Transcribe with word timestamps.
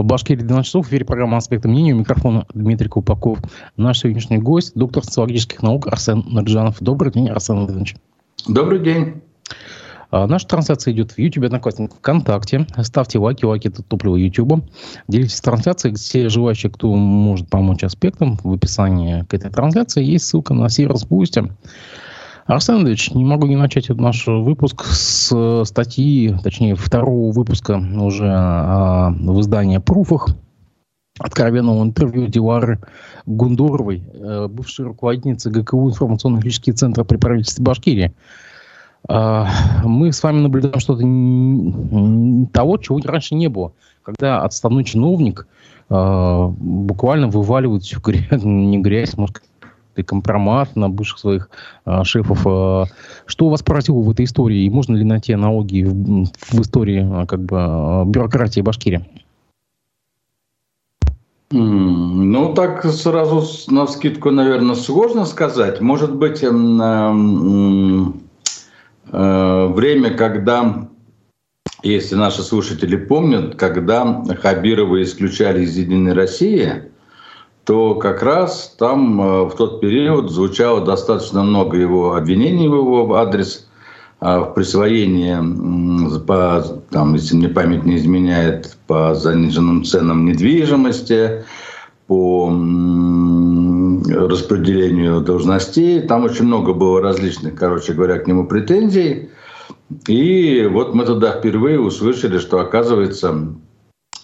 В 0.00 0.04
Башкирии 0.04 0.40
12 0.40 0.66
часов 0.66 0.86
в 0.86 0.88
эфире 0.88 1.04
программа 1.04 1.36
«Аспекты 1.36 1.68
мнения». 1.68 1.92
У 1.92 1.98
микрофона 1.98 2.46
Дмитрий 2.54 2.88
Купаков. 2.88 3.38
Наш 3.76 3.98
сегодняшний 3.98 4.38
гость– 4.38 4.72
доктор 4.74 5.04
социологических 5.04 5.62
наук 5.62 5.88
Арсен 5.88 6.24
Нарджанов. 6.26 6.78
Добрый 6.80 7.12
день, 7.12 7.28
Арсен 7.28 7.56
Владимирович. 7.56 7.96
Добрый 8.48 8.80
день. 8.80 9.20
А, 10.10 10.26
наша 10.26 10.46
трансляция 10.48 10.94
идет 10.94 11.12
в 11.12 11.18
YouTube, 11.18 11.44
Одноклассник, 11.44 11.92
ВКонтакте. 11.92 12.66
Ставьте 12.80 13.18
лайки, 13.18 13.44
лайки– 13.44 13.68
это 13.68 13.82
топливо 13.82 14.16
YouTube. 14.16 14.64
Делитесь 15.06 15.42
трансляцией. 15.42 15.94
Все 15.94 16.30
желающие, 16.30 16.72
кто 16.72 16.94
может 16.94 17.50
помочь 17.50 17.84
аспектам, 17.84 18.38
в 18.42 18.54
описании 18.54 19.24
к 19.24 19.34
этой 19.34 19.50
трансляции 19.50 20.02
есть 20.02 20.24
ссылка 20.24 20.54
на 20.54 20.70
сервис 20.70 21.06
Boosty. 21.06 21.52
Арсен 22.50 22.78
Андреевич, 22.78 23.12
не 23.12 23.24
могу 23.24 23.46
не 23.46 23.54
начать 23.54 23.88
наш 23.90 24.26
выпуск 24.26 24.84
с 24.86 25.64
статьи, 25.64 26.34
точнее, 26.42 26.74
второго 26.74 27.30
выпуска 27.30 27.80
уже 27.96 28.26
а, 28.28 29.10
в 29.10 29.40
издании 29.40 29.78
«Пруфах», 29.78 30.30
откровенного 31.20 31.84
интервью 31.84 32.26
Дилары 32.26 32.80
Гундоровой, 33.24 34.02
э, 34.12 34.48
бывшей 34.48 34.86
руководительницы 34.86 35.48
ГКУ 35.50 35.90
информационно-технический 35.90 36.72
центр 36.72 37.04
при 37.04 37.18
правительстве 37.18 37.64
Башкирии. 37.64 38.12
А, 39.08 39.46
мы 39.84 40.12
с 40.12 40.20
вами 40.20 40.40
наблюдаем 40.40 40.80
что-то 40.80 41.02
того, 42.52 42.78
чего 42.78 43.00
раньше 43.04 43.36
не 43.36 43.46
было. 43.46 43.74
Когда 44.02 44.42
отставной 44.42 44.82
чиновник 44.82 45.46
а, 45.88 46.48
буквально 46.48 47.28
вываливает 47.28 47.84
всю 47.84 48.00
грязь, 48.00 48.26
не 48.42 48.78
грязь, 48.78 49.16
может, 49.16 49.40
и 49.96 50.02
компромат 50.02 50.76
на 50.76 50.88
бывших 50.88 51.18
своих 51.18 51.50
а, 51.84 52.04
шефов. 52.04 52.46
А, 52.46 52.84
что 53.26 53.48
вас 53.48 53.62
поразило 53.62 54.00
в 54.00 54.10
этой 54.10 54.24
истории? 54.24 54.64
И 54.64 54.70
можно 54.70 54.96
ли 54.96 55.04
найти 55.04 55.32
аналогии 55.32 55.84
в, 55.84 56.24
в 56.24 56.60
истории 56.60 57.06
а, 57.10 57.26
как 57.26 57.40
бы, 57.40 58.04
бюрократии 58.06 58.60
Башкирии? 58.60 59.04
Ну, 61.52 62.54
так 62.54 62.84
сразу 62.84 63.44
на 63.72 63.88
скидку, 63.88 64.30
наверное, 64.30 64.76
сложно 64.76 65.24
сказать. 65.24 65.80
Может 65.80 66.14
быть, 66.14 66.44
эм, 66.44 68.22
э, 69.10 69.66
время, 69.66 70.14
когда, 70.14 70.88
если 71.82 72.14
наши 72.14 72.42
слушатели 72.42 72.94
помнят, 72.94 73.56
когда 73.56 74.22
Хабирова 74.40 75.02
исключали 75.02 75.64
из 75.64 75.76
«Единой 75.76 76.12
России», 76.12 76.89
то 77.70 77.94
как 77.94 78.24
раз 78.24 78.74
там 78.80 79.22
э, 79.22 79.44
в 79.44 79.54
тот 79.54 79.80
период 79.80 80.28
звучало 80.28 80.84
достаточно 80.84 81.44
много 81.44 81.76
его 81.76 82.16
обвинений 82.16 82.66
в 82.66 82.74
его 82.74 83.14
адрес 83.14 83.68
а, 84.18 84.40
в 84.40 84.54
присвоении, 84.54 85.36
по, 86.26 86.64
там, 86.90 87.14
если 87.14 87.36
мне 87.36 87.48
память 87.48 87.84
не 87.84 87.94
изменяет, 87.94 88.76
по 88.88 89.14
заниженным 89.14 89.84
ценам 89.84 90.24
недвижимости, 90.24 91.44
по 92.08 92.48
распределению 94.08 95.20
должностей. 95.20 96.00
Там 96.00 96.24
очень 96.24 96.46
много 96.46 96.72
было 96.72 97.00
различных, 97.00 97.54
короче 97.54 97.92
говоря, 97.92 98.18
к 98.18 98.26
нему 98.26 98.48
претензий. 98.48 99.28
И 100.08 100.68
вот 100.68 100.92
мы 100.96 101.04
тогда 101.04 101.38
впервые 101.38 101.78
услышали, 101.78 102.38
что, 102.38 102.58
оказывается, 102.58 103.54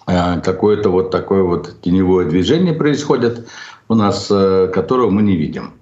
какое-то 0.07 0.89
вот 0.89 1.11
такое 1.11 1.43
вот 1.43 1.81
теневое 1.81 2.27
движение 2.27 2.73
происходит 2.73 3.47
у 3.89 3.95
нас, 3.95 4.27
э, 4.31 4.71
которого 4.73 5.09
мы 5.09 5.21
не 5.21 5.35
видим. 5.35 5.73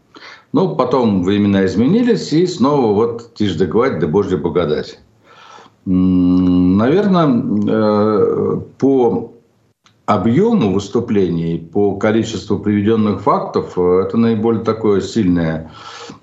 Ну, 0.52 0.76
потом 0.76 1.24
времена 1.24 1.66
изменились, 1.66 2.34
и 2.34 2.48
снова 2.48 2.94
вот 2.94 3.36
тишь 3.36 3.56
да 3.56 3.66
гладь, 3.66 4.00
да 4.00 4.08
божья 4.08 4.38
благодать. 4.38 5.00
Наверное, 5.86 7.44
э, 7.68 8.62
по 8.80 9.34
объему 10.08 10.74
выступлений, 10.74 11.60
по 11.60 11.96
количеству 11.98 12.58
приведенных 12.58 13.22
фактов, 13.22 13.78
это 13.78 14.18
наиболее 14.18 14.64
такое 14.64 15.02
сильное 15.02 15.72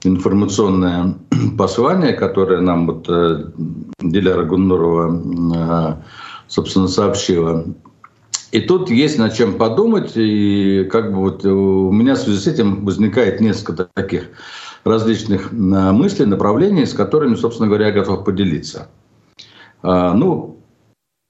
информационное 0.02 1.14
послание, 1.58 2.14
которое 2.14 2.60
нам 2.60 2.86
вот 2.86 3.08
Диляра 4.00 4.44
Гуннурова, 4.44 6.02
собственно, 6.48 6.88
сообщила. 6.88 7.64
И 8.52 8.60
тут 8.60 8.90
есть 8.90 9.18
над 9.18 9.32
чем 9.34 9.56
подумать, 9.56 10.12
и 10.14 10.86
как 10.92 11.10
бы 11.10 11.20
вот 11.20 11.44
у 11.46 11.90
меня 11.90 12.14
в 12.14 12.18
связи 12.18 12.38
с 12.38 12.46
этим 12.46 12.84
возникает 12.84 13.40
несколько 13.40 13.88
таких 13.94 14.28
различных 14.84 15.50
а, 15.52 15.92
мыслей, 15.92 16.26
направлений, 16.26 16.84
с 16.84 16.92
которыми, 16.92 17.34
собственно 17.34 17.68
говоря, 17.68 17.86
я 17.86 17.92
готов 17.92 18.24
поделиться. 18.24 18.88
А, 19.82 20.12
ну, 20.12 20.58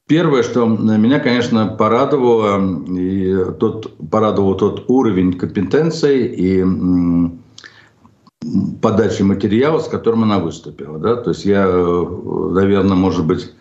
первое, 0.08 0.42
что 0.42 0.66
меня, 0.66 1.20
конечно, 1.20 1.68
порадовало, 1.68 2.60
и 2.88 3.52
тот, 3.60 3.96
порадовал 4.10 4.56
тот 4.56 4.86
уровень 4.88 5.38
компетенции 5.38 6.26
и 6.26 6.64
подачи 8.80 9.22
материала, 9.22 9.78
с 9.78 9.86
которым 9.86 10.24
она 10.24 10.40
выступила. 10.40 10.98
Да? 10.98 11.14
То 11.14 11.30
есть 11.30 11.44
я, 11.44 11.66
наверное, 11.66 12.96
может 12.96 13.24
быть, 13.24 13.52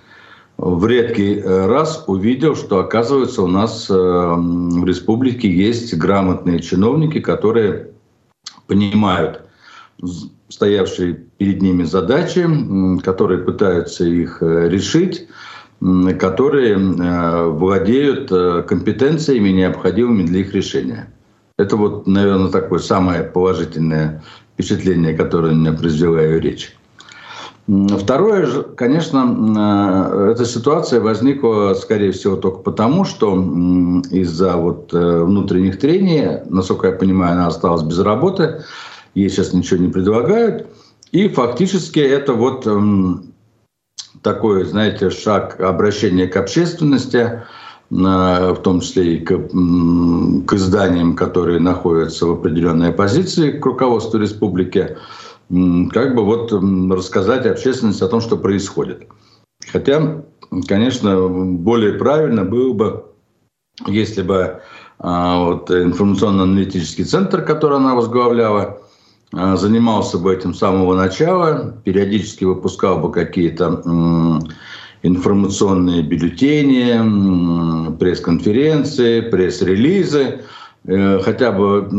в 0.62 0.86
редкий 0.86 1.40
э, 1.40 1.66
раз 1.66 2.04
увидел, 2.06 2.56
что, 2.56 2.80
оказывается, 2.80 3.42
у 3.42 3.48
нас 3.48 3.90
э, 3.90 3.94
в 3.94 4.86
республике 4.86 5.52
есть 5.52 5.92
грамотные 5.98 6.60
чиновники, 6.60 7.20
которые 7.20 7.90
понимают 8.68 9.42
стоявшие 10.50 11.26
перед 11.40 11.64
ними 11.64 11.84
задачи, 11.84 12.48
которые 13.02 13.40
пытаются 13.40 14.06
их 14.06 14.38
э, 14.42 14.70
решить, 14.70 15.28
которые 16.20 16.78
владеют 16.78 18.30
компетенциями, 18.68 19.50
необходимыми 19.50 20.28
для 20.28 20.42
их 20.42 20.54
решения. 20.54 21.12
Это 21.58 21.76
вот, 21.76 22.06
наверное, 22.06 22.52
такое 22.52 22.78
самое 22.78 23.24
положительное 23.24 24.24
впечатление, 24.54 25.16
которое 25.16 25.54
у 25.54 25.56
меня 25.56 25.74
произвела 25.74 26.22
ее 26.22 26.40
речь. 26.40 26.76
Второе, 27.72 28.64
конечно, 28.76 30.04
э, 30.18 30.32
эта 30.32 30.46
ситуация 30.46 31.00
возникла, 31.00 31.74
скорее 31.74 32.12
всего, 32.12 32.36
только 32.36 32.58
потому, 32.58 33.06
что 33.06 33.34
из-за 34.12 34.58
вот 34.58 34.94
э, 34.94 35.24
внутренних 35.24 35.80
трений, 35.80 36.42
насколько 36.50 36.88
я 36.88 36.94
понимаю, 36.94 37.34
она 37.34 37.48
осталась 37.48 37.84
без 37.84 38.00
работы, 38.00 38.64
ей 39.16 39.30
сейчас 39.30 39.54
ничего 39.54 39.80
не 39.80 39.88
предлагают. 39.88 40.68
И 41.14 41.30
фактически 41.30 42.00
это 42.00 42.34
вот 42.34 42.68
такой, 44.22 44.66
знаете, 44.66 45.10
шаг 45.10 45.60
обращения 45.62 46.28
к 46.28 46.36
общественности, 46.36 47.16
э, 47.16 47.44
в 47.90 48.60
том 48.64 48.82
числе 48.82 49.16
и 49.16 49.20
к, 49.20 49.30
к 49.30 50.54
изданиям, 50.54 51.16
которые 51.16 51.60
находятся 51.60 52.26
в 52.26 52.32
определенной 52.32 52.92
позиции 52.92 53.52
к 53.52 53.66
руководству 53.66 54.20
республики, 54.20 54.98
как 55.92 56.16
бы 56.16 56.24
вот 56.24 56.54
рассказать 56.94 57.46
общественности 57.46 58.04
о 58.04 58.08
том, 58.08 58.22
что 58.22 58.38
происходит. 58.38 59.08
Хотя, 59.72 60.24
конечно, 60.68 61.28
более 61.28 61.94
правильно 61.94 62.46
было 62.46 62.74
бы, 62.74 63.06
если 63.88 64.22
бы 64.22 64.62
а, 65.00 65.44
вот, 65.44 65.70
информационно-аналитический 65.72 67.04
центр, 67.04 67.42
который 67.42 67.78
она 67.78 67.96
возглавляла, 67.96 68.82
а, 69.34 69.58
занимался 69.58 70.18
бы 70.18 70.34
этим 70.34 70.54
с 70.54 70.60
самого 70.60 70.96
начала, 70.96 71.76
периодически 71.84 72.46
выпускал 72.46 73.00
бы 73.00 73.12
какие-то 73.12 73.84
информационные 75.04 76.04
бюллетени, 76.04 77.98
пресс-конференции, 77.98 79.22
пресс-релизы, 79.22 80.44
э, 80.86 81.20
хотя 81.20 81.52
бы 81.52 81.90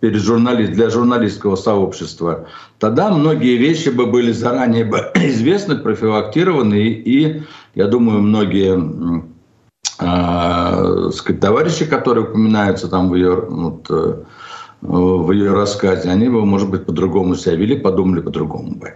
перед 0.00 0.20
журналист, 0.20 0.72
для 0.72 0.90
журналистского 0.90 1.56
сообщества, 1.56 2.46
тогда 2.78 3.10
многие 3.10 3.56
вещи 3.56 3.88
бы 3.88 4.06
были 4.06 4.32
заранее 4.32 4.84
бы 4.84 4.98
известны, 5.14 5.76
профилактированы, 5.76 6.74
и, 6.74 6.90
и 6.90 7.42
я 7.74 7.86
думаю, 7.86 8.20
многие 8.20 8.78
э, 10.00 11.34
товарищи, 11.40 11.84
которые 11.86 12.26
упоминаются 12.26 12.88
там 12.88 13.08
в 13.10 13.14
ее, 13.14 13.34
вот, 13.34 13.86
э, 13.90 14.22
в 14.80 15.32
ее 15.32 15.52
рассказе, 15.52 16.10
они 16.10 16.28
бы, 16.28 16.44
может 16.44 16.70
быть, 16.70 16.86
по-другому 16.86 17.34
себя 17.34 17.56
вели, 17.56 17.76
подумали 17.76 18.20
по-другому 18.20 18.76
бы. 18.76 18.94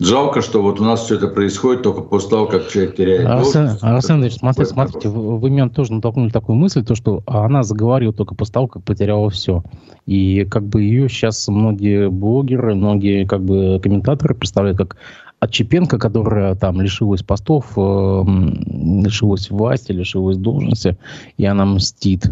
Жалко, 0.00 0.40
что 0.40 0.62
вот 0.62 0.80
у 0.80 0.84
нас 0.84 1.04
все 1.04 1.16
это 1.16 1.28
происходит 1.28 1.82
только 1.82 2.00
после 2.00 2.30
того, 2.30 2.46
как 2.46 2.68
человек 2.68 2.96
теряет 2.96 3.26
Арсен, 3.26 3.66
должность. 3.66 3.84
Арсен 3.84 4.22
Ильич, 4.22 4.34
смотрите, 4.36 4.70
смотрите, 4.70 5.08
вы, 5.10 5.38
вы 5.38 5.50
меня 5.50 5.68
тоже 5.68 5.92
натолкнули 5.92 6.30
такую 6.30 6.56
мысль, 6.56 6.82
то, 6.82 6.94
что 6.94 7.22
она 7.26 7.62
заговорила 7.62 8.14
только 8.14 8.34
после 8.34 8.54
того, 8.54 8.66
как 8.66 8.82
потеряла 8.82 9.28
все. 9.28 9.62
И 10.06 10.46
как 10.46 10.64
бы 10.64 10.82
ее 10.82 11.10
сейчас 11.10 11.46
многие 11.48 12.08
блогеры, 12.08 12.74
многие 12.74 13.26
как 13.26 13.44
бы 13.44 13.78
комментаторы 13.82 14.34
представляют 14.34 14.78
как 14.78 14.96
Отчепенко, 15.38 15.98
которая 15.98 16.54
там 16.54 16.80
лишилась 16.80 17.22
постов, 17.22 17.66
э, 17.76 18.24
лишилась 18.66 19.50
власти, 19.50 19.92
лишилась 19.92 20.36
должности, 20.36 20.96
и 21.36 21.44
она 21.44 21.66
мстит. 21.66 22.30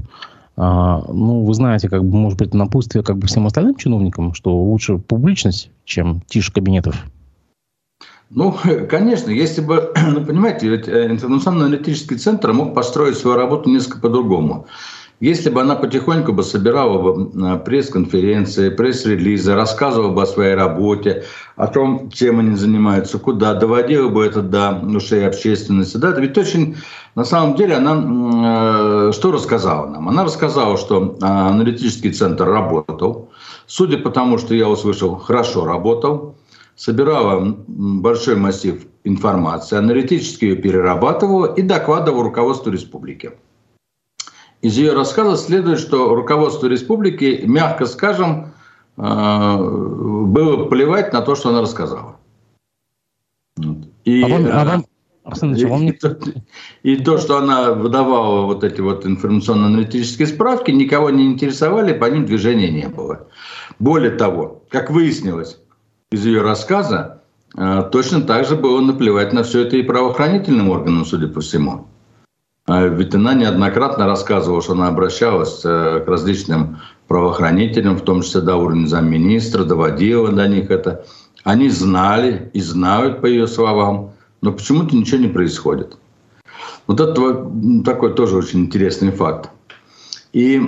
А, 0.57 1.05
ну, 1.13 1.45
вы 1.45 1.55
знаете, 1.55 1.89
как 1.89 2.05
бы, 2.05 2.17
может 2.17 2.39
быть, 2.39 2.53
напутствие 2.53 3.05
как 3.05 3.19
бы 3.19 3.27
всем 3.27 3.47
остальным 3.47 3.77
чиновникам, 3.77 4.35
что 4.35 4.57
лучше 4.57 4.99
публичность, 4.99 5.71
чем 5.85 6.23
тише 6.27 6.53
кабинетов. 6.53 7.07
Ну, 8.31 8.55
конечно, 8.91 9.31
если 9.31 9.61
бы, 9.61 9.93
ну, 10.13 10.25
понимаете, 10.25 10.69
ведь 10.69 10.89
э, 10.89 11.07
информационно-аналитический 11.11 12.19
центр 12.19 12.53
мог 12.53 12.75
построить 12.75 13.17
свою 13.17 13.37
работу 13.37 13.71
несколько 13.71 14.01
по-другому. 14.01 14.67
Если 15.21 15.51
бы 15.51 15.63
она 15.63 15.75
потихоньку 15.75 16.33
бы 16.33 16.45
собирала 16.45 16.99
бы 16.99 17.33
э, 17.35 17.59
пресс-конференции, 17.59 18.69
пресс-релизы, 18.71 19.55
рассказывала 19.55 20.13
бы 20.13 20.23
о 20.23 20.27
своей 20.27 20.55
работе, 20.55 21.25
о 21.57 21.67
том, 21.67 22.09
чем 22.11 22.39
они 22.39 22.55
занимаются, 22.55 23.19
куда, 23.19 23.55
доводила 23.55 24.09
бы 24.11 24.25
это 24.25 24.43
до 24.43 24.81
ушей 24.95 25.27
общественности. 25.27 25.97
Да, 25.97 26.11
это 26.11 26.21
ведь 26.21 26.39
очень, 26.39 26.77
на 27.17 27.25
самом 27.25 27.57
деле, 27.57 27.77
она 27.77 29.09
э, 29.09 29.13
что 29.13 29.33
рассказала 29.33 29.87
нам? 29.87 30.09
Она 30.09 30.23
рассказала, 30.23 30.77
что 30.77 31.17
э, 31.21 31.25
аналитический 31.25 32.13
центр 32.13 32.45
работал. 32.47 33.31
Судя 33.67 33.99
по 33.99 34.11
тому, 34.11 34.39
что 34.39 34.55
я 34.55 34.69
услышал, 34.69 35.17
хорошо 35.17 35.65
работал. 35.65 36.38
Собирала 36.79 37.57
большой 37.67 38.37
массив 38.37 38.87
информации, 39.03 39.77
аналитически 39.77 40.45
ее 40.45 40.55
перерабатывала 40.55 41.53
и 41.53 41.63
докладывала 41.63 42.23
руководству 42.23 42.71
республики. 42.71 43.33
Из 44.63 44.79
ее 44.79 44.93
рассказа 44.93 45.37
следует, 45.37 45.81
что 45.81 46.15
руководство 46.15 46.69
республики, 46.69 47.43
мягко 47.45 47.85
скажем, 47.85 48.53
э, 48.97 49.03
было 49.03 50.67
плевать 50.67 51.13
на 51.13 51.21
то, 51.21 51.35
что 51.35 51.49
она 51.49 51.63
рассказала. 51.63 52.21
И, 54.05 54.23
а 54.23 54.29
вам, 54.29 54.47
а 54.47 54.65
вам, 54.65 55.55
и, 55.55 55.65
вам 55.65 55.81
не... 55.81 55.99
и 56.85 56.97
то, 57.03 57.19
что 57.19 57.39
она 57.39 57.73
выдавала 57.73 58.47
вот 58.47 58.63
эти 58.63 58.81
вот 58.81 59.05
информационно-аналитические 59.05 60.29
справки, 60.29 60.71
никого 60.71 61.11
не 61.11 61.27
интересовали, 61.27 61.93
по 61.93 62.05
ним 62.05 62.25
движения 62.25 62.71
не 62.71 62.87
было. 62.87 63.27
Более 63.81 64.13
того, 64.13 64.63
как 64.71 64.91
выяснилось 64.91 65.59
из 66.11 66.25
ее 66.25 66.43
рассказа, 66.43 67.23
э, 67.57 67.89
точно 67.93 68.23
так 68.23 68.47
же 68.47 68.57
было 68.57 68.81
наплевать 68.81 69.33
на 69.33 69.43
все 69.43 69.63
это 69.63 69.77
и 69.77 69.83
правоохранительным 69.83 70.71
органам, 70.71 71.05
судя 71.05 71.29
по 71.29 71.41
всему. 71.41 71.87
А 72.67 72.87
ведь 72.87 73.15
она 73.15 73.35
неоднократно 73.35 74.07
рассказывала, 74.07 74.63
что 74.63 74.73
она 74.73 74.89
обращалась 74.89 75.63
э, 75.65 76.03
к 76.05 76.09
различным 76.09 76.79
правоохранителям, 77.09 77.97
в 77.97 78.03
том 78.03 78.23
числе 78.23 78.43
до 78.43 78.57
уровня 78.57 78.87
замминистра, 78.87 79.65
доводила 79.65 80.31
до 80.31 80.47
них 80.49 80.71
это. 80.71 81.05
Они 81.45 81.69
знали 81.71 82.51
и 82.53 82.61
знают, 82.61 83.21
по 83.21 83.27
ее 83.27 83.47
словам, 83.47 84.13
но 84.43 84.53
почему-то 84.53 84.95
ничего 84.95 85.19
не 85.19 85.29
происходит. 85.29 85.97
Вот 86.87 87.01
это 87.01 87.51
такой 87.85 88.15
тоже 88.15 88.37
очень 88.37 88.61
интересный 88.61 89.13
факт. 89.13 89.51
И 90.33 90.61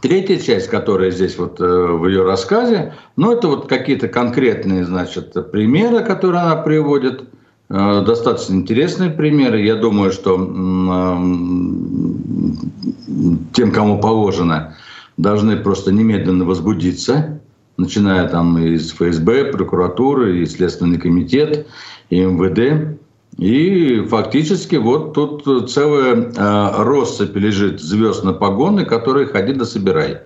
третья 0.00 0.38
часть, 0.38 0.68
которая 0.68 1.10
здесь 1.10 1.38
вот 1.38 1.60
э, 1.60 1.64
в 1.64 2.06
ее 2.06 2.22
рассказе, 2.24 2.94
ну 3.16 3.32
это 3.32 3.48
вот 3.48 3.68
какие-то 3.68 4.08
конкретные, 4.08 4.84
значит, 4.84 5.50
примеры, 5.50 6.04
которые 6.04 6.42
она 6.42 6.56
приводит– 6.56 7.24
Э, 7.70 8.02
достаточно 8.04 8.54
интересные 8.54 9.10
примеры. 9.10 9.60
Я 9.60 9.76
думаю, 9.76 10.10
что 10.10 10.36
тем, 13.52 13.72
кому 13.72 14.00
положено, 14.00 14.76
должны 15.16 15.56
просто 15.56 15.92
немедленно 15.92 16.44
возбудиться, 16.44 17.40
начиная 17.76 18.28
там 18.28 18.58
из 18.58 18.92
ФСБ, 18.92 19.52
прокуратуры, 19.52 20.38
и 20.40 20.46
Следственный 20.46 20.98
комитет, 20.98 21.66
и 22.08 22.20
МВД. 22.20 22.97
И 23.38 24.00
фактически 24.08 24.74
вот 24.76 25.14
тут 25.14 25.70
целая 25.70 26.16
э, 26.16 26.82
россыпь 26.82 27.36
лежит 27.36 27.80
звезд 27.80 28.24
на 28.24 28.32
погоны, 28.32 28.84
которые 28.84 29.26
ходи 29.26 29.52
да 29.52 29.64
собирай. 29.64 30.22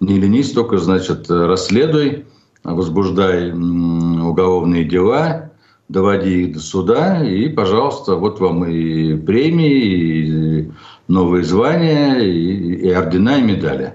Не 0.00 0.18
ленись, 0.18 0.52
только, 0.52 0.78
значит, 0.78 1.30
расследуй, 1.30 2.24
возбуждай 2.64 3.52
уголовные 3.52 4.84
дела, 4.84 5.52
доводи 5.88 6.44
их 6.44 6.54
до 6.54 6.60
суда, 6.60 7.22
и, 7.22 7.48
пожалуйста, 7.50 8.16
вот 8.16 8.40
вам 8.40 8.64
и 8.64 9.14
премии, 9.14 10.62
и 10.62 10.72
новые 11.06 11.44
звания, 11.44 12.16
и, 12.18 12.76
и 12.76 12.90
ордена, 12.90 13.38
и 13.38 13.42
медали. 13.42 13.94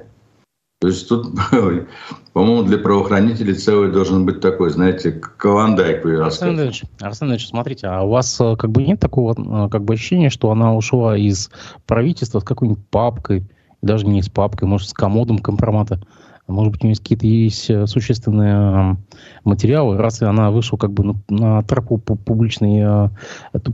То 0.80 0.88
есть 0.88 1.10
тут, 1.10 1.36
по-моему, 2.34 2.64
для 2.64 2.78
правоохранителей 2.78 3.54
целый 3.54 3.92
должен 3.92 4.26
быть 4.26 4.40
такой, 4.40 4.70
знаете, 4.70 5.12
каландайк. 5.12 6.06
Арсен 6.06 6.58
Ильич, 6.58 6.84
Арсен 7.02 7.30
Ильич, 7.30 7.50
смотрите, 7.50 7.88
а 7.88 8.04
у 8.04 8.10
вас 8.10 8.40
э, 8.40 8.56
как 8.56 8.72
бы 8.72 8.84
нет 8.84 8.98
такого 9.00 9.34
э, 9.34 9.70
как 9.70 9.84
бы 9.84 9.94
ощущения, 9.94 10.30
что 10.30 10.52
она 10.52 10.74
ушла 10.74 11.18
из 11.18 11.52
правительства 11.86 12.40
с 12.40 12.46
какой-нибудь 12.46 12.86
папкой, 12.88 13.44
даже 13.82 14.08
не 14.08 14.22
с 14.22 14.30
папкой, 14.30 14.70
может, 14.70 14.88
с 14.88 14.94
комодом 14.94 15.40
компромата, 15.40 16.02
может 16.48 16.72
быть, 16.72 16.84
у 16.84 16.88
нее 16.88 16.96
какие-то 16.96 17.28
есть 17.28 17.70
э, 17.70 17.86
существенные 17.86 18.96
материалы, 19.44 19.98
раз 19.98 20.22
она 20.22 20.50
вышла 20.50 20.78
как 20.78 20.94
бы 20.94 21.04
на, 21.04 21.16
на 21.28 21.62
тропу 21.64 21.98
публичной, 21.98 23.10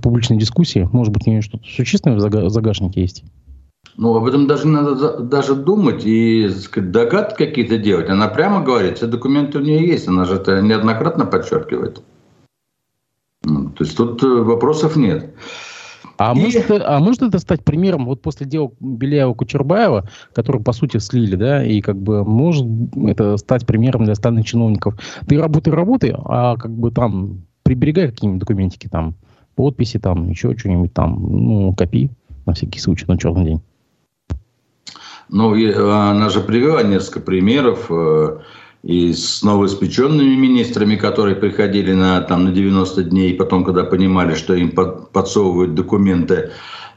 публичной 0.02 0.38
дискуссии, 0.38 0.90
может 0.92 1.14
быть, 1.14 1.28
у 1.28 1.30
нее 1.30 1.44
что-то 1.44 1.66
существенное 1.66 2.18
в 2.18 2.50
загашнике 2.50 3.02
есть? 3.02 3.24
Ну, 3.98 4.16
об 4.16 4.26
этом 4.26 4.48
даже 4.48 4.68
надо 4.68 5.20
даже 5.20 5.56
думать 5.56 6.06
и 6.06 6.50
сказать, 6.50 6.92
догадки 6.92 7.46
какие-то 7.46 7.78
делать. 7.78 8.10
Она 8.10 8.28
прямо 8.28 8.62
говорит, 8.62 8.98
все 8.98 9.08
документы 9.08 9.60
у 9.60 9.62
нее 9.62 9.88
есть, 9.88 10.08
она 10.08 10.26
же 10.26 10.36
это 10.36 10.62
неоднократно 10.62 11.26
подчеркивает. 11.26 12.02
Ну, 13.44 13.70
то 13.70 13.84
есть 13.84 13.96
тут 13.96 14.22
э, 14.24 14.28
вопросов 14.28 14.96
нет. 14.96 15.34
А, 16.18 16.34
и... 16.36 16.40
может, 16.40 16.72
а 16.72 17.00
может 17.00 17.22
это 17.22 17.40
стать 17.40 17.64
примером 17.64 18.06
вот 18.06 18.22
после 18.22 18.46
дела 18.46 18.72
Беляева-Кучербаева, 18.80 20.08
который, 20.34 20.62
по 20.62 20.72
сути, 20.72 20.98
слили, 20.98 21.36
да, 21.36 21.64
и 21.64 21.82
как 21.82 21.98
бы 21.98 22.24
может 22.24 22.66
это 22.96 23.38
стать 23.38 23.66
примером 23.66 24.04
для 24.04 24.14
остальных 24.14 24.46
чиновников. 24.46 24.96
Ты 25.28 25.40
работай, 25.40 25.74
работай, 25.74 26.16
а 26.18 26.58
как 26.58 26.72
бы 26.72 26.92
там 26.92 27.46
приберегай 27.64 28.10
какие-нибудь 28.10 28.40
документики, 28.40 28.88
там, 28.88 29.16
подписи, 29.56 30.00
там, 30.00 30.30
еще 30.30 30.56
что-нибудь 30.58 30.94
там, 30.94 31.18
ну, 31.22 31.74
копи 31.74 32.12
на 32.46 32.54
всякий 32.54 32.80
случай, 32.80 33.06
на 33.08 33.18
черный 33.18 33.46
день. 33.46 33.62
Ну, 35.30 35.54
она 35.54 36.30
же 36.30 36.42
привела 36.42 36.84
несколько 36.84 37.20
примеров 37.20 37.88
э, 37.90 38.38
и 38.84 39.14
с 39.14 39.42
новоиспеченными 39.42 40.36
министрами, 40.36 40.96
которые 40.96 41.36
приходили 41.36 41.94
на, 41.94 42.22
там, 42.22 42.46
на 42.46 42.52
90 42.52 43.04
дней, 43.04 43.32
и 43.32 43.36
потом, 43.36 43.64
когда 43.64 43.84
понимали, 43.84 44.36
что 44.36 44.54
им 44.54 44.72
под, 44.72 45.12
подсовывают 45.12 45.74
документы, 45.74 46.52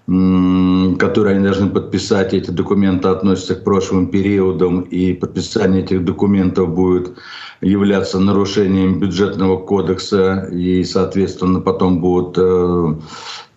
которые 0.06 1.36
они 1.36 1.44
должны 1.44 1.68
подписать, 1.68 2.32
эти 2.32 2.50
документы 2.50 3.08
относятся 3.08 3.54
к 3.54 3.64
прошлым 3.64 4.08
периодам, 4.08 4.80
и 4.82 5.12
подписание 5.12 5.82
этих 5.82 6.04
документов 6.04 6.74
будет 6.74 7.18
являться 7.60 8.18
нарушением 8.18 9.00
бюджетного 9.00 9.58
кодекса, 9.58 10.48
и, 10.52 10.84
соответственно, 10.84 11.60
потом 11.60 12.00
будут 12.00 12.38
э, 12.38 12.94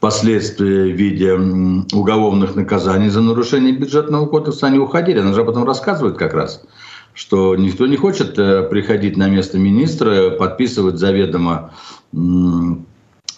последствия 0.01 0.91
в 0.91 0.97
виде 0.97 1.33
уголовных 1.93 2.55
наказаний 2.55 3.07
за 3.07 3.21
нарушение 3.21 3.71
бюджетного 3.71 4.25
кодекса, 4.25 4.67
они 4.67 4.79
уходили. 4.79 5.19
Она 5.19 5.33
же 5.33 5.41
об 5.41 5.49
этом 5.49 5.63
рассказывает 5.63 6.17
как 6.17 6.33
раз 6.33 6.61
что 7.13 7.55
никто 7.57 7.87
не 7.87 7.97
хочет 7.97 8.39
э, 8.39 8.63
приходить 8.63 9.17
на 9.17 9.27
место 9.27 9.57
министра, 9.59 10.31
подписывать 10.31 10.97
заведомо 10.97 11.73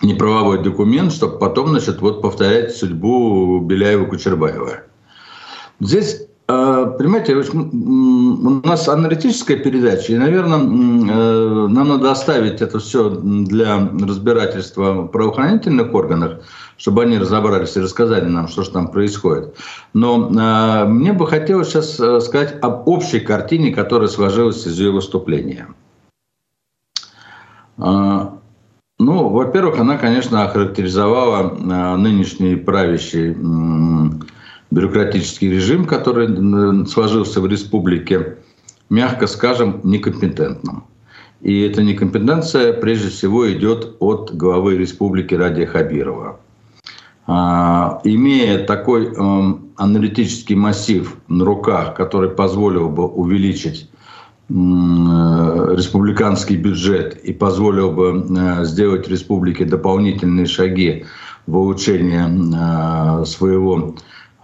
неправовой 0.04 0.62
документ, 0.62 1.12
чтобы 1.12 1.40
потом, 1.40 1.70
значит, 1.70 2.02
вот 2.02 2.22
повторять 2.22 2.76
судьбу 2.76 3.62
Беляева-Кучербаева. 3.62 4.82
Здесь 5.80 6.28
Понимаете, 6.98 7.36
у 7.36 8.68
нас 8.68 8.88
аналитическая 8.88 9.58
передача, 9.58 10.14
и, 10.14 10.18
наверное, 10.18 10.58
э, 10.60 11.68
нам 11.68 11.88
надо 11.88 12.12
оставить 12.12 12.62
это 12.62 12.80
все 12.80 13.10
для 13.10 13.78
разбирательства 13.80 14.94
в 14.94 15.08
правоохранительных 15.08 15.94
органах, 15.94 16.40
чтобы 16.78 17.04
они 17.04 17.18
разобрались 17.18 17.78
и 17.78 17.82
рассказали 17.82 18.26
нам, 18.26 18.48
что 18.48 18.64
же 18.64 18.72
там 18.72 18.90
происходит. 18.90 19.56
Но 19.94 20.30
э, 20.30 20.86
мне 20.88 21.14
бы 21.14 21.28
хотелось 21.28 21.70
сейчас 21.70 22.00
э, 22.00 22.20
сказать 22.20 22.56
об 22.62 22.88
общей 22.88 23.20
картине, 23.20 23.74
которая 23.74 24.08
сложилась 24.08 24.66
из 24.68 24.80
ее 24.80 24.92
выступления. 24.92 25.68
Э, 27.78 28.28
ну, 29.00 29.30
во-первых, 29.30 29.80
она, 29.80 29.98
конечно, 29.98 30.44
охарактеризовала 30.44 31.98
нынешний 31.98 32.56
правящий 32.56 33.36
бюрократический 34.74 35.52
режим, 35.52 35.86
который 35.86 36.88
сложился 36.88 37.40
в 37.42 37.48
республике, 37.48 38.38
мягко 38.90 39.28
скажем, 39.28 39.82
некомпетентным. 39.84 40.86
И 41.42 41.62
эта 41.62 41.84
некомпетенция 41.84 42.74
прежде 42.74 43.10
всего 43.10 43.52
идет 43.52 43.98
от 44.00 44.36
главы 44.36 44.78
республики 44.78 45.36
Радия 45.36 45.68
Хабирова. 45.68 46.40
А, 47.28 48.02
имея 48.04 48.66
такой 48.66 49.14
эм, 49.14 49.70
аналитический 49.78 50.56
массив 50.56 51.18
на 51.28 51.46
руках, 51.46 51.94
который 51.96 52.30
позволил 52.30 52.90
бы 52.90 53.08
увеличить 53.08 53.90
э, 54.50 54.54
республиканский 54.54 56.58
бюджет 56.58 57.16
и 57.24 57.32
позволил 57.32 57.92
бы 57.92 58.26
э, 58.28 58.66
сделать 58.66 59.08
республике 59.08 59.66
дополнительные 59.66 60.48
шаги 60.48 61.06
в 61.46 61.58
улучшение 61.58 62.28
э, 62.28 63.26
своего 63.26 63.96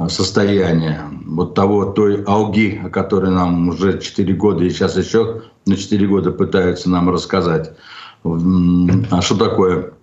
состояния, 0.08 1.01
вот 1.25 1.56
того, 1.56 1.86
той 1.86 2.24
алги, 2.24 2.82
о 2.84 2.89
которой 2.89 3.32
нам 3.32 3.70
уже 3.70 4.00
4 4.00 4.34
года 4.36 4.63
и 4.63 4.70
сейчас 4.70 4.96
еще 4.98 5.41
на 5.65 5.75
4 5.75 6.08
года 6.08 6.32
пытаются 6.32 6.89
нам 6.89 7.10
рассказать, 7.10 7.74
А 8.24 9.22
что 9.22 9.36
такое 9.36 9.94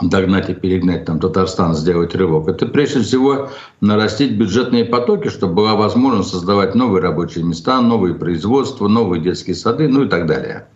догнать 0.00 0.48
и 0.48 0.54
перегнать 0.54 1.04
там 1.04 1.18
Татарстан, 1.18 1.74
сделать 1.74 2.14
рывок. 2.14 2.48
Это 2.48 2.66
прежде 2.66 3.00
всего 3.00 3.50
нарастить 3.80 4.38
бюджетные 4.38 4.84
потоки, 4.84 5.28
чтобы 5.28 5.54
была 5.54 5.74
возможность 5.74 6.30
создавать 6.30 6.74
новые 6.74 7.02
рабочие 7.02 7.44
места, 7.44 7.80
новые 7.80 8.14
производства, 8.14 8.86
новые 8.86 9.22
детские 9.22 9.56
сады, 9.56 9.88
ну 9.88 10.04
и 10.04 10.08
так 10.08 10.26
далее. 10.26 10.68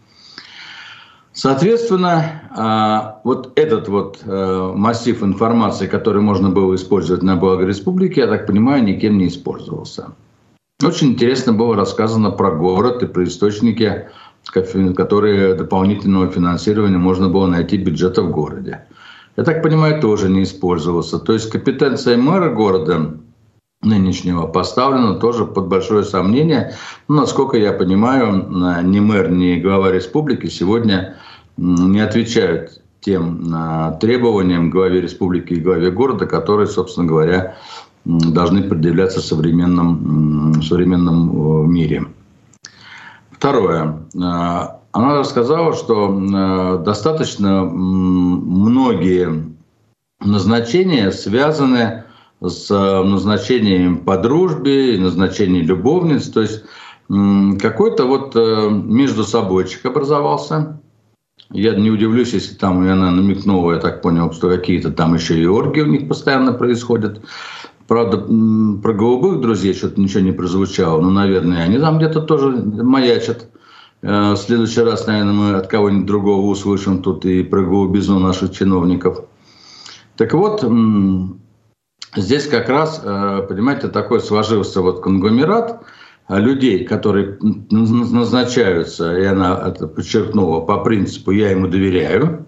Соответственно, 1.34 2.42
а, 2.50 3.20
вот 3.24 3.52
этот 3.56 3.88
вот 3.88 4.20
э, 4.22 4.72
массив 4.74 5.22
информации, 5.22 5.86
который 5.86 6.20
можно 6.20 6.50
было 6.50 6.74
использовать 6.74 7.22
на 7.22 7.36
благо 7.36 7.64
республики, 7.64 8.20
я 8.20 8.26
так 8.26 8.46
понимаю, 8.46 8.84
никем 8.84 9.16
не 9.16 9.28
использовался. 9.28 10.12
Очень 10.84 11.12
интересно 11.12 11.54
было 11.54 11.74
рассказано 11.74 12.32
про 12.32 12.50
город 12.50 13.02
и 13.02 13.06
про 13.06 13.24
источники, 13.24 14.08
которые 14.44 15.54
дополнительного 15.54 16.28
финансирования 16.28 16.98
можно 16.98 17.28
было 17.28 17.46
найти 17.46 17.78
бюджета 17.78 18.22
в 18.22 18.30
городе. 18.30 18.84
Я 19.36 19.44
так 19.44 19.62
понимаю, 19.62 20.00
тоже 20.02 20.28
не 20.28 20.42
использовался. 20.42 21.18
То 21.18 21.32
есть 21.32 21.50
компетенция 21.50 22.18
мэра 22.18 22.52
города 22.52 23.14
нынешнего 23.82 24.46
поставлена 24.46 25.14
тоже 25.14 25.44
под 25.44 25.66
большое 25.66 26.04
сомнение. 26.04 26.74
Ну, 27.08 27.16
насколько 27.16 27.56
я 27.56 27.72
понимаю, 27.72 28.82
ни 28.84 29.00
мэр, 29.00 29.30
ни 29.30 29.56
глава 29.56 29.90
республики 29.90 30.46
сегодня 30.46 31.16
не 31.56 32.00
отвечают 32.00 32.80
тем 33.00 33.52
требованиям 34.00 34.70
главе 34.70 35.00
республики 35.00 35.54
и 35.54 35.60
главе 35.60 35.90
города, 35.90 36.26
которые, 36.26 36.68
собственно 36.68 37.06
говоря, 37.06 37.56
должны 38.04 38.62
предъявляться 38.62 39.20
в 39.20 39.24
современном, 39.24 40.52
в 40.52 40.62
современном 40.62 41.64
э, 41.64 41.66
мире. 41.66 42.06
Второе. 43.30 43.98
Э, 44.14 44.18
она 44.92 45.18
рассказала, 45.18 45.72
что 45.72 46.10
э, 46.10 46.82
достаточно 46.84 47.64
многие 47.64 49.54
назначения 50.20 51.10
связаны 51.12 52.01
с 52.42 52.70
назначением 52.70 53.99
по 53.99 54.16
дружбе, 54.18 54.99
назначением 54.99 55.66
любовниц. 55.66 56.28
То 56.28 56.40
есть 56.42 56.64
какой-то 57.08 58.06
вот 58.06 58.34
между 58.34 59.25
собойчик 59.25 59.84
образовался. 59.87 60.80
Я 61.50 61.75
не 61.75 61.90
удивлюсь, 61.90 62.32
если 62.32 62.54
там 62.54 62.80
она 62.80 63.11
намекнула, 63.11 63.75
я 63.75 63.78
так 63.78 64.00
понял, 64.00 64.32
что 64.32 64.49
какие-то 64.49 64.90
там 64.90 65.14
еще 65.14 65.38
и 65.38 65.46
оргии 65.46 65.82
у 65.82 65.87
них 65.87 66.08
постоянно 66.08 66.52
происходят. 66.52 67.22
Правда, 67.88 68.16
про 68.16 68.94
голубых 68.94 69.40
друзей 69.40 69.75
что-то 69.75 70.00
ничего 70.00 70.20
не 70.20 70.32
прозвучало. 70.32 71.00
Ну, 71.00 71.11
наверное, 71.11 71.62
они 71.62 71.78
там 71.78 71.99
где-то 71.99 72.22
тоже 72.22 72.49
маячат. 72.50 73.49
Э, 74.00 74.32
в 74.32 74.37
следующий 74.37 74.80
раз, 74.80 75.06
наверное, 75.06 75.32
мы 75.32 75.54
от 75.54 75.66
кого-нибудь 75.66 76.06
другого 76.06 76.46
услышим 76.46 77.02
тут 77.02 77.26
и 77.26 77.42
про 77.42 77.62
голубизну 77.62 78.18
наших 78.18 78.52
чиновников. 78.52 79.25
Так 80.16 80.32
вот, 80.32 80.64
здесь 82.16 82.47
как 82.47 82.69
раз, 82.69 83.00
э, 83.02 83.47
понимаете, 83.49 83.88
такой 83.88 84.21
сложился 84.21 84.81
вот 84.81 85.02
конгломерат– 85.02 85.83
а 86.33 86.38
людей, 86.38 86.85
которые 86.85 87.37
назначаются, 87.71 89.16
и 89.19 89.25
она 89.25 89.69
это 89.69 89.87
подчеркнула, 89.87 90.61
по 90.61 90.78
принципу 90.78 91.31
«я 91.31 91.50
ему 91.50 91.66
доверяю», 91.66 92.47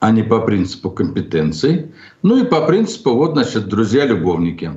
а 0.00 0.10
не 0.10 0.22
по 0.22 0.40
принципу 0.40 0.90
компетенции. 0.90 1.94
Ну 2.22 2.38
и 2.38 2.44
по 2.44 2.62
принципу, 2.62 3.14
вот, 3.14 3.32
значит, 3.32 3.68
друзья-любовники. 3.68 4.72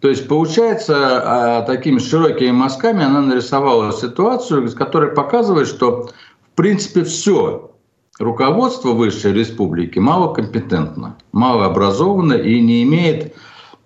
То 0.00 0.08
есть, 0.08 0.26
получается, 0.26 0.96
а, 0.96 1.62
такими 1.62 1.98
широкими 1.98 2.50
мазками 2.50 3.04
она 3.04 3.20
нарисовала 3.20 3.92
ситуацию, 3.92 4.70
которая 4.74 5.12
показывает, 5.12 5.66
что, 5.66 6.10
в 6.52 6.56
принципе, 6.56 7.04
все 7.04 7.73
руководство 8.18 8.92
высшей 8.92 9.32
республики 9.32 9.98
малокомпетентно, 9.98 11.16
малообразованно 11.32 12.34
и 12.34 12.60
не 12.60 12.82
имеет, 12.84 13.34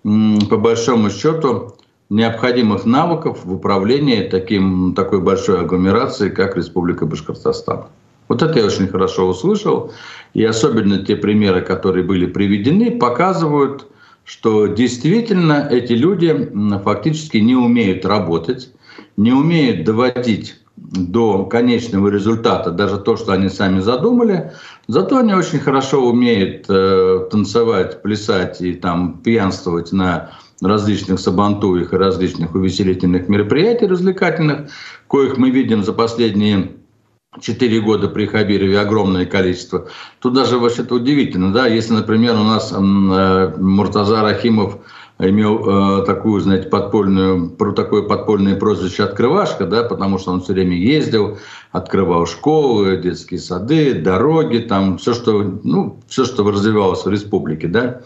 по 0.03 0.57
большому 0.57 1.09
счету, 1.09 1.75
необходимых 2.09 2.85
навыков 2.85 3.39
в 3.43 3.53
управлении 3.53 4.27
таким, 4.27 4.93
такой 4.95 5.21
большой 5.21 5.61
агломерацией, 5.61 6.31
как 6.31 6.57
Республика 6.57 7.05
Башкортостан. 7.05 7.85
Вот 8.27 8.41
это 8.41 8.59
я 8.59 8.65
очень 8.65 8.87
хорошо 8.87 9.27
услышал. 9.27 9.91
И 10.33 10.43
особенно 10.43 11.03
те 11.03 11.15
примеры, 11.15 11.61
которые 11.61 12.03
были 12.03 12.25
приведены, 12.25 12.91
показывают, 12.91 13.87
что 14.23 14.67
действительно 14.67 15.67
эти 15.69 15.93
люди 15.93 16.51
фактически 16.83 17.37
не 17.37 17.55
умеют 17.55 18.05
работать, 18.05 18.71
не 19.17 19.31
умеют 19.31 19.83
доводить 19.83 20.55
до 20.91 21.45
конечного 21.45 22.07
результата 22.07 22.71
даже 22.71 22.97
то, 22.97 23.15
что 23.15 23.33
они 23.33 23.49
сами 23.49 23.79
задумали. 23.79 24.51
Зато 24.87 25.17
они 25.17 25.33
очень 25.33 25.59
хорошо 25.59 26.05
умеют 26.09 26.65
э, 26.67 27.27
танцевать, 27.31 28.01
плясать 28.01 28.61
и 28.61 28.73
там 28.73 29.19
пьянствовать 29.19 29.91
на 29.91 30.31
различных 30.61 31.19
сабантуях 31.19 31.93
и 31.93 31.97
различных 31.97 32.55
увеселительных 32.55 33.29
мероприятий 33.29 33.85
развлекательных, 33.85 34.71
коих 35.07 35.37
мы 35.37 35.51
видим 35.51 35.83
за 35.83 35.93
последние 35.93 36.71
четыре 37.39 37.79
года 37.79 38.07
при 38.07 38.25
Хабирове 38.25 38.79
огромное 38.79 39.25
количество. 39.25 39.87
Тут 40.19 40.33
даже 40.33 40.57
вообще-то 40.57 40.95
удивительно, 40.95 41.53
да, 41.53 41.67
если, 41.67 41.93
например, 41.93 42.35
у 42.35 42.43
нас 42.43 42.73
э, 42.73 42.77
Муртаза 43.57 44.21
Рахимов 44.21 44.79
имел 45.19 46.01
э, 46.01 46.05
такую, 46.05 46.39
знаете, 46.39 46.69
подпольную, 46.69 47.49
такое 47.75 48.03
подпольное 48.03 48.55
прозвище 48.55 49.03
«открывашка», 49.03 49.65
да, 49.65 49.83
потому 49.83 50.17
что 50.17 50.31
он 50.31 50.41
все 50.41 50.53
время 50.53 50.77
ездил, 50.77 51.37
открывал 51.71 52.25
школы, 52.25 52.97
детские 52.97 53.39
сады, 53.39 53.93
дороги, 53.95 54.59
там 54.59 54.97
все, 54.97 55.13
что, 55.13 55.43
ну, 55.63 55.99
все, 56.07 56.23
что 56.23 56.49
развивалось 56.49 57.03
в 57.03 57.09
республике, 57.09 57.67
да. 57.67 58.01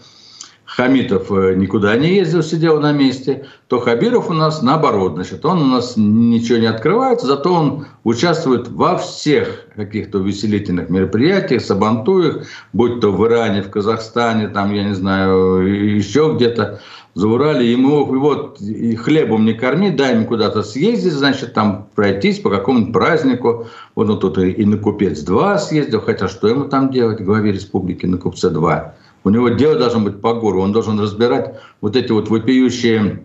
Хамитов 0.76 1.30
э, 1.30 1.54
никуда 1.54 1.96
не 1.96 2.16
ездил, 2.16 2.42
сидел 2.42 2.80
на 2.80 2.90
месте, 2.90 3.46
то 3.68 3.78
Хабиров 3.78 4.28
у 4.28 4.32
нас 4.32 4.60
наоборот. 4.60 5.14
Значит, 5.14 5.44
он 5.44 5.62
у 5.62 5.66
нас 5.66 5.94
ничего 5.96 6.58
не 6.58 6.66
открывает, 6.66 7.20
зато 7.20 7.52
он 7.52 7.86
участвует 8.02 8.68
во 8.68 8.96
всех 8.98 9.66
каких-то 9.76 10.18
увеселительных 10.18 10.90
мероприятиях, 10.90 11.62
сабантуях, 11.62 12.46
будь 12.72 13.00
то 13.00 13.12
в 13.12 13.24
Иране, 13.24 13.62
в 13.62 13.70
Казахстане, 13.70 14.48
там, 14.48 14.72
я 14.72 14.82
не 14.82 14.94
знаю, 14.94 15.58
еще 15.96 16.32
где-то 16.34 16.80
за 17.14 17.28
Урале. 17.28 17.70
Ему 17.70 18.04
вот 18.06 18.60
и 18.60 18.96
хлебом 18.96 19.44
не 19.44 19.54
корми, 19.54 19.90
дай 19.90 20.14
ему 20.14 20.26
куда-то 20.26 20.64
съездить, 20.64 21.12
значит, 21.12 21.54
там 21.54 21.86
пройтись 21.94 22.40
по 22.40 22.50
какому-нибудь 22.50 22.92
празднику. 22.92 23.68
Вот 23.94 24.10
он 24.10 24.18
тут 24.18 24.38
и 24.38 24.64
на 24.64 24.76
Купец-2 24.76 25.58
съездил, 25.58 26.00
хотя 26.00 26.26
что 26.26 26.48
ему 26.48 26.64
там 26.64 26.90
делать, 26.90 27.20
главе 27.20 27.52
республики 27.52 28.06
на 28.06 28.16
Купце-2? 28.16 28.92
У 29.24 29.30
него 29.30 29.48
дело 29.48 29.78
должно 29.78 30.00
быть 30.00 30.20
по 30.20 30.34
гору. 30.34 30.62
Он 30.62 30.72
должен 30.72 31.00
разбирать 31.00 31.58
вот 31.80 31.96
эти 31.96 32.12
вот 32.12 32.28
вопиющие 32.28 33.24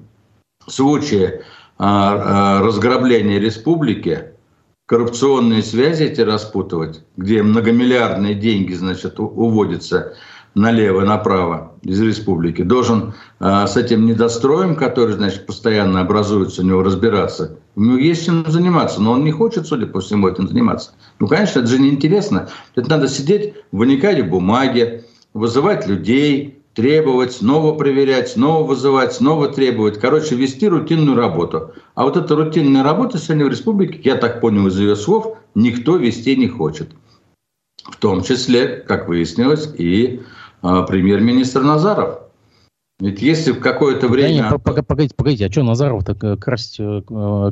случаи 0.66 1.42
а, 1.78 2.60
а, 2.60 2.62
разграбления 2.62 3.40
республики, 3.40 4.32
коррупционные 4.86 5.62
связи 5.62 6.04
эти 6.06 6.22
распутывать, 6.22 7.04
где 7.18 7.44
многомиллиардные 7.44 8.34
деньги, 8.34 8.74
значит, 8.74 9.20
уводятся 9.20 10.16
налево, 10.56 11.02
направо 11.02 11.74
из 11.84 12.02
республики, 12.02 12.64
должен 12.64 13.14
а, 13.40 13.68
с 13.68 13.78
этим 13.78 14.06
недостроем, 14.06 14.76
который, 14.76 15.14
значит, 15.14 15.46
постоянно 15.46 16.02
образуется 16.02 16.62
у 16.62 16.66
него, 16.66 16.82
разбираться. 16.82 17.58
У 17.76 17.84
него 17.84 17.98
есть 17.98 18.26
чем 18.26 18.46
заниматься, 18.48 19.02
но 19.02 19.12
он 19.12 19.24
не 19.24 19.32
хочет, 19.32 19.68
судя 19.68 19.86
по 19.86 20.00
всему, 20.00 20.28
этим 20.28 20.48
заниматься. 20.48 20.92
Ну, 21.20 21.28
конечно, 21.28 21.60
это 21.60 21.68
же 21.68 21.80
неинтересно. 21.80 22.50
Это 22.76 22.90
надо 22.90 23.08
сидеть, 23.08 23.54
вникать 23.72 24.22
в 24.22 24.30
бумаги, 24.30 25.06
вызывать 25.34 25.88
людей, 25.88 26.60
требовать, 26.74 27.34
снова 27.34 27.76
проверять, 27.76 28.30
снова 28.30 28.66
вызывать, 28.66 29.14
снова 29.14 29.50
требовать. 29.50 30.00
Короче, 30.00 30.36
вести 30.36 30.68
рутинную 30.68 31.18
работу. 31.18 31.74
А 31.96 32.04
вот 32.04 32.18
эта 32.18 32.36
рутинная 32.36 32.84
работа 32.84 33.18
сегодня 33.18 33.46
в 33.46 33.50
республике, 33.50 34.00
я 34.04 34.16
так 34.16 34.42
понял 34.42 34.68
из 34.68 34.80
ее 34.80 34.96
слов, 34.96 35.38
никто 35.56 35.98
вести 35.98 36.36
не 36.36 36.48
хочет. 36.48 36.92
В 37.84 37.98
том 37.98 38.24
числе, 38.24 38.78
как 38.78 39.08
выяснилось, 39.08 39.74
и 39.78 40.22
э, 40.62 40.86
премьер-министр 40.88 41.62
Назаров. 41.62 42.20
Ведь 43.00 43.22
если 43.22 43.54
в 43.54 43.62
какое-то 43.62 44.10
время... 44.10 44.44
Да 44.44 44.50
нет, 44.52 44.64
погодите, 44.64 45.16
погодите, 45.16 45.46
а 45.48 45.52
что 45.52 45.64
Назаров 45.64 46.04
так 46.04 46.22
э, 46.24 46.36
красить 46.36 46.80
э, 46.80 47.02
э 47.10 47.52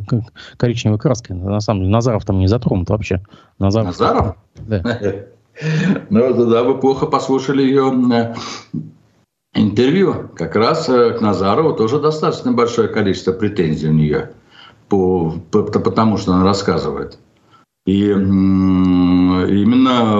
коричневой 0.57 0.99
краской? 0.99 1.35
На 1.35 1.61
самом 1.61 1.81
деле 1.81 1.93
Назаров 1.93 2.25
там 2.25 2.39
не 2.39 2.47
затронут 2.47 2.89
вообще. 2.89 3.23
Назаров? 3.57 3.87
Назаров? 3.87 4.35
Да. 4.55 4.81
Но 6.09 6.33
тогда 6.33 6.63
вы 6.63 6.79
плохо 6.79 7.05
послушали 7.05 7.61
ее 7.63 7.93
э, 8.13 8.33
интервью. 9.53 10.29
Как 10.35 10.55
раз 10.55 10.89
э, 10.89 11.11
к 11.11 11.21
Назарову 11.21 11.73
тоже 11.73 11.99
достаточно 11.99 12.51
большое 12.51 12.87
количество 12.87 13.33
претензий 13.33 13.89
у 13.89 13.93
нее, 13.93 14.31
по, 14.89 15.31
по, 15.51 15.61
потому 15.63 16.17
что 16.17 16.33
она 16.33 16.43
рассказывает. 16.43 17.19
И 17.85 18.09
именно 18.09 19.45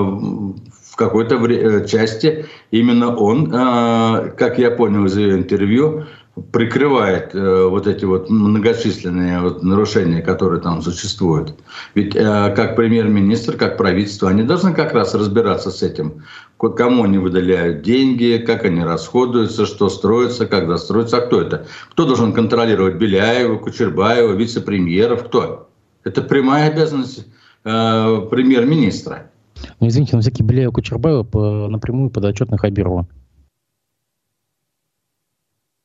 в 0.02 0.96
какой-то 0.96 1.36
э, 1.36 1.86
части 1.86 2.46
именно 2.72 3.16
он, 3.16 3.52
как 3.52 4.58
я 4.58 4.72
понял 4.72 5.06
из 5.06 5.18
ее 5.18 5.36
интервью, 5.36 6.06
прикрывает 6.52 7.34
э, 7.34 7.68
вот 7.68 7.88
эти 7.88 8.06
вот 8.06 8.30
многочисленные 8.30 9.40
вот 9.42 9.64
нарушения, 9.64 10.22
которые 10.22 10.62
там 10.62 10.82
существуют. 10.82 11.56
Ведь 11.96 12.16
э, 12.16 12.54
как 12.56 12.76
премьер-министр, 12.76 13.58
как 13.58 13.78
правительство, 13.78 14.30
они 14.30 14.44
должны 14.44 14.74
как 14.74 14.94
раз 14.94 15.16
разбираться 15.16 15.72
с 15.72 15.84
этим. 15.84 16.24
Кому 16.58 17.04
они 17.04 17.18
выделяют 17.18 17.82
деньги, 17.82 18.44
как 18.46 18.66
они 18.66 18.84
расходуются, 18.84 19.66
что 19.66 19.90
строится, 19.90 20.48
когда 20.48 20.78
строится, 20.78 21.18
а 21.18 21.22
кто 21.22 21.42
это? 21.42 21.68
Кто 21.92 22.06
должен 22.06 22.34
контролировать 22.34 22.96
Беляева, 22.96 23.58
Кучербаева, 23.58 24.34
вице-премьеров, 24.34 25.26
кто? 25.26 25.70
Это 26.04 26.22
прямая 26.22 26.70
обязанность 26.72 27.28
э, 27.64 28.28
премьер-министра. 28.30 29.32
Ну, 29.80 29.88
извините, 29.88 30.16
но 30.16 30.22
всякие 30.22 30.48
Беляева, 30.48 30.72
Кучербаева 30.72 31.24
по, 31.24 31.68
напрямую 31.68 32.10
подотчетных 32.10 32.62
Хабирова. 32.62 33.08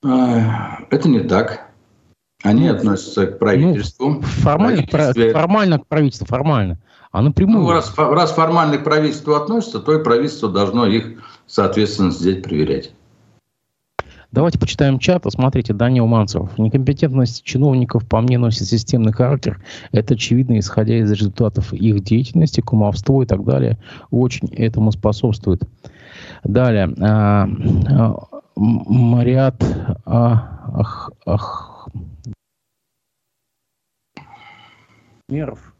А, 0.04 0.78
это 0.90 1.08
не 1.08 1.20
так. 1.20 1.68
Они 2.42 2.68
ну, 2.68 2.74
относятся 2.74 3.26
к 3.26 3.38
правительству. 3.38 4.10
Ну, 4.10 4.20
формально, 4.20 4.82
Правительстве... 4.82 5.32
формально 5.32 5.78
к 5.78 5.86
правительству, 5.86 6.26
формально. 6.26 6.78
А 7.12 7.22
напрямую... 7.22 7.64
Ну, 7.64 7.70
раз, 7.70 7.94
раз 7.96 8.32
формально 8.32 8.78
к 8.78 8.84
правительству 8.84 9.34
относятся, 9.34 9.78
то 9.78 9.94
и 9.94 10.02
правительство 10.02 10.50
должно 10.50 10.86
их, 10.86 11.22
соответственно, 11.46 12.10
здесь 12.10 12.42
проверять. 12.42 12.92
Давайте 14.32 14.58
почитаем 14.58 14.98
чат. 14.98 15.24
Смотрите, 15.28 15.74
Данил 15.74 16.06
Манцев. 16.06 16.56
Некомпетентность 16.56 17.44
чиновников, 17.44 18.08
по 18.08 18.20
мне, 18.22 18.38
носит 18.38 18.66
системный 18.66 19.12
характер. 19.12 19.62
Это 19.92 20.14
очевидно, 20.14 20.58
исходя 20.58 20.96
из 20.96 21.10
результатов 21.12 21.74
их 21.74 22.02
деятельности, 22.02 22.62
кумовство 22.62 23.22
и 23.22 23.26
так 23.26 23.44
далее. 23.44 23.78
Очень 24.10 24.48
этому 24.54 24.90
способствует. 24.90 25.62
Далее. 26.44 26.86
А, 28.54 28.60
а, 28.60 28.64
Мариат 28.92 29.62
ах, 30.04 31.10
ах, 31.26 31.88
Меров 35.28 35.71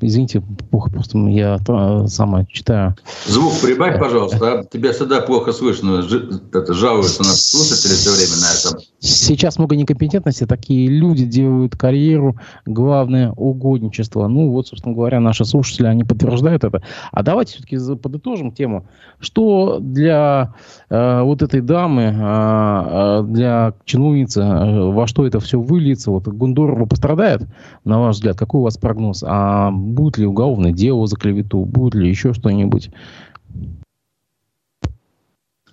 Извините, 0.00 0.42
плохо, 0.70 0.90
просто 0.90 1.18
я 1.18 1.58
самое 2.06 2.46
читаю. 2.46 2.96
Звук 3.26 3.52
прибавь, 3.62 3.98
пожалуйста. 3.98 4.60
А? 4.60 4.64
Тебя 4.64 4.94
сюда 4.94 5.20
плохо 5.20 5.52
слышно. 5.52 6.00
Ж, 6.00 6.40
это 6.52 6.72
жалуются 6.72 7.22
нас 7.22 7.50
слушатели 7.50 7.92
все 7.92 8.10
время 8.10 8.40
на 8.40 8.50
этом. 8.50 8.80
Сейчас 8.98 9.58
много 9.58 9.76
некомпетентности. 9.76 10.46
Такие 10.46 10.88
люди 10.88 11.26
делают 11.26 11.76
карьеру. 11.76 12.36
Главное 12.64 13.32
угодничество. 13.32 14.26
Ну 14.26 14.50
вот, 14.50 14.68
собственно 14.68 14.94
говоря, 14.94 15.20
наши 15.20 15.44
слушатели, 15.44 15.86
они 15.86 16.02
подтверждают 16.02 16.64
это. 16.64 16.82
А 17.12 17.22
давайте 17.22 17.52
все-таки 17.52 17.76
подытожим 17.96 18.52
тему. 18.52 18.86
Что 19.18 19.80
для 19.80 20.54
э, 20.88 21.22
вот 21.22 21.42
этой 21.42 21.60
дамы, 21.60 22.16
э, 22.18 23.24
для 23.28 23.74
чиновницы, 23.84 24.40
э, 24.40 24.90
во 24.90 25.06
что 25.06 25.26
это 25.26 25.40
все 25.40 25.60
выльется? 25.60 26.10
Вот 26.10 26.26
Гундорова 26.26 26.86
пострадает, 26.86 27.42
на 27.84 28.00
ваш 28.00 28.16
взгляд? 28.16 28.38
Какой 28.38 28.60
у 28.60 28.64
вас 28.64 28.78
прогноз? 28.78 29.19
А 29.26 29.70
будет 29.70 30.18
ли 30.18 30.26
уголовное 30.26 30.72
дело 30.72 31.06
за 31.06 31.16
клевету, 31.16 31.64
будет 31.64 31.94
ли 31.94 32.08
еще 32.08 32.32
что-нибудь? 32.32 32.90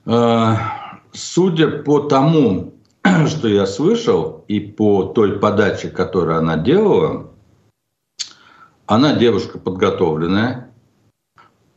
А, 0.06 1.00
судя 1.14 1.68
по 1.70 2.00
тому, 2.00 2.74
что 3.28 3.48
я 3.48 3.66
слышал, 3.66 4.46
и 4.48 4.60
по 4.60 5.04
той 5.04 5.40
подаче, 5.40 5.90
которую 5.90 6.38
она 6.38 6.58
делала, 6.58 7.28
она 8.86 9.16
девушка 9.16 9.60
подготовленная, 9.60 10.72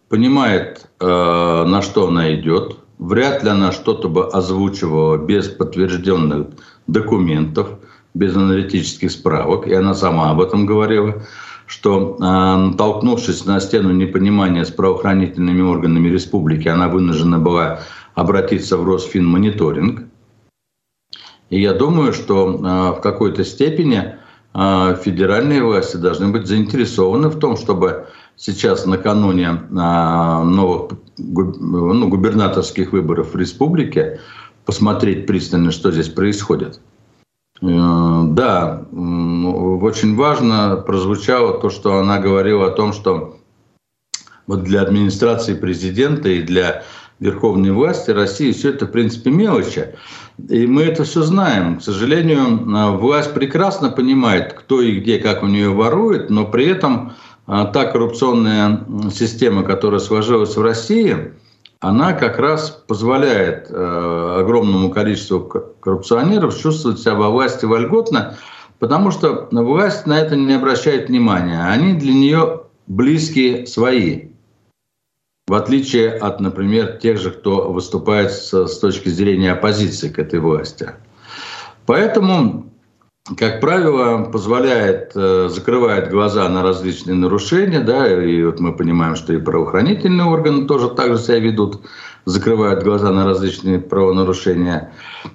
понимает, 0.09 0.89
э, 1.01 1.05
на 1.07 1.83
что 1.83 2.09
она 2.09 2.35
идет. 2.35 2.77
Вряд 2.99 3.43
ли 3.43 3.51
она 3.51 3.73
что-то 3.73 4.09
бы 4.09 4.29
озвучивала 4.29 5.17
без 5.17 5.49
подтвержденных 5.49 6.49
документов, 6.87 7.79
без 8.15 8.37
аналитических 8.37 9.11
справок, 9.11 9.67
и 9.67 9.73
она 9.73 9.95
сама 9.95 10.31
об 10.31 10.41
этом 10.41 10.67
говорила 10.67 11.23
что, 11.71 12.17
а, 12.21 12.57
натолкнувшись 12.57 13.45
на 13.45 13.61
стену 13.61 13.93
непонимания 13.93 14.65
с 14.65 14.71
правоохранительными 14.71 15.63
органами 15.63 16.09
республики, 16.09 16.67
она 16.67 16.89
вынуждена 16.89 17.39
была 17.39 17.83
обратиться 18.17 18.77
в 18.77 18.85
Росфинмониторинг. 18.85 20.03
И 21.49 21.61
я 21.61 21.73
думаю, 21.73 22.13
что 22.13 22.61
а, 22.65 22.93
в 22.93 23.01
какой-то 23.01 23.45
степени 23.45 24.17
а, 24.53 24.95
федеральные 24.95 25.63
власти 25.63 25.97
должны 25.97 26.27
быть 26.29 26.49
заинтересованы 26.49 27.29
в 27.29 27.39
том, 27.39 27.57
чтобы 27.57 28.09
сейчас 28.35 28.85
накануне 28.85 29.53
новых 29.71 30.93
ну, 31.19 32.09
губернаторских 32.09 32.91
выборов 32.91 33.35
в 33.35 33.37
республике 33.37 34.19
посмотреть 34.65 35.29
пристально, 35.29 35.71
что 35.71 35.93
здесь 35.93 36.09
происходит. 36.09 36.81
Э, 37.63 38.23
да, 38.29 38.85
очень 38.93 40.17
важно 40.17 40.83
прозвучало 40.87 41.61
то, 41.61 41.71
что 41.71 41.99
она 41.99 42.19
говорила 42.19 42.69
о 42.69 42.71
том, 42.71 42.93
что 42.93 43.37
вот 44.47 44.65
для 44.65 44.83
администрации 44.83 45.55
президента 45.55 46.29
и 46.29 46.43
для 46.43 46.83
верховной 47.19 47.71
власти 47.71 48.11
России 48.11 48.53
все 48.53 48.71
это, 48.71 48.87
в 48.87 48.93
принципе, 48.93 49.31
мелочи. 49.31 49.95
И 50.49 50.67
мы 50.67 50.85
это 50.85 51.05
все 51.05 51.23
знаем. 51.23 51.79
К 51.79 51.83
сожалению, 51.83 52.39
э, 52.39 52.97
власть 52.97 53.35
прекрасно 53.35 53.91
понимает, 53.91 54.55
кто 54.55 54.81
и 54.81 54.99
где, 54.99 55.19
как 55.19 55.43
у 55.43 55.47
нее 55.47 55.69
ворует, 55.69 56.31
но 56.31 56.47
при 56.47 56.67
этом 56.67 57.13
э, 57.47 57.67
та 57.75 57.85
коррупционная 57.85 58.87
система, 59.13 59.65
которая 59.65 60.01
сложилась 60.01 60.57
в 60.57 60.63
России, 60.63 61.35
она 61.81 62.13
как 62.13 62.39
раз 62.39 62.71
позволяет 62.71 63.71
э, 63.71 64.37
огромному 64.41 64.91
количеству 64.91 65.41
коррупционеров 65.41 66.57
чувствовать 66.57 67.01
себя 67.01 67.15
во 67.15 67.31
власти 67.31 67.65
вольготно, 67.65 68.37
потому 68.79 69.11
что 69.11 69.49
власть 69.51 70.07
на 70.07 70.19
это 70.19 70.37
не 70.37 70.53
обращает 70.53 71.09
внимания. 71.09 71.65
Они 71.67 71.95
для 71.95 72.13
нее 72.13 72.63
близкие 72.87 73.67
свои, 73.67 74.29
в 75.47 75.55
отличие 75.55 76.13
от, 76.13 76.41
например, 76.41 76.99
тех 76.99 77.19
же, 77.19 77.31
кто 77.31 77.73
выступает 77.73 78.31
с, 78.33 78.53
с 78.53 78.79
точки 78.79 79.09
зрения 79.09 79.53
оппозиции 79.53 80.11
к 80.11 80.19
этой 80.19 80.39
власти. 80.39 80.91
Поэтому 81.87 82.71
как 83.37 83.61
правило, 83.61 84.25
позволяет, 84.25 85.13
э, 85.15 85.49
закрывает 85.51 86.11
глаза 86.11 86.49
на 86.49 86.63
различные 86.63 87.15
нарушения, 87.15 87.81
да, 87.81 88.23
и 88.23 88.43
вот 88.43 88.61
мы 88.61 88.75
понимаем, 88.75 89.15
что 89.15 89.33
и 89.33 89.39
правоохранительные 89.39 90.27
органы 90.27 90.67
тоже 90.67 90.89
так 90.89 91.17
же 91.17 91.23
себя 91.23 91.39
ведут, 91.39 91.81
закрывают 92.25 92.83
глаза 92.83 93.11
на 93.11 93.25
различные 93.27 93.79
правонарушения. 93.79 94.93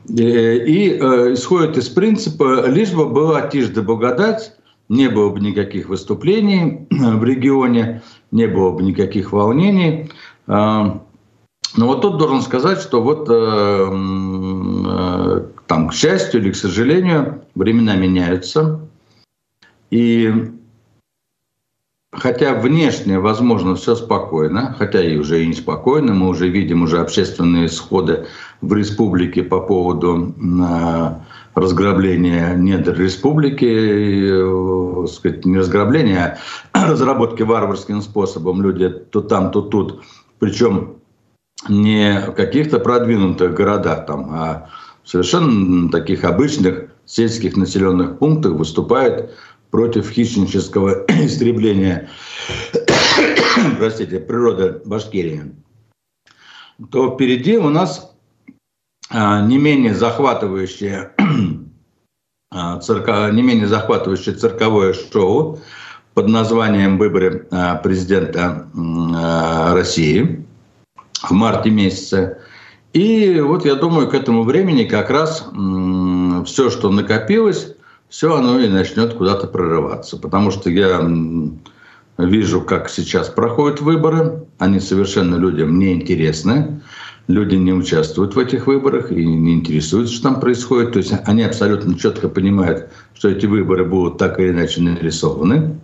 И, 0.07 0.23
и 0.23 0.89
э, 0.99 1.33
исходит 1.33 1.77
из 1.77 1.87
принципа, 1.89 2.67
лишь 2.67 2.91
бы 2.91 3.05
была 3.05 3.41
тишь 3.41 3.69
да 3.69 3.81
благодать, 3.83 4.53
не 4.89 5.07
было 5.07 5.29
бы 5.29 5.39
никаких 5.39 5.87
выступлений 5.87 6.87
в 6.89 7.23
регионе, 7.23 8.01
не 8.31 8.47
было 8.47 8.71
бы 8.71 8.81
никаких 8.81 9.31
волнений. 9.31 10.11
Э, 10.47 10.85
но 11.77 11.87
вот 11.87 12.01
тут 12.01 12.17
должен 12.17 12.41
сказать, 12.41 12.79
что 12.79 13.01
вот 13.01 13.27
э, 13.29 13.33
э, 13.33 13.93
там, 15.67 15.89
к 15.89 15.93
счастью 15.93 16.41
или 16.41 16.51
к 16.51 16.55
сожалению, 16.55 17.43
времена 17.55 17.95
меняются. 17.95 18.79
И 19.91 20.31
хотя 22.11 22.53
внешне, 22.53 23.19
возможно, 23.19 23.75
все 23.75 23.95
спокойно, 23.95 24.75
хотя 24.77 25.01
и 25.03 25.17
уже 25.17 25.43
и 25.43 25.47
неспокойно, 25.47 26.13
мы 26.13 26.29
уже 26.29 26.49
видим 26.49 26.83
уже 26.83 26.99
общественные 26.99 27.69
сходы 27.69 28.25
в 28.61 28.73
республике 28.73 29.43
по 29.43 29.59
поводу 29.59 30.33
э, 30.37 31.09
разграбления 31.55 32.55
недр 32.55 32.97
республики, 32.99 33.65
э, 33.65 35.07
сказать, 35.07 35.45
не 35.45 35.57
разграбления, 35.57 36.39
а 36.71 36.87
разработки 36.89 37.43
варварским 37.43 38.01
способом. 38.01 38.61
Люди 38.61 38.89
то 38.89 39.21
там, 39.21 39.51
то 39.51 39.61
тут. 39.61 40.01
Причем 40.39 40.95
не 41.69 42.19
в 42.27 42.33
каких-то 42.33 42.79
продвинутых 42.79 43.53
городах, 43.53 44.05
там, 44.05 44.29
а 44.31 44.69
совершенно 45.03 45.89
таких 45.89 46.23
обычных 46.23 46.89
сельских 47.05 47.55
населенных 47.55 48.19
пунктах 48.19 48.53
выступает 48.53 49.33
против 49.71 50.09
хищнического 50.09 51.05
истребления 51.07 52.09
простите, 53.77 54.19
природы 54.19 54.81
Башкирии, 54.85 55.55
то 56.91 57.13
впереди 57.13 57.57
у 57.57 57.69
нас 57.69 58.11
а, 59.09 59.41
не 59.45 59.57
менее 59.57 59.93
захватывающее 59.93 61.11
а, 62.51 62.79
цирка, 62.79 63.29
не 63.31 63.41
менее 63.41 63.67
захватывающее 63.67 64.35
цирковое 64.35 64.93
шоу 64.93 65.59
под 66.13 66.27
названием 66.27 66.97
«Выборы 66.97 67.47
а, 67.51 67.75
президента 67.75 68.67
России» 69.73 70.44
в 71.23 71.32
марте 71.32 71.69
месяце– 71.69 72.38
и 72.95 73.41
вот 73.41 73.65
я 73.65 73.75
думаю, 73.75 74.08
к 74.08 74.13
этому 74.13 74.43
времени 74.43 74.86
как 74.86 75.10
раз 75.10 75.45
все, 76.45 76.69
что 76.69 76.89
накопилось, 76.89 77.75
все 78.08 78.34
оно 78.34 78.58
и 78.58 78.69
начнет 78.69 79.15
куда-то 79.15 79.47
прорываться. 79.47 80.15
Потому 80.15 80.49
что 80.49 80.69
я 80.69 81.06
вижу, 82.17 82.62
как 82.62 82.89
сейчас 82.89 83.28
проходят 83.28 83.82
выборы. 83.82 84.45
Они 84.60 84.80
совершенно 84.80 85.36
людям 85.36 85.78
не 85.78 85.91
интересны. 85.91 86.82
Люди 87.28 87.56
не 87.56 87.73
участвуют 87.73 88.34
в 88.34 88.39
этих 88.39 88.65
выборах 88.67 89.12
и 89.12 89.25
не 89.25 89.56
интересуются, 89.56 90.13
что 90.13 90.30
там 90.30 90.39
происходит. 90.39 90.93
То 90.93 90.99
есть 90.99 91.12
они 91.25 91.43
абсолютно 91.43 91.99
четко 91.99 92.30
понимают, 92.30 92.88
что 93.13 93.28
эти 93.28 93.45
выборы 93.45 93.84
будут 93.84 94.19
так 94.19 94.39
или 94.39 94.51
иначе 94.51 94.80
нарисованы. 94.80 95.78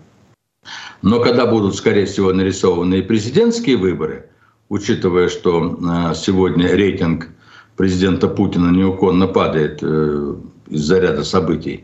Но 1.02 1.20
когда 1.20 1.46
будут, 1.46 1.76
скорее 1.76 2.06
всего, 2.06 2.32
нарисованы 2.32 3.00
и 3.00 3.02
президентские 3.02 3.76
выборы, 3.76 4.31
учитывая, 4.72 5.28
что 5.28 5.66
э, 5.66 6.16
сегодня 6.16 6.74
рейтинг 6.74 7.28
президента 7.76 8.30
Путина 8.30 8.72
неуклонно 8.72 9.28
падает 9.28 9.80
э, 9.84 10.36
из-за 10.70 11.00
ряда 11.00 11.26
событий, 11.26 11.84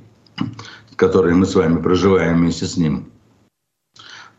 которые 0.96 1.36
мы 1.36 1.46
с 1.46 1.54
вами 1.54 1.82
проживаем 1.82 2.38
вместе 2.38 2.66
с 2.66 2.78
ним, 2.78 3.12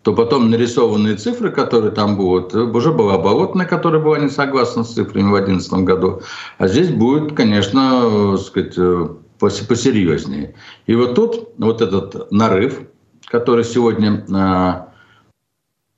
то 0.03 0.15
потом 0.15 0.49
нарисованные 0.49 1.17
цифры, 1.17 1.51
которые 1.51 1.93
там 1.93 2.17
будут, 2.17 2.55
уже 2.55 2.91
была 2.91 3.19
Болотная, 3.19 3.67
которая 3.67 4.01
была 4.03 4.19
не 4.19 4.31
согласна 4.31 4.83
с 4.83 4.95
цифрами 4.95 5.29
в 5.29 5.45
2011 5.45 5.73
году, 5.85 6.23
а 6.57 6.69
здесь 6.69 6.89
будет, 6.89 7.35
конечно, 7.35 8.01
э, 8.03 8.37
сказать, 8.39 8.79
э, 8.79 9.09
посерьезнее. 9.39 10.55
И 10.87 10.95
вот 10.95 11.15
тут 11.15 11.51
вот 11.59 11.83
этот 11.83 12.33
нарыв, 12.33 12.81
который 13.27 13.65
сегодня 13.65 14.88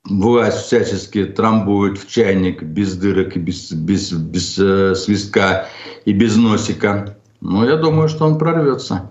власть 0.05 0.65
всячески 0.65 1.25
трамбует 1.25 1.97
в 1.97 2.09
чайник 2.09 2.63
без 2.63 2.95
дырок 2.95 3.35
и 3.35 3.39
без, 3.39 3.71
без, 3.71 4.11
без 4.11 4.57
э, 4.59 4.95
свистка 4.95 5.67
и 6.05 6.13
без 6.13 6.35
носика, 6.35 7.17
ну, 7.41 7.65
я 7.65 7.77
думаю, 7.77 8.07
что 8.07 8.25
он 8.25 8.37
прорвется. 8.37 9.09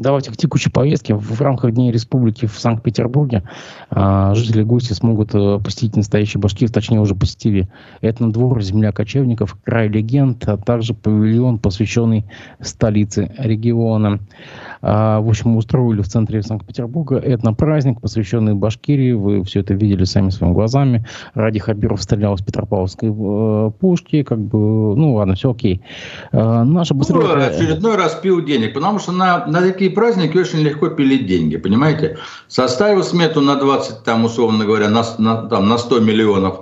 Давайте 0.00 0.32
к 0.32 0.36
текущей 0.36 0.70
повестке. 0.70 1.14
В 1.14 1.40
рамках 1.42 1.72
Дней 1.72 1.92
Республики 1.92 2.46
в 2.46 2.58
Санкт-Петербурге 2.58 3.42
э, 3.90 4.32
жители 4.34 4.62
гости 4.62 4.94
смогут 4.94 5.34
э, 5.34 5.58
посетить 5.62 5.94
настоящий 5.94 6.38
башкир, 6.38 6.70
точнее 6.70 7.00
уже 7.00 7.14
посетили 7.14 7.68
этнодвор, 8.00 8.62
земля 8.62 8.92
кочевников, 8.92 9.58
край 9.62 9.88
легенд, 9.88 10.48
а 10.48 10.56
также 10.56 10.94
павильон, 10.94 11.58
посвященный 11.58 12.24
столице 12.60 13.34
региона. 13.36 14.20
В 14.82 15.28
общем, 15.28 15.56
устроили 15.56 16.00
в 16.02 16.08
центре 16.08 16.42
Санкт-Петербурга 16.42 17.16
этнопраздник, 17.16 18.00
посвященный 18.00 18.54
Башкирии. 18.54 19.12
Вы 19.12 19.44
все 19.44 19.60
это 19.60 19.74
видели 19.74 20.04
сами 20.04 20.30
своими 20.30 20.54
глазами. 20.54 21.06
Ради 21.34 21.58
Хабиров 21.58 22.02
стрелял 22.02 22.36
с 22.36 22.42
Петропавловской 22.42 23.10
э, 23.10 23.70
пушки. 23.78 24.22
Как 24.22 24.38
бы, 24.38 24.96
ну 24.96 25.14
ладно, 25.14 25.34
все 25.34 25.50
окей. 25.50 25.82
А, 26.32 26.64
наша 26.64 26.94
быстрее... 26.94 27.20
ну, 27.20 27.34
очередной 27.34 27.96
раз 27.96 28.14
пил 28.14 28.42
денег, 28.42 28.74
потому 28.74 28.98
что 28.98 29.12
на, 29.12 29.46
на 29.46 29.60
такие 29.60 29.90
праздники 29.90 30.36
очень 30.36 30.60
легко 30.60 30.88
пилить 30.88 31.26
деньги, 31.26 31.56
понимаете? 31.56 32.16
Составил 32.48 33.02
смету 33.02 33.40
на 33.40 33.56
20, 33.56 34.02
там, 34.04 34.24
условно 34.24 34.64
говоря, 34.64 34.88
на, 34.88 35.04
на, 35.18 35.48
там, 35.48 35.68
на 35.68 35.78
100 35.78 36.00
миллионов. 36.00 36.60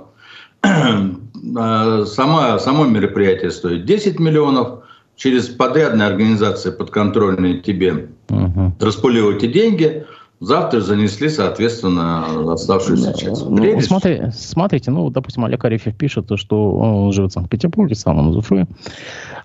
А, 0.61 2.03
сама, 2.05 2.59
само 2.59 2.85
мероприятие 2.85 3.51
стоит 3.51 3.85
10 3.85 4.19
миллионов 4.19 4.83
через 5.19 5.49
подрядные 5.49 6.07
организации 6.07 6.71
подконтрольные 6.71 7.59
тебе 7.59 8.07
угу. 8.29 8.73
распыливать 8.79 9.43
эти 9.43 9.51
деньги, 9.51 10.05
завтра 10.39 10.79
занесли, 10.79 11.27
соответственно, 11.27 12.53
оставшуюся 12.53 13.13
часть. 13.13 13.45
Ну, 13.45 13.81
смотри, 13.81 14.21
смотрите, 14.31 14.91
ну, 14.91 15.09
допустим, 15.09 15.43
Олег 15.43 15.65
Арефьев 15.65 15.93
пишет, 15.97 16.31
что 16.35 16.71
он 16.71 17.11
живет 17.11 17.31
в 17.31 17.33
Санкт-Петербурге, 17.33 17.95
сам 17.95 18.17
он 18.17 18.31
из 18.31 18.37
Уфы. 18.37 18.65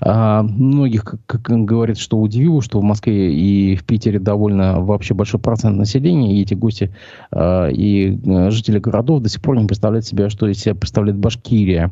А, 0.00 0.44
многих, 0.44 1.04
как, 1.04 1.20
как 1.26 1.64
говорит, 1.64 1.98
что 1.98 2.18
удивило, 2.18 2.62
что 2.62 2.78
в 2.78 2.84
Москве 2.84 3.34
и 3.34 3.74
в 3.74 3.84
Питере 3.84 4.20
довольно 4.20 4.80
вообще 4.80 5.14
большой 5.14 5.40
процент 5.40 5.76
населения, 5.76 6.36
и 6.36 6.42
эти 6.42 6.54
гости 6.54 6.94
а, 7.32 7.68
и 7.68 8.16
а, 8.26 8.50
жители 8.52 8.78
городов 8.78 9.22
до 9.22 9.28
сих 9.28 9.42
пор 9.42 9.56
не 9.58 9.66
представляют 9.66 10.06
себя, 10.06 10.30
что 10.30 10.46
из 10.46 10.60
себя 10.60 10.76
представляет 10.76 11.18
Башкирия 11.18 11.90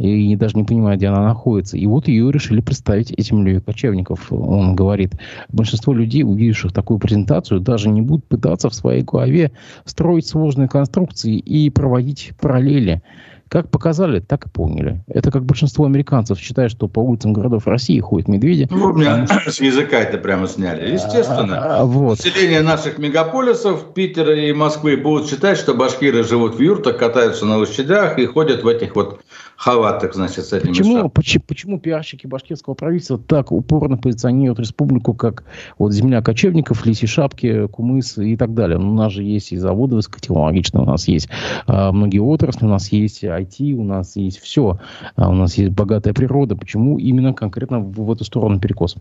и 0.00 0.34
даже 0.34 0.56
не 0.56 0.64
понимают, 0.64 0.98
где 0.98 1.08
она 1.08 1.22
находится. 1.22 1.76
И 1.76 1.86
вот 1.86 2.08
ее 2.08 2.32
решили 2.32 2.60
представить 2.60 3.10
этим 3.12 3.44
людям 3.44 3.60
кочевников, 3.60 4.32
он 4.32 4.74
говорит. 4.74 5.12
Большинство 5.50 5.92
людей, 5.92 6.24
увидевших 6.24 6.72
такую 6.72 6.98
презентацию, 6.98 7.60
даже 7.60 7.90
не 7.90 8.00
будут 8.00 8.24
пытаться 8.24 8.70
в 8.70 8.74
своей 8.74 9.02
голове 9.02 9.52
строить 9.84 10.26
сложные 10.26 10.68
конструкции 10.68 11.36
и 11.36 11.68
проводить 11.68 12.32
параллели. 12.40 13.02
Как 13.50 13.68
показали, 13.68 14.20
так 14.20 14.46
и 14.46 14.48
поняли. 14.48 15.02
Это 15.08 15.32
как 15.32 15.44
большинство 15.44 15.84
американцев 15.84 16.38
считают, 16.38 16.70
что 16.70 16.86
по 16.86 17.00
улицам 17.00 17.32
городов 17.32 17.66
России 17.66 17.98
ходят 17.98 18.28
медведи. 18.28 18.68
Ну, 18.70 18.90
у 18.90 18.92
меня 18.92 19.26
с 19.26 19.60
языка 19.60 19.98
это 19.98 20.18
прямо 20.18 20.46
сняли. 20.46 20.92
Естественно. 20.92 21.58
А, 21.58 21.80
а, 21.80 21.84
вот. 21.84 22.24
Население 22.24 22.62
наших 22.62 22.98
мегаполисов, 22.98 23.92
Питера 23.92 24.36
и 24.36 24.52
Москвы 24.52 24.96
будут 24.96 25.28
считать, 25.28 25.58
что 25.58 25.74
башкиры 25.74 26.22
живут 26.22 26.54
в 26.54 26.60
юртах, 26.60 26.96
катаются 26.98 27.44
на 27.44 27.58
лошадях 27.58 28.20
и 28.20 28.26
ходят 28.26 28.62
в 28.62 28.68
этих 28.68 28.94
вот 28.94 29.20
халатах, 29.60 30.14
значит, 30.14 30.46
с 30.46 30.54
этими 30.54 30.68
почему, 30.68 31.10
почему, 31.10 31.44
почему 31.46 31.78
пиарщики 31.78 32.26
башкирского 32.26 32.72
правительства 32.72 33.18
так 33.18 33.52
упорно 33.52 33.98
позиционируют 33.98 34.58
республику 34.58 35.12
как 35.12 35.44
вот 35.76 35.92
земля 35.92 36.22
кочевников, 36.22 36.86
лиси 36.86 37.06
шапки, 37.06 37.66
кумыс 37.66 38.16
и 38.16 38.38
так 38.38 38.54
далее? 38.54 38.78
Ну, 38.78 38.92
у 38.92 38.94
нас 38.94 39.12
же 39.12 39.22
есть 39.22 39.52
и 39.52 39.58
заводы 39.58 39.96
высокотехнологичные, 39.96 40.82
у 40.82 40.86
нас 40.86 41.06
есть 41.08 41.28
а, 41.66 41.92
многие 41.92 42.20
отрасли, 42.20 42.64
у 42.64 42.70
нас 42.70 42.90
есть 42.90 43.22
IT, 43.22 43.74
у 43.74 43.84
нас 43.84 44.16
есть 44.16 44.40
все, 44.40 44.80
а, 45.16 45.28
у 45.28 45.34
нас 45.34 45.58
есть 45.58 45.72
богатая 45.72 46.14
природа. 46.14 46.56
Почему 46.56 46.98
именно 46.98 47.34
конкретно 47.34 47.80
в, 47.80 47.92
в 47.92 48.10
эту 48.10 48.24
сторону 48.24 48.60
перекос? 48.60 48.96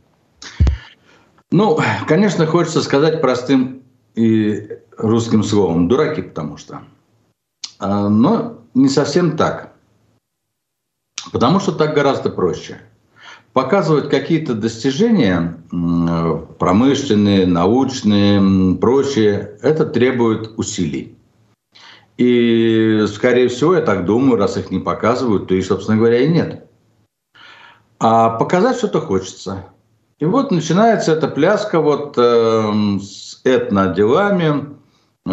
Ну, 1.52 1.80
конечно, 2.06 2.46
хочется 2.46 2.82
сказать 2.82 3.22
простым 3.22 3.84
и 4.14 4.68
русским 4.98 5.44
словом. 5.44 5.88
Дураки, 5.88 6.22
потому 6.22 6.58
что. 6.58 6.82
А, 7.80 8.10
но 8.10 8.58
не 8.74 8.90
совсем 8.90 9.38
так. 9.38 9.69
Потому 11.32 11.60
что 11.60 11.72
так 11.72 11.94
гораздо 11.94 12.30
проще. 12.30 12.80
Показывать 13.54 14.10
какие-то 14.10 14.54
достижения 14.54 15.58
промышленные, 16.60 17.48
научные, 17.48 18.76
прочее, 18.76 19.58
это 19.62 19.86
требует 19.86 20.52
усилий. 20.58 21.16
И, 22.18 23.06
скорее 23.08 23.48
всего, 23.48 23.76
я 23.76 23.82
так 23.82 24.06
думаю, 24.06 24.38
раз 24.38 24.58
их 24.58 24.72
не 24.72 24.80
показывают, 24.80 25.48
то 25.48 25.56
и, 25.56 25.62
собственно 25.62 25.98
говоря, 25.98 26.20
и 26.20 26.28
нет. 26.28 26.66
А 28.00 28.30
показать 28.32 28.78
что-то 28.78 29.02
хочется. 29.02 29.66
И 30.20 30.26
вот 30.26 30.52
начинается 30.52 31.14
эта 31.14 31.30
пляска 31.30 31.80
вот 31.80 32.16
э, 32.18 33.00
с 33.02 33.40
этноделами, 33.46 34.79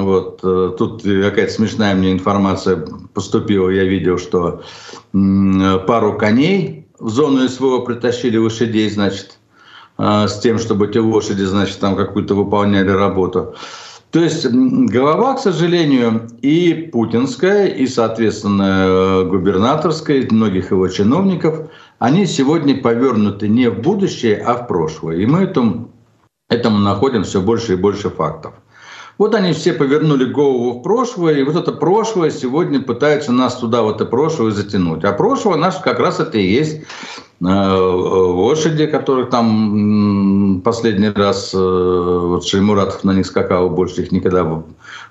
вот, 0.03 0.41
э, 0.43 0.73
тут 0.79 1.03
какая-то 1.03 1.53
смешная 1.53 1.95
мне 1.95 2.13
информация 2.13 2.87
поступила. 3.15 3.71
Я 3.71 3.85
видел, 3.85 4.19
что 4.19 4.63
пару 5.13 6.19
коней 6.19 6.87
в 6.99 7.09
зону 7.09 7.49
СВО 7.49 7.81
притащили 7.81 8.37
лошадей, 8.37 8.91
значит, 8.91 9.39
э, 9.99 10.27
с 10.29 10.39
тем, 10.41 10.59
чтобы 10.59 10.87
эти 10.87 10.99
лошади, 10.99 11.43
значит, 11.43 11.79
там 11.79 11.97
какую-то 11.97 12.35
выполняли 12.35 12.91
работу. 12.91 13.55
То 14.11 14.21
есть 14.21 14.47
голова, 14.47 15.35
к 15.35 15.41
сожалению, 15.41 16.29
и 16.41 16.89
путинская, 16.93 17.67
и, 17.67 17.87
соответственно, 17.87 19.25
губернаторская, 19.25 20.19
и 20.19 20.35
многих 20.35 20.71
его 20.71 20.89
чиновников, 20.89 21.69
они 21.99 22.25
сегодня 22.27 22.81
повернуты 22.81 23.49
не 23.49 23.69
в 23.69 23.81
будущее, 23.81 24.39
а 24.39 24.55
в 24.55 24.69
прошлое. 24.69 25.17
И 25.17 25.27
мы 25.27 25.43
этому, 25.43 25.91
этому 26.49 26.79
находим 26.79 27.25
все 27.25 27.41
больше 27.43 27.75
и 27.75 27.77
больше 27.77 28.09
фактов. 28.09 28.55
Вот 29.19 29.35
они 29.35 29.53
все 29.53 29.73
повернули 29.73 30.27
голову 30.27 30.79
в 30.79 30.83
прошлое, 30.83 31.39
и 31.39 31.43
вот 31.43 31.57
это 31.57 31.73
прошлое 31.73 32.31
сегодня 32.31 32.81
пытаются 32.81 33.33
нас 33.33 33.57
туда, 33.57 33.83
в 33.83 33.89
это 33.89 34.05
прошлое, 34.05 34.51
затянуть. 34.51 35.05
А 35.05 35.13
прошлое 35.13 35.57
наше 35.57 35.83
как 35.83 35.99
раз 36.01 36.21
это 36.21 36.37
и 36.37 36.47
есть 36.47 36.81
э, 37.41 37.45
лошади, 37.45 38.87
которых 38.87 39.31
там 39.31 40.61
последний 40.63 41.09
раз 41.09 41.55
э, 41.55 41.59
вот 41.59 42.47
Шеймуратов 42.47 43.05
на 43.05 43.13
них 43.13 43.27
скакал, 43.27 43.71
больше 43.71 44.03
их 44.03 44.13
никогда 44.13 44.45
в 44.45 44.65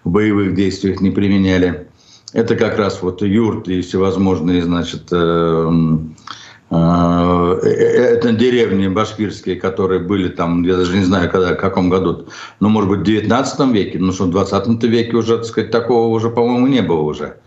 боевых 0.04 0.54
действиях 0.54 1.02
не 1.02 1.10
применяли. 1.10 1.88
Это 2.32 2.56
как 2.56 2.78
раз 2.78 3.02
вот 3.02 3.24
юрты 3.24 3.80
и 3.80 3.82
всевозможные, 3.82 4.62
значит, 4.62 5.08
э, 5.12 5.72
Э, 5.72 5.72
э, 5.72 6.45
это 6.72 8.32
деревни 8.32 8.88
башкирские, 8.88 9.56
которые 9.56 10.00
были 10.00 10.30
там, 10.30 10.64
я 10.64 10.76
даже 10.76 10.98
не 10.98 11.04
знаю, 11.04 11.30
когда, 11.30 11.54
в 11.54 11.58
каком 11.58 11.90
году, 11.90 12.28
ну, 12.60 12.70
может 12.70 12.90
быть, 12.90 13.00
в 13.02 13.04
19 13.04 13.72
веке, 13.72 14.00
ну, 14.00 14.12
что 14.12 14.26
в 14.26 14.32
20 14.32 14.84
веке 14.84 15.16
уже, 15.16 15.38
так 15.38 15.46
сказать, 15.46 15.72
такого 15.72 16.08
уже, 16.08 16.30
по-моему, 16.30 16.68
не 16.68 16.82
было 16.82 17.02
уже. 17.02 17.38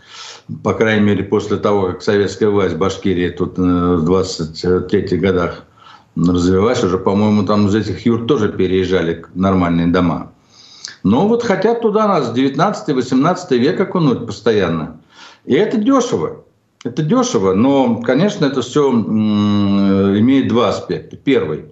По 0.63 0.73
крайней 0.73 1.05
мере, 1.05 1.23
после 1.23 1.57
того, 1.57 1.87
как 1.87 2.01
советская 2.01 2.49
власть 2.49 2.75
Башкирии 2.75 3.29
тут 3.29 3.59
э, 3.59 3.61
в 3.61 4.09
23-х 4.09 5.15
годах 5.17 5.63
развивалась, 6.15 6.83
уже, 6.83 6.97
по-моему, 6.97 7.43
там 7.45 7.67
из 7.67 7.75
этих 7.75 8.05
юрт 8.05 8.27
тоже 8.27 8.49
переезжали 8.49 9.25
нормальные 9.35 9.87
дома. 9.87 10.31
Но 11.03 11.27
вот 11.27 11.43
хотят 11.43 11.81
туда 11.81 12.07
нас 12.07 12.33
19-18 12.35 13.57
век 13.57 13.79
окунуть 13.79 14.25
постоянно. 14.25 14.99
И 15.45 15.53
это 15.53 15.77
дешево. 15.77 16.43
Это 16.83 17.03
дешево, 17.03 17.53
но, 17.53 17.97
конечно, 17.97 18.45
это 18.45 18.61
все 18.61 18.89
имеет 18.89 20.47
два 20.47 20.69
аспекта. 20.69 21.17
Первый, 21.17 21.65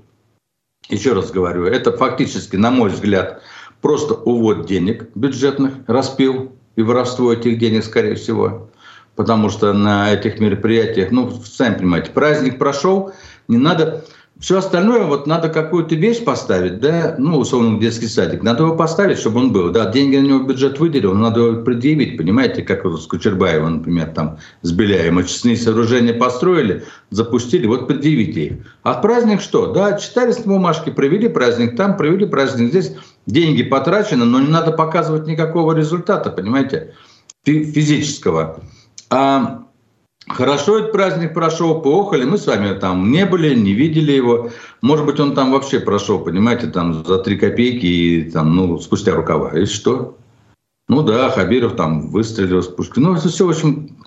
еще 0.89 1.13
раз 1.13 1.31
говорю, 1.31 1.63
это 1.65 1.95
фактически, 1.95 2.57
на 2.57 2.71
мой 2.71 2.89
взгляд, 2.89 3.41
просто 3.81 4.15
увод 4.15 4.65
денег 4.65 5.09
бюджетных, 5.15 5.75
распил 5.87 6.51
и 6.75 6.81
воровство 6.81 7.31
этих 7.31 7.57
денег, 7.57 7.85
скорее 7.85 8.15
всего. 8.15 8.69
Потому 9.15 9.49
что 9.49 9.71
на 9.73 10.13
этих 10.13 10.39
мероприятиях, 10.39 11.11
ну, 11.11 11.31
сами 11.31 11.75
понимаете, 11.75 12.11
праздник 12.11 12.59
прошел, 12.59 13.13
не 13.47 13.57
надо 13.57 14.03
все 14.39 14.59
остальное, 14.59 15.03
вот 15.03 15.25
надо 15.25 15.49
какую-то 15.49 15.95
вещь 15.95 16.23
поставить, 16.23 16.79
да, 16.79 17.15
ну, 17.17 17.39
условно, 17.39 17.79
детский 17.79 18.07
садик, 18.07 18.43
надо 18.43 18.63
его 18.63 18.75
поставить, 18.75 19.17
чтобы 19.17 19.39
он 19.39 19.51
был, 19.51 19.71
да, 19.71 19.89
деньги 19.91 20.17
на 20.17 20.27
него 20.27 20.39
бюджет 20.43 20.79
выделил, 20.79 21.15
надо 21.15 21.39
его 21.39 21.63
предъявить, 21.63 22.17
понимаете, 22.17 22.61
как 22.61 22.85
вот 22.85 23.01
с 23.01 23.07
Кучербаевым, 23.07 23.77
например, 23.77 24.11
там, 24.13 24.37
с 24.61 24.71
Беляем, 24.71 25.17
очистные 25.17 25.57
сооружения 25.57 26.13
построили, 26.13 26.83
запустили, 27.09 27.65
вот 27.65 27.87
предъявите 27.87 28.45
их. 28.45 28.53
А 28.83 28.93
праздник 28.95 29.41
что? 29.41 29.73
Да, 29.73 29.97
читали 29.97 30.31
с 30.31 30.39
бумажки, 30.39 30.91
провели 30.91 31.27
праздник 31.29 31.75
там, 31.75 31.97
провели 31.97 32.27
праздник 32.27 32.69
здесь, 32.69 32.93
деньги 33.25 33.63
потрачены, 33.63 34.25
но 34.25 34.39
не 34.39 34.49
надо 34.49 34.71
показывать 34.71 35.25
никакого 35.25 35.73
результата, 35.73 36.29
понимаете, 36.29 36.93
физического. 37.43 38.59
А 39.09 39.66
Хорошо 40.29 40.79
этот 40.79 40.91
праздник 40.91 41.33
прошел, 41.33 41.81
поохали, 41.81 42.25
мы 42.25 42.37
с 42.37 42.45
вами 42.47 42.77
там 42.77 43.11
не 43.11 43.25
были, 43.25 43.55
не 43.55 43.73
видели 43.73 44.11
его. 44.11 44.49
Может 44.81 45.05
быть, 45.05 45.19
он 45.19 45.33
там 45.33 45.51
вообще 45.51 45.79
прошел, 45.79 46.19
понимаете, 46.19 46.67
там 46.67 47.05
за 47.05 47.17
три 47.19 47.37
копейки 47.37 47.85
и 47.85 48.29
там, 48.29 48.55
ну, 48.55 48.77
спустя 48.79 49.15
рукава. 49.15 49.57
И 49.57 49.65
что? 49.65 50.17
Ну 50.89 51.01
да, 51.01 51.29
Хабиров 51.29 51.75
там 51.75 52.09
выстрелил 52.09 52.61
с 52.61 52.67
пушки. 52.67 52.99
Ну, 52.99 53.15
это 53.15 53.29
все, 53.29 53.45
в 53.45 53.49
общем, 53.49 53.97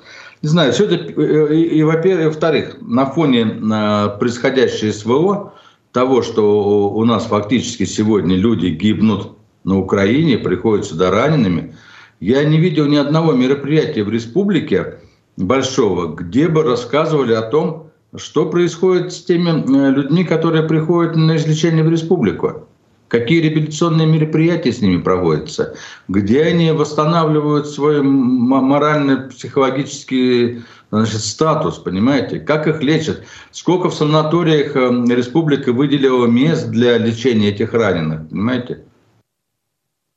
не 0.43 0.49
знаю, 0.49 0.73
все 0.73 0.85
это, 0.85 0.97
э, 0.97 1.55
и, 1.55 1.79
и 1.79 1.83
во-первых, 1.83 2.29
во-вторых, 2.29 2.77
на 2.81 3.07
фоне 3.07 3.45
на 3.45 4.09
происходящего 4.09 4.93
СВО, 4.93 5.55
того, 5.93 6.23
что 6.23 6.91
у 6.91 7.05
нас 7.05 7.27
фактически 7.27 7.85
сегодня 7.85 8.37
люди 8.37 8.67
гибнут 8.67 9.33
на 9.65 9.79
Украине, 9.79 10.39
приходят 10.39 10.87
сюда 10.87 11.11
ранеными, 11.11 11.75
я 12.21 12.45
не 12.45 12.59
видел 12.59 12.87
ни 12.87 12.97
одного 12.97 13.33
мероприятия 13.33 14.05
в 14.05 14.11
республике, 14.11 15.01
большого, 15.41 16.15
где 16.15 16.47
бы 16.49 16.63
рассказывали 16.63 17.33
о 17.33 17.43
том, 17.43 17.91
что 18.17 18.47
происходит 18.47 19.13
с 19.13 19.23
теми 19.25 19.51
э, 19.51 19.91
людьми, 19.91 20.25
которые 20.25 20.63
приходят 20.65 21.15
на 21.17 21.37
излечение 21.37 21.85
в 21.85 21.91
республику. 21.91 22.67
Какие 23.09 23.41
реабилитационные 23.41 24.07
мероприятия 24.07 24.73
с 24.73 24.81
ними 24.81 25.03
проводятся, 25.03 25.75
где 26.07 26.45
они 26.45 26.71
восстанавливают 26.71 27.67
свой 27.67 28.03
морально-психологический 28.03 30.63
значит, 30.93 31.21
статус, 31.21 31.79
понимаете, 31.79 32.39
как 32.39 32.69
их 32.69 32.81
лечат, 32.83 33.25
сколько 33.51 33.91
в 33.91 33.95
санаториях 33.95 34.77
э, 34.77 34.91
республика 35.15 35.73
выделила 35.73 36.27
мест 36.27 36.69
для 36.69 36.99
лечения 36.99 37.49
этих 37.49 37.73
раненых, 37.73 38.29
понимаете. 38.29 38.85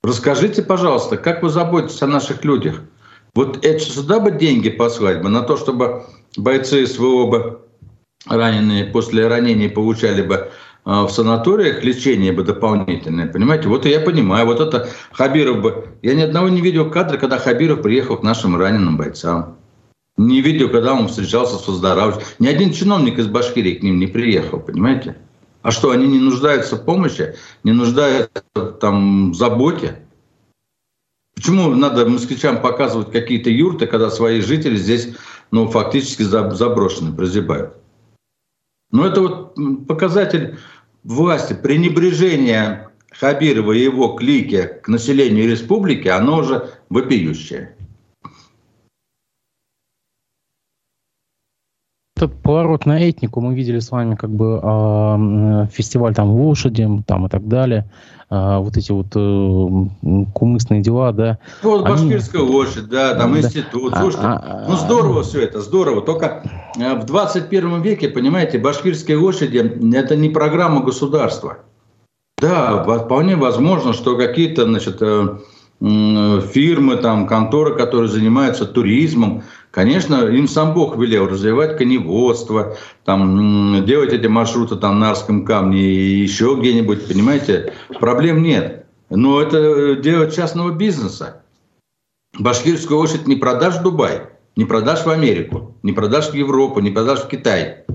Расскажите, 0.03 0.62
пожалуйста, 0.62 1.17
как 1.17 1.41
вы 1.43 1.49
заботитесь 1.49 2.01
о 2.01 2.07
наших 2.07 2.43
людях? 2.43 2.81
Вот 3.36 3.65
это 3.65 3.80
сюда 3.80 4.19
бы 4.19 4.32
деньги 4.32 4.69
послать 4.69 5.22
бы, 5.22 5.30
на 5.30 5.41
то, 5.41 5.58
чтобы 5.58 6.04
бойцы 6.38 6.86
СВО 6.86 7.26
бы 7.28 7.60
раненые 8.28 8.86
после 8.86 9.28
ранений 9.28 9.69
получали 9.69 10.22
бы 10.22 10.52
а, 10.86 11.08
в 11.08 11.12
санаториях 11.12 11.84
лечение 11.84 12.32
бы 12.32 12.43
дополнительное, 12.43 13.28
понимаете? 13.28 13.69
Вот 13.69 13.86
я 13.86 14.00
понимаю, 14.02 14.46
вот 14.46 14.60
это 14.60 14.89
Хабиров 15.12 15.62
бы... 15.62 15.88
Я 16.02 16.13
ни 16.13 16.22
одного 16.22 16.50
не 16.50 16.62
видел 16.62 16.91
кадра, 16.91 17.17
когда 17.17 17.39
Хабиров 17.39 17.82
приехал 17.82 18.17
к 18.17 18.24
нашим 18.24 18.56
раненым 18.56 18.98
бойцам. 18.98 19.58
Не 20.15 20.41
видел, 20.41 20.69
когда 20.69 20.93
он 20.93 21.08
встречался 21.08 21.58
с 21.58 21.67
выздоравливающим. 21.67 22.28
Ни 22.38 22.48
один 22.48 22.72
чиновник 22.72 23.17
из 23.17 23.28
Башкирии 23.28 23.76
к 23.76 23.84
ним 23.84 23.98
не 23.98 24.06
приехал, 24.06 24.60
понимаете? 24.60 25.17
А 25.63 25.72
что, 25.72 25.89
они 25.89 26.08
не 26.08 26.19
нуждаются 26.19 26.76
в 26.76 26.86
помощи, 26.86 27.36
не 27.63 27.72
нуждаются 27.72 28.43
там, 28.80 29.32
в 29.32 29.36
заботе? 29.36 30.04
Почему 31.36 31.74
надо 31.76 32.06
москвичам 32.06 32.62
показывать 32.62 33.12
какие-то 33.12 33.50
юрты, 33.50 33.88
когда 33.88 34.10
свои 34.10 34.41
жители 34.41 34.76
здесь 34.76 35.10
ну, 35.52 35.67
фактически 35.67 36.24
заброшены, 36.24 37.13
прозябают? 37.13 37.76
Ну, 38.91 39.04
это 39.04 39.22
вот 39.22 39.88
показатель 39.88 40.58
власти, 41.04 41.54
пренебрежение 41.54 42.89
Хабирова 43.12 43.74
и 43.74 43.82
его 43.82 44.10
клики 44.10 44.80
к 44.84 44.88
населению 44.88 45.50
республики, 45.50 46.08
оно 46.08 46.39
уже 46.39 46.72
вопиющее. 46.89 47.76
Этот 52.15 52.41
поворот 52.41 52.86
на 52.86 52.99
этнику 52.99 53.41
мы 53.41 53.56
видели 53.56 53.80
с 53.80 53.89
вами 53.89 54.15
как 54.15 54.30
бы 54.30 54.60
э, 54.62 55.67
фестиваль 55.71 56.13
там 56.13 56.30
лошади 56.30 56.88
там 57.08 57.26
и 57.26 57.30
так 57.30 57.47
далее. 57.47 57.89
Э, 58.30 58.60
вот 58.60 58.78
эти 58.78 58.91
вот 58.91 59.08
э, 59.15 60.26
кумысные 60.34 60.82
дела, 60.82 61.12
да. 61.12 61.39
Ну, 61.63 61.71
вот 61.71 61.86
они... 61.86 61.95
башкирская 61.95 62.43
лошадь, 62.43 62.88
да, 62.88 63.15
там 63.15 63.34
да. 63.34 63.39
институт. 63.39 63.95
Слушайте, 63.97 64.28
а, 64.28 64.65
а, 64.65 64.69
ну 64.69 64.76
здорово 64.76 65.23
все 65.23 65.41
это, 65.41 65.60
здорово. 65.60 66.02
Только 66.02 66.43
э, 66.78 66.93
в 66.99 67.06
21 67.06 67.82
веке, 67.82 68.10
понимаете, 68.10 68.60
башкирские 68.60 69.17
лошади– 69.17 69.95
это 69.95 70.15
не 70.15 70.30
программа 70.30 70.82
государства. 70.82 71.60
Да, 72.39 72.84
вполне 72.84 73.38
возможно, 73.38 73.93
что 73.93 74.17
какие-то, 74.17 74.65
значит, 74.65 74.97
э, 75.02 75.38
фирмы, 75.80 76.97
там, 76.97 77.28
конторы, 77.28 77.76
которые 77.76 78.10
занимаются 78.10 78.65
туризмом, 78.65 79.43
Конечно, 79.73 80.27
им 80.27 80.47
сам 80.47 80.75
Бог 80.75 80.99
велел 80.99 81.25
развивать 81.25 81.79
коневодство, 81.79 82.77
там, 83.05 83.83
делать 83.88 84.13
эти 84.13 84.27
маршруты 84.27 84.75
там, 84.75 84.99
на 84.99 85.09
Арском 85.09 85.45
камне 85.45 85.81
и 85.81 86.19
еще 86.19 86.55
где-нибудь, 86.59 87.07
понимаете, 87.07 87.73
проблем 87.99 88.43
нет. 88.43 88.86
Но 89.09 89.41
это 89.41 89.95
дело 89.95 90.29
частного 90.29 90.69
бизнеса. 90.69 91.41
Башкирскую 92.38 92.99
лошадь 92.99 93.25
не 93.25 93.36
продашь 93.36 93.77
в 93.77 93.81
Дубай, 93.81 94.27
не 94.55 94.65
продашь 94.65 95.07
в 95.07 95.09
Америку, 95.09 95.75
не 95.81 95.91
продашь 95.91 96.29
в 96.29 96.36
Европу, 96.36 96.79
не 96.79 96.91
продашь 96.91 97.21
в 97.23 97.27
Китай. 97.27 97.86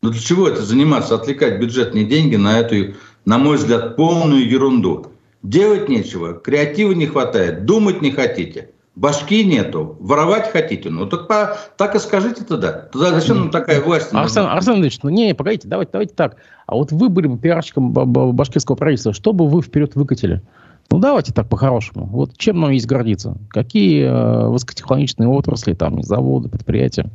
Ну 0.00 0.08
для 0.08 0.20
чего 0.20 0.48
это 0.48 0.62
заниматься, 0.62 1.14
отвлекать 1.14 1.60
бюджетные 1.60 2.06
деньги 2.06 2.36
на 2.36 2.58
эту, 2.58 2.94
на 3.26 3.36
мой 3.36 3.58
взгляд, 3.58 3.96
полную 3.96 4.48
ерунду? 4.48 5.08
Делать 5.42 5.90
нечего, 5.90 6.32
креатива 6.32 6.92
не 6.92 7.06
хватает, 7.06 7.66
думать 7.66 8.00
не 8.00 8.12
хотите– 8.12 8.70
Башки 8.94 9.42
нету. 9.44 9.96
Воровать 10.00 10.50
хотите? 10.50 10.90
Ну, 10.90 11.06
так, 11.06 11.26
по, 11.26 11.56
так 11.78 11.94
и 11.94 11.98
скажите 11.98 12.44
тогда. 12.44 12.72
Тогда 12.72 13.18
зачем 13.18 13.38
нам 13.38 13.50
такая 13.50 13.80
власть? 13.80 14.12
Арсен, 14.12 14.44
Арсен 14.44 14.80
Ильич, 14.80 15.02
ну 15.02 15.08
не, 15.08 15.34
погодите, 15.34 15.66
давайте, 15.66 15.92
давайте 15.92 16.14
так. 16.14 16.36
А 16.66 16.74
вот 16.74 16.92
вы 16.92 17.08
были 17.08 17.26
бы 17.26 17.38
пиарщиком 17.38 17.92
башкирского 17.92 18.76
правительства, 18.76 19.14
что 19.14 19.32
бы 19.32 19.48
вы 19.48 19.62
вперед 19.62 19.94
выкатили? 19.94 20.42
Ну, 20.90 20.98
давайте 20.98 21.32
так 21.32 21.48
по-хорошему. 21.48 22.04
Вот 22.04 22.36
чем 22.36 22.60
нам 22.60 22.70
есть 22.70 22.86
гордиться? 22.86 23.38
Какие 23.48 24.04
э, 24.04 24.48
высокотехнологичные 24.48 25.26
отрасли, 25.26 25.72
там, 25.72 26.02
заводы, 26.02 26.50
предприятия? 26.50 27.08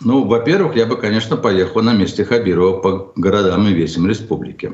Ну, 0.00 0.24
во-первых, 0.24 0.76
я 0.76 0.86
бы, 0.86 0.96
конечно, 0.96 1.36
поехал 1.36 1.82
на 1.82 1.92
месте 1.92 2.24
Хабирова 2.24 2.78
по 2.78 3.12
городам 3.16 3.68
и 3.68 3.74
весям 3.74 4.06
республики. 4.06 4.72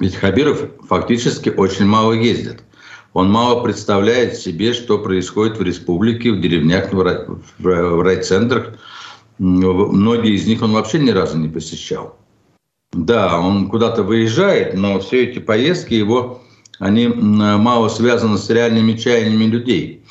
Ведь 0.00 0.16
Хабиров 0.16 0.70
фактически 0.88 1.50
очень 1.50 1.86
мало 1.86 2.14
ездит. 2.14 2.64
Он 3.14 3.30
мало 3.30 3.62
представляет 3.62 4.36
себе, 4.36 4.72
что 4.72 4.98
происходит 4.98 5.56
в 5.56 5.62
республике, 5.62 6.32
в 6.32 6.40
деревнях, 6.40 6.92
в 6.92 8.02
райцентрах. 8.02 8.74
Многие 9.38 10.34
из 10.34 10.46
них 10.46 10.62
он 10.62 10.72
вообще 10.72 10.98
ни 10.98 11.10
разу 11.10 11.38
не 11.38 11.48
посещал. 11.48 12.18
Да, 12.92 13.40
он 13.40 13.68
куда-то 13.68 14.02
выезжает, 14.02 14.74
но 14.74 14.98
все 14.98 15.24
эти 15.24 15.38
поездки 15.38 15.94
его, 15.94 16.42
они 16.80 17.06
мало 17.06 17.88
связаны 17.88 18.36
с 18.36 18.50
реальными 18.50 18.94
чаяниями 18.94 19.44
людей. 19.44 20.04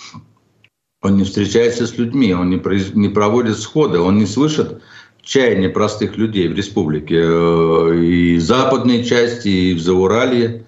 Он 1.01 1.17
не 1.17 1.25
встречается 1.25 1.85
с 1.85 1.97
людьми, 1.97 2.33
он 2.33 2.49
не, 2.49 2.57
произ... 2.57 2.93
не 2.93 3.09
проводит 3.09 3.59
сходы, 3.59 3.99
он 3.99 4.17
не 4.17 4.25
слышит 4.25 4.81
чаяния 5.21 5.69
простых 5.69 6.15
людей 6.15 6.47
в 6.47 6.55
республике. 6.55 7.19
Э, 7.19 7.99
и 8.01 8.37
западной 8.37 9.03
части, 9.03 9.49
и 9.49 9.73
в 9.73 9.81
Зауралье. 9.81 10.62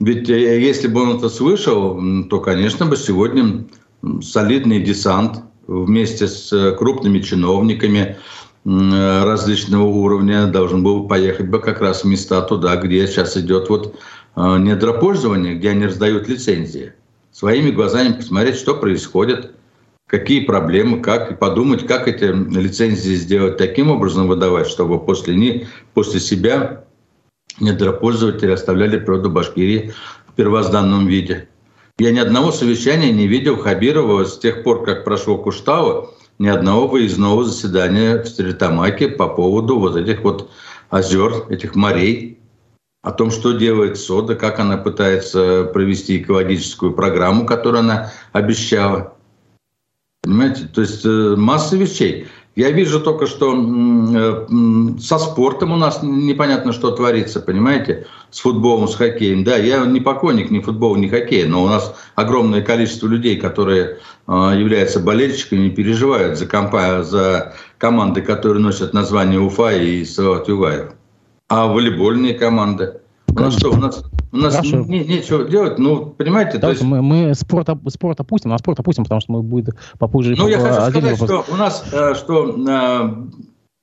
Ведь 0.00 0.30
э, 0.30 0.60
если 0.60 0.88
бы 0.88 1.02
он 1.02 1.18
это 1.18 1.28
слышал, 1.28 2.00
то, 2.28 2.40
конечно, 2.40 2.86
бы 2.86 2.96
сегодня 2.96 3.64
солидный 4.22 4.80
десант 4.80 5.42
вместе 5.66 6.26
с 6.26 6.50
э, 6.52 6.72
крупными 6.72 7.20
чиновниками 7.20 8.16
э, 8.64 9.24
различного 9.24 9.84
уровня 9.84 10.46
должен 10.46 10.82
был 10.82 11.06
поехать 11.06 11.48
бы 11.48 11.60
как 11.60 11.82
раз 11.82 12.02
в 12.02 12.06
места 12.06 12.40
туда, 12.40 12.76
где 12.76 13.06
сейчас 13.06 13.36
идет 13.36 13.68
вот 13.68 13.94
недропользование, 14.36 15.56
где 15.56 15.70
они 15.70 15.86
раздают 15.86 16.28
лицензии. 16.28 16.92
Своими 17.32 17.72
глазами 17.72 18.12
посмотреть, 18.12 18.56
что 18.56 18.76
происходит, 18.76 19.50
какие 20.06 20.44
проблемы, 20.44 21.00
как, 21.00 21.32
и 21.32 21.34
подумать, 21.34 21.84
как 21.84 22.06
эти 22.06 22.24
лицензии 22.24 23.16
сделать 23.16 23.56
таким 23.56 23.90
образом 23.90 24.28
выдавать, 24.28 24.68
чтобы 24.68 25.00
после, 25.00 25.34
них, 25.34 25.68
после 25.94 26.20
себя 26.20 26.84
недропользователи 27.58 28.52
оставляли 28.52 28.98
природу 28.98 29.30
Башкирии 29.30 29.92
в 30.28 30.34
первозданном 30.34 31.06
виде. 31.06 31.48
Я 31.98 32.12
ни 32.12 32.18
одного 32.18 32.52
совещания 32.52 33.12
не 33.12 33.26
видел 33.26 33.58
Хабирова 33.58 34.24
с 34.24 34.38
тех 34.38 34.62
пор, 34.62 34.84
как 34.84 35.04
прошло 35.04 35.36
Куштау, 35.36 36.14
ни 36.38 36.48
одного 36.48 36.86
выездного 36.86 37.44
заседания 37.44 38.22
в 38.22 38.26
Стрельтамаке 38.26 39.08
по 39.08 39.28
поводу 39.28 39.78
вот 39.78 39.96
этих 39.96 40.22
вот 40.22 40.50
озер, 40.88 41.44
этих 41.50 41.74
морей. 41.74 42.38
о 43.02 43.12
том, 43.12 43.30
что 43.30 43.52
делает 43.52 43.98
СОДА, 43.98 44.34
как 44.34 44.58
она 44.58 44.76
пытается 44.76 45.64
провести 45.64 46.18
экологическую 46.18 46.92
программу, 46.92 47.46
которую 47.46 47.80
она 47.80 48.12
обещала. 48.32 49.16
Понимаете? 50.22 50.66
То 50.66 50.82
есть 50.82 51.04
э, 51.06 51.34
масса 51.36 51.76
вещей. 51.76 52.28
Я 52.56 52.70
вижу 52.70 53.00
только, 53.00 53.26
что 53.26 53.54
э, 53.54 54.46
со 54.98 55.18
спортом 55.18 55.72
у 55.72 55.76
нас 55.76 56.00
непонятно, 56.02 56.72
что 56.72 56.90
творится, 56.90 57.40
понимаете? 57.40 58.06
С 58.30 58.40
футболом, 58.40 58.88
с 58.88 58.96
хоккеем. 58.96 59.44
Да, 59.44 59.56
я 59.56 59.84
не 59.86 60.00
поклонник 60.00 60.50
ни 60.50 60.58
футбола, 60.58 60.96
ни 60.96 61.08
хоккея, 61.08 61.46
но 61.46 61.62
у 61.62 61.68
нас 61.68 61.94
огромное 62.16 62.60
количество 62.60 63.06
людей, 63.06 63.36
которые 63.36 63.98
э, 64.26 64.32
являются 64.58 64.98
болельщиками 64.98 65.68
и 65.68 65.70
переживают 65.70 66.38
за, 66.38 66.46
компа- 66.46 67.04
за 67.04 67.54
команды, 67.78 68.20
которые 68.20 68.62
носят 68.62 68.94
название 68.94 69.40
Уфа 69.40 69.70
и 69.70 70.04
Салават 70.04 70.48
Юлаев. 70.48 70.92
А 71.48 71.66
волейбольные 71.66 72.34
команды? 72.34 72.99
У 73.30 73.40
нас 73.40 73.56
что, 73.56 73.70
у 73.70 73.76
нас 73.76 74.04
у 74.32 74.36
нас 74.36 74.62
не, 74.62 75.04
нечего 75.04 75.44
делать, 75.44 75.78
ну, 75.78 76.06
понимаете, 76.06 76.58
да, 76.58 76.68
то 76.68 76.70
есть... 76.70 76.82
Мы, 76.82 77.02
мы 77.02 77.34
спорт, 77.34 77.68
спорт 77.88 78.20
опустим, 78.20 78.52
а 78.52 78.58
спорт 78.58 78.78
опустим, 78.78 79.02
потому 79.04 79.20
что 79.20 79.32
мы 79.32 79.42
будет 79.42 79.74
попозже... 79.98 80.34
Ну, 80.36 80.46
я 80.48 80.58
хочу 80.58 80.90
сказать, 80.90 81.18
вопрос. 81.18 81.44
что 81.46 81.52
у 81.52 81.56
нас, 81.56 81.84
э, 81.92 82.14
что 82.14 82.54
э, 82.56 83.26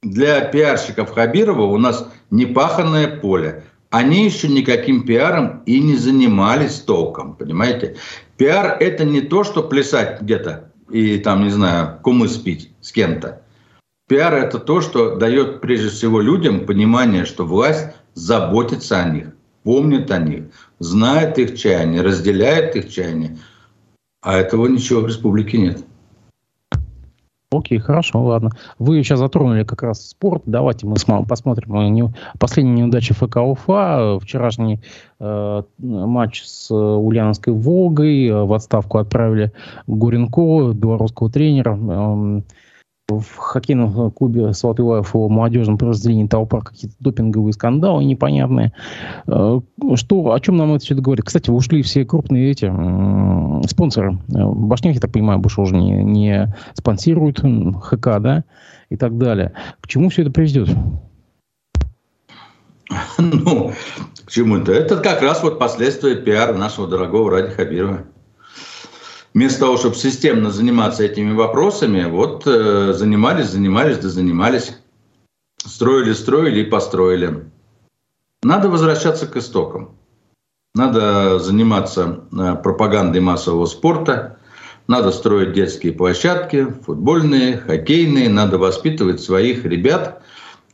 для 0.04 0.42
пиарщиков 0.42 1.12
Хабирова 1.12 1.64
у 1.64 1.78
нас 1.78 2.08
непаханное 2.32 3.08
поле. 3.20 3.64
Они 3.90 4.26
еще 4.26 4.48
никаким 4.48 5.06
пиаром 5.06 5.64
и 5.66 5.80
не 5.82 5.96
занимались 5.96 6.80
толком, 6.80 7.36
понимаете? 7.36 7.98
Пиар– 8.38 8.78
это 8.80 9.04
не 9.04 9.22
то, 9.22 9.44
что 9.44 9.64
плясать 9.64 10.22
где-то 10.22 10.72
и 10.90 11.18
там, 11.18 11.44
не 11.44 11.50
знаю, 11.50 12.00
кумы 12.04 12.30
спить 12.30 12.72
с 12.82 12.92
кем-то. 12.92 13.42
Пиар– 14.08 14.34
это 14.36 14.60
то, 14.60 14.80
что 14.80 15.16
дает 15.16 15.60
прежде 15.60 15.90
всего 15.90 16.22
людям 16.22 16.66
понимание, 16.66 17.26
что 17.26 17.46
власть 17.46 17.88
заботится 18.14 19.00
о 19.00 19.10
них 19.10 19.37
помнит 19.68 20.10
о 20.12 20.18
них, 20.18 20.46
знает 20.80 21.38
их 21.38 21.60
чаяние, 21.60 22.02
разделяет 22.02 22.78
их 22.78 22.90
чаяние. 22.90 23.36
А 24.22 24.38
этого 24.38 24.66
ничего 24.66 25.02
в 25.02 25.08
республике 25.08 25.58
нет. 25.58 25.84
Окей, 27.52 27.78
хорошо, 27.78 28.24
ладно. 28.24 28.52
Вы 28.80 29.04
сейчас 29.04 29.20
затронули 29.20 29.66
как 29.66 29.84
раз 29.84 30.08
спорт. 30.08 30.44
Давайте 30.46 30.88
мы 30.88 30.96
посмотрим 31.28 32.14
последние 32.40 32.78
неудачи 32.78 33.14
ФК 33.14 33.38
Уфа. 33.38 34.20
Вчерашний 34.22 34.80
э, 35.20 35.64
матч 35.80 36.44
с 36.44 36.74
Ульяновской 36.74 37.52
Волгой. 37.52 38.32
В 38.32 38.54
отставку 38.54 39.00
отправили 39.00 39.52
Гуренко, 39.86 40.72
белорусского 40.76 41.30
тренера. 41.30 41.78
Э, 41.78 42.42
в 43.10 43.38
хоккейном 43.38 44.12
клубе 44.12 44.54
Салатылаев 44.54 45.14
в 45.14 45.30
молодежном 45.30 45.78
подразделении 45.78 46.28
толпа 46.28 46.60
какие-то 46.60 46.96
допинговые 47.00 47.54
скандалы 47.54 48.04
непонятные. 48.04 48.74
Э, 49.28 49.62
что, 49.96 50.34
о 50.34 50.40
чем 50.42 50.58
нам 50.58 50.74
это 50.74 50.84
все 50.84 50.96
говорит? 50.96 51.24
Кстати, 51.24 51.50
ушли 51.50 51.84
все 51.84 52.04
крупные 52.04 52.52
эти 52.52 52.66
спонсоры. 53.68 54.20
Э, 54.36 54.46
Башняк, 54.46 54.96
я 54.96 55.00
так 55.00 55.14
понимаю, 55.14 55.40
больше 55.40 55.62
уже 55.62 55.78
не, 55.78 56.04
не 56.04 56.54
спонсируют 56.74 57.40
ХК, 57.40 58.20
да, 58.20 58.44
и 58.90 58.98
так 58.98 59.18
далее. 59.18 59.54
К 59.80 59.88
чему 59.88 60.10
все 60.10 60.24
это 60.24 60.32
приведет? 60.32 60.70
Ну, 63.18 63.74
к 64.26 64.32
чему 64.32 64.58
это? 64.58 64.72
Это 64.74 64.98
как 64.98 65.22
раз 65.22 65.44
вот 65.44 65.60
последствия 65.60 66.16
пиара 66.16 66.54
нашего 66.54 66.88
дорогого 66.88 67.32
Ради 67.32 67.50
Хабирова 67.50 68.06
вместо 69.34 69.62
того, 69.62 69.78
чтобы 69.78 69.96
системно 69.96 70.52
заниматься 70.52 71.04
этими 71.04 71.34
вопросами, 71.34 72.06
вот 72.06 72.44
э, 72.46 72.94
занимались, 72.94 73.48
занимались, 73.48 73.98
да 73.98 74.10
занимались. 74.10 74.78
Строили, 75.58 76.14
строили 76.14 76.62
и 76.62 76.66
построили. 76.66 77.52
Надо 78.44 78.70
возвращаться 78.70 79.28
к 79.28 79.36
истокам. 79.36 79.98
Надо 80.76 81.40
заниматься 81.40 82.26
э, 82.32 82.56
пропагандой 82.56 83.22
массового 83.22 83.66
спорта. 83.66 84.38
Надо 84.88 85.12
строить 85.12 85.54
детские 85.54 85.92
площадки, 85.92 86.68
футбольные, 86.86 87.58
хоккейные. 87.58 88.30
Надо 88.30 88.58
воспитывать 88.58 89.22
своих 89.22 89.66
ребят 89.66 90.24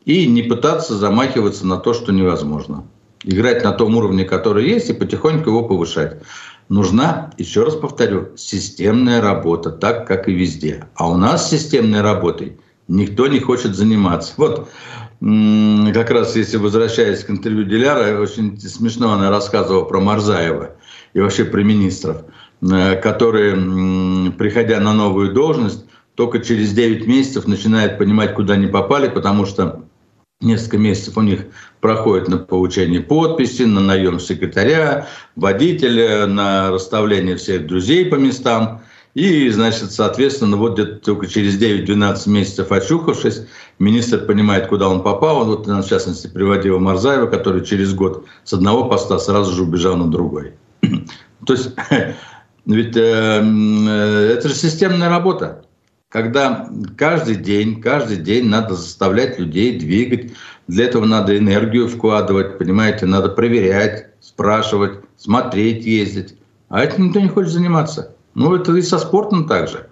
и 0.06 0.28
не 0.28 0.44
пытаться 0.44 0.96
замахиваться 0.96 1.66
на 1.66 1.78
то, 1.78 1.94
что 1.94 2.12
невозможно. 2.12 2.86
Играть 3.24 3.64
на 3.64 3.72
том 3.72 3.96
уровне, 3.96 4.26
который 4.26 4.70
есть, 4.70 4.90
и 4.90 4.94
потихоньку 4.94 5.50
его 5.50 5.64
повышать 5.64 6.22
нужна, 6.70 7.32
еще 7.38 7.64
раз 7.64 7.76
повторю, 7.76 8.36
системная 8.36 9.22
работа, 9.22 9.72
так 9.72 10.08
как 10.08 10.28
и 10.28 10.34
везде. 10.34 10.88
А 10.96 11.10
у 11.10 11.18
нас 11.18 11.50
системной 11.50 12.02
работой 12.02 12.58
никто 12.88 13.28
не 13.28 13.40
хочет 13.40 13.76
заниматься. 13.76 14.34
Вот 14.38 14.70
как 15.20 16.10
раз 16.10 16.36
если 16.36 16.58
возвращаясь 16.58 17.24
к 17.24 17.30
интервью 17.30 17.64
Диляра, 17.64 18.20
очень 18.20 18.60
смешно 18.60 19.14
она 19.14 19.30
рассказывала 19.30 19.86
про 19.86 20.02
Марзаева 20.02 20.72
и 21.14 21.22
вообще 21.22 21.46
про 21.46 21.62
министров, 21.62 22.24
э, 22.62 22.96
которые, 23.00 23.56
приходя 24.32 24.82
на 24.82 24.94
новую 24.94 25.32
должность, 25.32 25.86
только 26.16 26.40
через 26.40 26.74
9 26.74 27.08
месяцев 27.08 27.48
начинают 27.48 27.98
понимать, 27.98 28.36
куда 28.36 28.56
они 28.56 28.68
попали, 28.68 29.08
потому 29.08 29.46
что 29.46 29.83
несколько 30.44 30.78
месяцев 30.78 31.18
у 31.18 31.22
них 31.22 31.42
проходит 31.82 32.28
на 32.28 32.38
получение 32.38 33.02
подписи, 33.02 33.64
на 33.64 33.82
наем 33.82 34.20
секретаря, 34.20 35.08
водителя, 35.36 36.28
на 36.28 36.72
расставление 36.72 37.38
всех 37.38 37.68
друзей 37.68 38.06
по 38.06 38.16
местам. 38.16 38.82
И, 39.14 39.50
значит, 39.50 39.92
соответственно, 39.92 40.58
вот 40.58 40.74
где-то 40.74 40.96
только 40.96 41.28
через 41.28 41.62
9-12 41.62 42.30
месяцев 42.30 42.72
очухавшись, 42.72 43.46
министр 43.78 44.26
понимает, 44.26 44.68
куда 44.68 44.90
он 44.90 45.04
попал. 45.04 45.46
Вот, 45.46 45.68
в 45.68 45.88
частности, 45.88 46.28
приводил 46.28 46.80
Марзаева, 46.80 47.28
который 47.28 47.64
через 47.64 47.94
год 47.94 48.26
с 48.44 48.54
одного 48.54 48.86
поста 48.86 49.20
сразу 49.20 49.54
же 49.54 49.64
убежал 49.64 49.98
на 49.98 50.10
другой. 50.10 50.54
То 51.46 51.54
есть, 51.54 51.72
ведь 52.66 52.98
э, 52.98 53.42
э, 53.44 54.36
это 54.36 54.48
же 54.48 54.56
системная 54.56 55.10
работа 55.10 55.63
когда 56.14 56.70
каждый 56.96 57.38
день, 57.38 57.82
каждый 57.82 58.18
день 58.18 58.48
надо 58.48 58.76
заставлять 58.76 59.40
людей 59.40 59.80
двигать. 59.80 60.34
Для 60.68 60.86
этого 60.86 61.06
надо 61.06 61.36
энергию 61.36 61.90
вкладывать, 61.90 62.60
понимаете, 62.60 63.08
надо 63.08 63.30
проверять, 63.30 64.10
спрашивать, 64.22 65.00
смотреть, 65.18 65.86
ездить. 65.86 66.36
А 66.70 66.84
этим 66.84 67.08
никто 67.08 67.20
не 67.20 67.30
хочет 67.30 67.52
заниматься. 67.52 68.16
Ну, 68.36 68.56
это 68.56 68.76
и 68.76 68.84
со 68.84 69.00
спортом 69.00 69.48
также. 69.48 69.88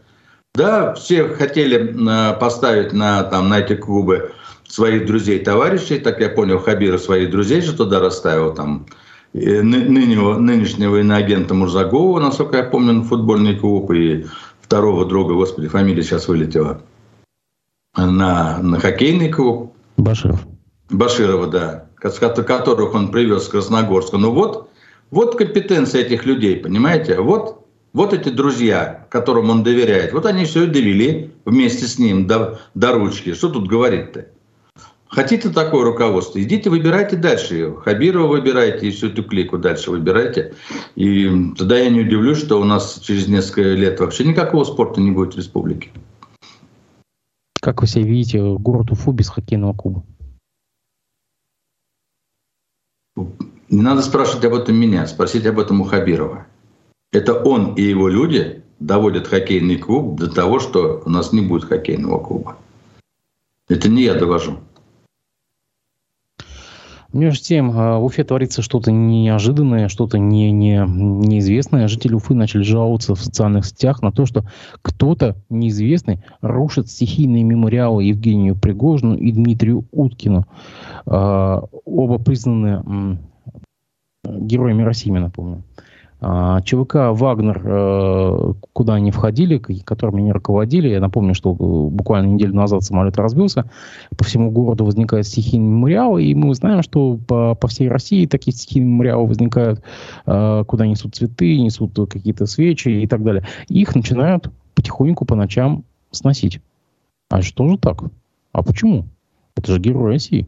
Да, 0.53 0.93
все 0.93 1.27
хотели 1.27 1.95
а, 2.07 2.33
поставить 2.33 2.93
на, 2.93 3.23
там, 3.23 3.49
на 3.49 3.59
эти 3.59 3.73
клубы 3.73 4.31
своих 4.67 5.07
друзей, 5.07 5.39
товарищей. 5.39 5.97
Так 5.97 6.19
я 6.19 6.29
понял, 6.29 6.59
Хабира 6.59 6.99
своих 6.99 7.31
друзей 7.31 7.61
же 7.61 7.73
туда 7.73 7.99
расставил. 7.99 8.53
Там, 8.53 8.85
нынешнего, 9.33 10.37
нынешнего 10.37 10.97
иноагента 10.97 11.55
Мурзагова, 11.55 12.19
насколько 12.19 12.57
я 12.57 12.63
помню, 12.63 12.93
на 12.93 13.03
футбольный 13.05 13.55
клуб. 13.55 13.91
И 13.91 14.25
второго 14.71 15.03
друга, 15.03 15.33
господи, 15.33 15.67
фамилия 15.67 16.01
сейчас 16.01 16.29
вылетела, 16.29 16.81
на, 17.97 18.59
на 18.59 18.79
хоккейный 18.79 19.27
клуб. 19.29 19.73
Баширов. 19.97 20.47
Баширова, 20.89 21.47
да, 21.47 21.89
которых 21.95 22.93
он 22.93 23.11
привез 23.11 23.43
с 23.43 23.47
Красногорска. 23.49 24.17
Ну 24.17 24.31
вот, 24.31 24.69
вот 25.09 25.37
компетенция 25.37 26.03
этих 26.03 26.25
людей, 26.25 26.55
понимаете? 26.55 27.19
Вот, 27.19 27.67
вот 27.91 28.13
эти 28.13 28.29
друзья, 28.29 29.07
которым 29.11 29.49
он 29.49 29.63
доверяет, 29.63 30.13
вот 30.13 30.25
они 30.25 30.45
все 30.45 30.63
и 30.63 30.67
довели 30.67 31.33
вместе 31.43 31.85
с 31.85 31.99
ним 31.99 32.25
до, 32.25 32.61
до 32.73 32.93
ручки. 32.93 33.33
Что 33.33 33.49
тут 33.49 33.67
говорить-то? 33.67 34.27
Хотите 35.11 35.49
такое 35.49 35.83
руководство, 35.83 36.41
идите, 36.41 36.69
выбирайте 36.69 37.17
дальше. 37.17 37.75
Хабирова 37.83 38.27
выбирайте 38.27 38.87
и 38.87 38.91
всю 38.91 39.07
эту 39.07 39.25
клику 39.25 39.57
дальше 39.57 39.91
выбирайте. 39.91 40.55
И 40.95 41.51
тогда 41.57 41.77
я 41.77 41.89
не 41.89 41.99
удивлюсь, 41.99 42.37
что 42.37 42.61
у 42.61 42.63
нас 42.63 42.97
через 43.01 43.27
несколько 43.27 43.61
лет 43.61 43.99
вообще 43.99 44.23
никакого 44.23 44.63
спорта 44.63 45.01
не 45.01 45.11
будет 45.11 45.33
в 45.33 45.37
республике. 45.37 45.89
Как 47.59 47.81
вы 47.81 47.87
себе 47.87 48.05
видите 48.05 48.41
город 48.41 48.91
Уфу 48.91 49.11
без 49.11 49.27
хоккейного 49.27 49.73
клуба? 49.73 50.05
Не 53.17 53.81
надо 53.81 54.03
спрашивать 54.03 54.45
об 54.45 54.53
этом 54.53 54.77
меня, 54.77 55.05
спросите 55.07 55.49
об 55.49 55.59
этом 55.59 55.81
у 55.81 55.83
Хабирова. 55.83 56.47
Это 57.11 57.33
он 57.33 57.73
и 57.75 57.81
его 57.81 58.07
люди 58.07 58.63
доводят 58.79 59.27
хоккейный 59.27 59.77
клуб 59.77 60.17
до 60.17 60.33
того, 60.33 60.59
что 60.61 61.03
у 61.05 61.09
нас 61.09 61.33
не 61.33 61.41
будет 61.41 61.65
хоккейного 61.65 62.19
клуба. 62.19 62.57
Это 63.67 63.89
не 63.89 64.03
я 64.03 64.15
довожу. 64.15 64.61
Между 67.13 67.43
тем, 67.43 67.71
а, 67.75 67.99
в 67.99 68.05
Уфе 68.05 68.23
творится 68.23 68.61
что-то 68.61 68.91
неожиданное, 68.91 69.89
что-то 69.89 70.17
не, 70.17 70.51
не, 70.51 70.85
неизвестное. 70.87 71.87
Жители 71.87 72.13
Уфы 72.13 72.33
начали 72.33 72.63
жаловаться 72.63 73.15
в 73.15 73.21
социальных 73.21 73.65
сетях 73.65 74.01
на 74.01 74.11
то, 74.11 74.25
что 74.25 74.45
кто-то 74.81 75.35
неизвестный 75.49 76.23
рушит 76.41 76.89
стихийные 76.89 77.43
мемориалы 77.43 78.03
Евгению 78.03 78.55
Пригожину 78.55 79.15
и 79.15 79.31
Дмитрию 79.31 79.85
Уткину. 79.91 80.45
Оба 81.05 82.17
признаны 82.23 83.19
героями 84.23 84.83
России, 84.83 85.11
напомню. 85.11 85.63
ЧВК 86.21 87.13
«Вагнер», 87.13 87.61
э, 87.65 88.53
куда 88.73 88.93
они 88.93 89.09
входили, 89.09 89.57
которыми 89.57 90.21
они 90.21 90.31
руководили, 90.31 90.89
я 90.89 90.99
напомню, 90.99 91.33
что 91.33 91.51
э, 91.51 91.55
буквально 91.89 92.27
неделю 92.27 92.53
назад 92.53 92.83
самолет 92.83 93.17
разбился, 93.17 93.71
по 94.15 94.23
всему 94.23 94.51
городу 94.51 94.85
возникают 94.85 95.25
стихийные 95.25 95.71
мемориалы, 95.71 96.23
и 96.23 96.35
мы 96.35 96.53
знаем, 96.53 96.83
что 96.83 97.17
по, 97.27 97.55
по 97.55 97.67
всей 97.67 97.89
России 97.89 98.27
такие 98.27 98.55
стихийные 98.55 98.93
мемориалы 98.93 99.27
возникают, 99.27 99.81
э, 100.27 100.63
куда 100.67 100.85
несут 100.85 101.15
цветы, 101.15 101.59
несут 101.59 101.95
какие-то 101.95 102.45
свечи 102.45 102.89
и 102.89 103.07
так 103.07 103.23
далее. 103.23 103.43
Их 103.67 103.95
начинают 103.95 104.51
потихоньку 104.75 105.25
по 105.25 105.33
ночам 105.33 105.85
сносить. 106.11 106.61
А 107.31 107.41
что 107.41 107.67
же 107.67 107.79
так? 107.79 108.03
А 108.51 108.61
почему? 108.61 109.05
Это 109.55 109.71
же 109.71 109.79
герой 109.79 110.11
России. 110.11 110.47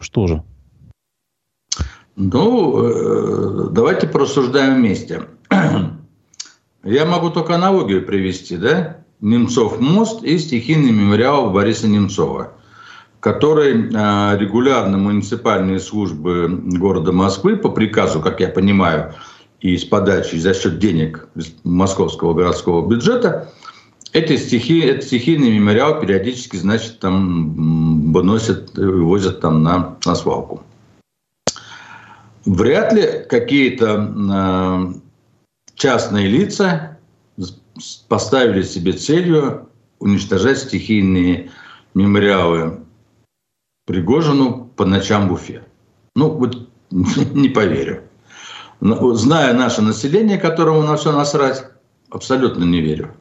Что 0.00 0.26
же? 0.26 0.42
Ну, 2.16 2.82
э, 2.82 3.68
давайте 3.70 4.06
порассуждаем 4.06 4.76
вместе. 4.76 5.24
Я 6.84 7.06
могу 7.06 7.30
только 7.30 7.54
аналогию 7.54 8.04
привести, 8.04 8.56
да? 8.56 8.98
Немцов 9.20 9.80
мост 9.80 10.22
и 10.22 10.38
стихийный 10.38 10.92
мемориал 10.92 11.50
Бориса 11.50 11.88
Немцова, 11.88 12.52
который 13.20 13.90
э, 13.92 14.38
регулярно 14.38 14.96
муниципальные 14.96 15.78
службы 15.78 16.48
города 16.48 17.12
Москвы 17.12 17.56
по 17.56 17.68
приказу, 17.68 18.20
как 18.20 18.40
я 18.40 18.48
понимаю, 18.48 19.14
и 19.60 19.76
с 19.76 19.84
подачи 19.84 20.36
за 20.36 20.54
счет 20.54 20.78
денег 20.78 21.28
московского 21.64 22.32
городского 22.32 22.88
бюджета, 22.88 23.52
эти 24.12 24.36
стихи, 24.36 24.80
этот 24.80 25.04
стихийный 25.04 25.50
мемориал 25.50 26.00
периодически, 26.00 26.56
значит, 26.56 26.98
там 26.98 28.12
выносят, 28.12 28.76
вывозят 28.76 29.40
там 29.40 29.62
на, 29.62 29.96
на 30.04 30.14
свалку. 30.14 30.62
Вряд 32.46 32.92
ли 32.92 33.24
какие-то 33.28 34.14
э, 34.32 35.00
частные 35.74 36.26
лица 36.26 36.98
поставили 38.08 38.62
себе 38.62 38.92
целью 38.92 39.68
уничтожать 39.98 40.58
стихийные 40.58 41.50
мемориалы 41.94 42.80
Пригожину 43.86 44.70
по 44.76 44.84
ночам 44.84 45.28
в 45.28 45.32
Уфе. 45.32 45.64
Ну, 46.14 46.30
вот 46.30 46.68
не 46.90 47.48
поверю. 47.48 48.04
Зная 48.80 49.52
наше 49.52 49.82
население, 49.82 50.38
которому 50.38 50.82
на 50.82 50.96
все 50.96 51.12
насрать, 51.12 51.66
абсолютно 52.08 52.64
не 52.64 52.80
верю. 52.80 53.14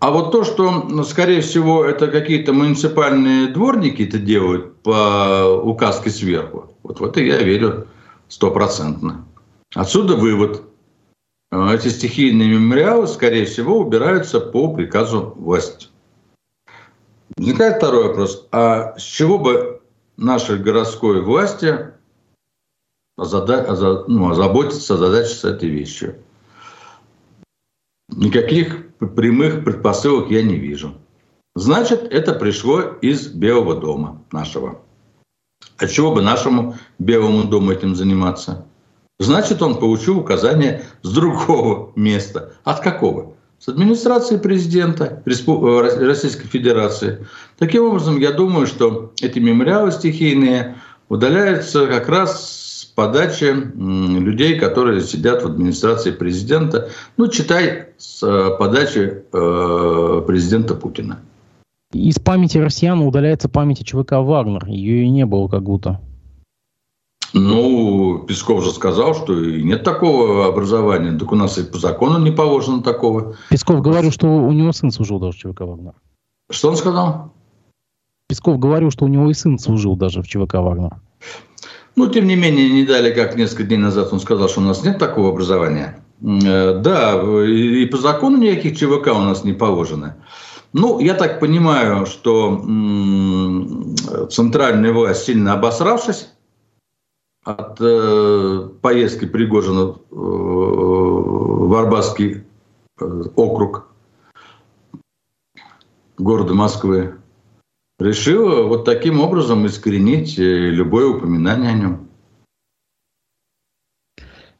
А 0.00 0.10
вот 0.10 0.32
то, 0.32 0.44
что, 0.44 0.82
ну, 0.82 1.04
скорее 1.04 1.40
всего, 1.40 1.84
это 1.84 2.08
какие-то 2.08 2.52
муниципальные 2.52 3.48
дворники 3.48 4.02
это 4.02 4.18
делают 4.18 4.82
по 4.82 5.60
указке 5.62 6.10
сверху, 6.10 6.76
вот 6.82 7.00
в 7.00 7.04
это 7.04 7.22
я 7.22 7.38
верю 7.38 7.86
стопроцентно. 8.32 9.26
Отсюда 9.74 10.16
вывод. 10.16 10.62
Эти 11.52 11.88
стихийные 11.88 12.48
мемориалы, 12.48 13.06
скорее 13.06 13.44
всего, 13.44 13.78
убираются 13.78 14.40
по 14.40 14.72
приказу 14.72 15.34
власти. 15.36 15.88
Возникает 17.36 17.76
второй 17.76 18.08
вопрос. 18.08 18.48
А 18.50 18.96
с 18.96 19.02
чего 19.02 19.38
бы 19.38 19.82
нашей 20.16 20.58
городской 20.58 21.20
власти 21.20 21.90
ну, 23.18 24.30
озаботиться, 24.30 24.94
озадачиться 24.94 25.50
этой 25.50 25.68
вещью? 25.68 26.16
Никаких 28.08 28.88
прямых 28.96 29.62
предпосылок 29.62 30.30
я 30.30 30.42
не 30.42 30.56
вижу. 30.56 30.94
Значит, 31.54 32.04
это 32.10 32.32
пришло 32.32 32.80
из 32.80 33.26
Белого 33.28 33.74
дома 33.78 34.22
нашего. 34.32 34.80
А 35.78 35.86
чего 35.86 36.12
бы 36.12 36.22
нашему 36.22 36.76
Белому 36.98 37.44
дому 37.44 37.72
этим 37.72 37.94
заниматься? 37.94 38.66
Значит, 39.18 39.62
он 39.62 39.78
получил 39.78 40.18
указание 40.18 40.82
с 41.02 41.12
другого 41.12 41.92
места. 41.96 42.52
От 42.64 42.80
какого? 42.80 43.34
С 43.58 43.68
администрации 43.68 44.38
президента 44.38 45.22
э, 45.24 46.06
Российской 46.06 46.48
Федерации. 46.48 47.24
Таким 47.58 47.84
образом, 47.84 48.18
я 48.18 48.32
думаю, 48.32 48.66
что 48.66 49.12
эти 49.20 49.38
мемориалы 49.38 49.92
стихийные 49.92 50.76
удаляются 51.08 51.86
как 51.86 52.08
раз 52.08 52.82
с 52.82 52.84
подачи 52.84 53.54
людей, 53.54 54.58
которые 54.58 55.00
сидят 55.02 55.42
в 55.42 55.46
администрации 55.46 56.10
президента. 56.10 56.90
Ну, 57.16 57.28
читай, 57.28 57.90
с 57.98 58.22
э, 58.22 58.56
подачи 58.58 59.22
э, 59.32 60.22
президента 60.26 60.74
Путина. 60.74 61.20
Из 61.92 62.18
памяти 62.18 62.58
россиян 62.58 63.00
удаляется 63.00 63.48
память 63.48 63.84
ЧВК 63.84 64.12
«Вагнер». 64.12 64.66
Ее 64.66 65.04
и 65.04 65.10
не 65.10 65.26
было 65.26 65.48
как 65.48 65.62
будто. 65.62 66.00
Ну, 67.34 68.24
Песков 68.26 68.64
же 68.64 68.70
сказал, 68.70 69.14
что 69.14 69.38
и 69.38 69.62
нет 69.62 69.84
такого 69.84 70.46
образования. 70.46 71.18
Так 71.18 71.32
у 71.32 71.34
нас 71.34 71.58
и 71.58 71.64
по 71.64 71.78
закону 71.78 72.18
не 72.18 72.30
положено 72.30 72.82
такого. 72.82 73.36
Песков 73.50 73.82
говорил, 73.82 74.10
что 74.10 74.26
у 74.26 74.52
него 74.52 74.72
сын 74.72 74.90
служил 74.90 75.18
даже 75.18 75.32
в 75.32 75.40
ЧВК 75.40 75.60
«Вагнер». 75.60 75.94
Что 76.50 76.70
он 76.70 76.76
сказал? 76.76 77.32
Песков 78.28 78.58
говорил, 78.58 78.90
что 78.90 79.04
у 79.04 79.08
него 79.08 79.30
и 79.30 79.34
сын 79.34 79.58
служил 79.58 79.96
даже 79.96 80.22
в 80.22 80.28
ЧВК 80.28 80.54
«Вагнер». 80.54 80.96
Ну, 81.94 82.08
тем 82.08 82.26
не 82.26 82.36
менее, 82.36 82.70
не 82.70 82.86
дали, 82.86 83.12
как 83.12 83.36
несколько 83.36 83.64
дней 83.64 83.76
назад 83.76 84.12
он 84.12 84.20
сказал, 84.20 84.48
что 84.48 84.60
у 84.60 84.64
нас 84.64 84.82
нет 84.82 84.98
такого 84.98 85.28
образования. 85.30 86.02
Э, 86.22 86.78
да, 86.78 87.20
и 87.44 87.84
по 87.86 87.98
закону 87.98 88.38
никаких 88.38 88.78
ЧВК 88.78 89.08
у 89.08 89.20
нас 89.20 89.44
не 89.44 89.52
положено. 89.52 90.16
Ну, 90.72 91.00
я 91.00 91.14
так 91.14 91.38
понимаю, 91.40 92.06
что 92.06 92.58
центральная 94.30 94.92
власть, 94.92 95.24
сильно 95.24 95.52
обосравшись 95.52 96.30
от 97.44 97.78
э, 97.80 98.68
поездки 98.80 99.26
Пригожина 99.26 99.90
э, 99.90 99.94
в 100.10 101.74
Арбатский 101.74 102.44
э, 103.00 103.22
округ 103.34 103.88
города 106.18 106.54
Москвы, 106.54 107.16
решила 107.98 108.62
вот 108.62 108.84
таким 108.84 109.20
образом 109.20 109.66
искоренить 109.66 110.38
э, 110.38 110.42
любое 110.42 111.08
упоминание 111.08 111.70
о 111.70 111.74
нем. 111.74 112.08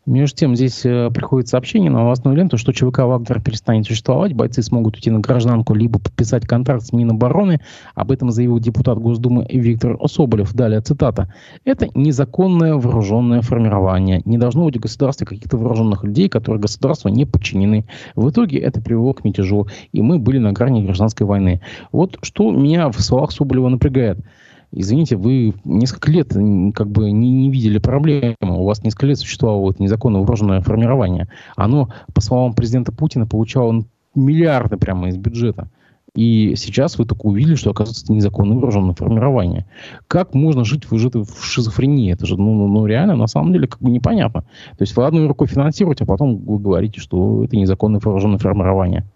Между 0.05 0.37
тем, 0.37 0.57
здесь 0.57 0.85
э, 0.85 1.11
приходит 1.15 1.49
сообщение 1.49 1.89
на 1.89 2.01
новостную 2.01 2.37
ленту, 2.37 2.59
что 2.59 2.73
ЧВК 2.73 3.01
«Вагнер» 3.01 3.41
перестанет 3.41 3.87
существовать, 3.87 4.33
бойцы 4.33 4.61
смогут 4.61 4.97
уйти 4.97 5.13
на 5.13 5.21
гражданку, 5.21 5.75
либо 5.75 6.01
подписать 6.01 6.45
контракт 6.45 6.83
с 6.83 6.93
Минобороны. 6.93 7.61
Об 7.95 8.11
этом 8.11 8.33
заявил 8.33 8.59
депутат 8.59 8.99
Госдумы 8.99 9.47
Виктор 9.49 9.97
Соболев. 10.09 10.53
Далее 10.55 10.81
цитата. 10.81 11.33
«Это 11.65 11.87
незаконное 11.95 12.75
вооруженное 12.75 13.43
формирование. 13.43 14.23
Не 14.25 14.39
должно 14.39 14.65
быть 14.65 14.77
в 14.77 14.81
государстве 14.81 15.25
каких-то 15.25 15.57
вооруженных 15.57 16.03
людей, 16.03 16.29
которые 16.29 16.61
государству 16.61 17.09
не 17.09 17.25
подчинены. 17.25 17.85
В 18.17 18.29
итоге 18.29 18.59
это 18.59 18.81
привело 18.81 19.15
к 19.15 19.23
мятежу, 19.23 19.69
и 19.93 20.03
мы 20.03 20.19
были 20.19 20.39
на 20.39 20.53
грани 20.53 20.85
гражданской 20.85 21.29
войны». 21.29 21.61
Вот 21.93 22.19
что 22.23 22.51
меня 22.51 22.91
в 22.91 23.01
словах 23.01 23.31
Соболева 23.31 23.69
напрягает– 23.69 24.19
извините, 24.73 25.17
вы 25.17 25.55
несколько 25.65 26.11
лет 26.11 26.29
как 26.75 26.91
бы 26.91 27.11
не, 27.11 27.31
не 27.31 27.51
видели 27.51 27.79
проблемы. 27.79 28.37
У 28.41 28.65
вас 28.65 28.83
несколько 28.83 29.07
лет 29.07 29.19
существовало 29.19 29.61
вот 29.61 29.79
незаконно 29.79 30.19
вооруженное 30.19 30.61
формирование. 30.61 31.29
Оно, 31.57 31.91
по 32.15 32.21
словам 32.21 32.55
президента 32.55 32.93
Путина, 32.93 33.27
получало 33.27 33.85
миллиарды 34.15 34.77
прямо 34.77 35.09
из 35.09 35.17
бюджета. 35.17 35.69
И 36.15 36.57
сейчас 36.57 36.99
вы 36.99 37.07
только 37.07 37.23
увидели, 37.23 37.55
что, 37.55 37.71
оказывается, 37.71 38.05
это 38.05 38.13
незаконно 38.13 38.55
вооруженное 38.55 38.95
формирование. 38.95 39.67
Как 40.09 40.35
можно 40.35 40.63
жить 40.63 40.85
в, 40.91 40.95
в 40.95 41.45
шизофрении? 41.45 42.13
Это 42.13 42.27
же, 42.27 42.37
ну, 42.37 42.53
ну, 42.55 42.69
ну, 42.69 42.85
реально, 42.85 43.17
на 43.17 43.27
самом 43.27 43.53
деле, 43.55 43.67
как 43.67 43.81
бы 43.81 43.91
непонятно. 43.91 44.43
То 44.43 44.83
есть 44.83 44.95
вы 44.95 45.07
одной 45.07 45.27
рукой 45.27 45.47
финансируете, 45.47 46.05
а 46.05 46.07
потом 46.07 46.37
вы 46.37 46.59
говорите, 46.59 47.01
что 47.01 47.45
это 47.45 47.57
незаконное 47.57 48.01
вооруженное 48.03 48.39
формирование. 48.39 49.07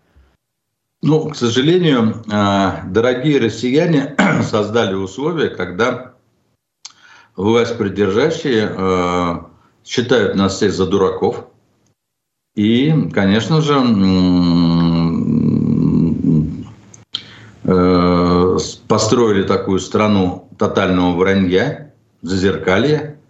Ну, 1.02 1.28
к 1.28 1.36
сожалению, 1.36 2.24
а, 2.32 2.84
дорогие 2.88 3.38
россияне 3.38 4.14
создали 4.42 4.94
условия, 4.94 5.48
когда 5.48 6.14
власть 7.36 7.76
придержащие 7.78 8.72
а, 8.76 9.50
считают 9.84 10.34
нас 10.34 10.56
всех 10.56 10.72
за 10.72 10.86
дураков. 10.86 11.46
И, 12.54 13.10
конечно 13.12 13.60
же, 13.60 13.74
э, 17.64 18.58
построили 18.88 19.42
такую 19.42 19.78
страну 19.78 20.48
тотального 20.58 21.14
вранья, 21.16 21.92
зазеркалья, 22.22 23.20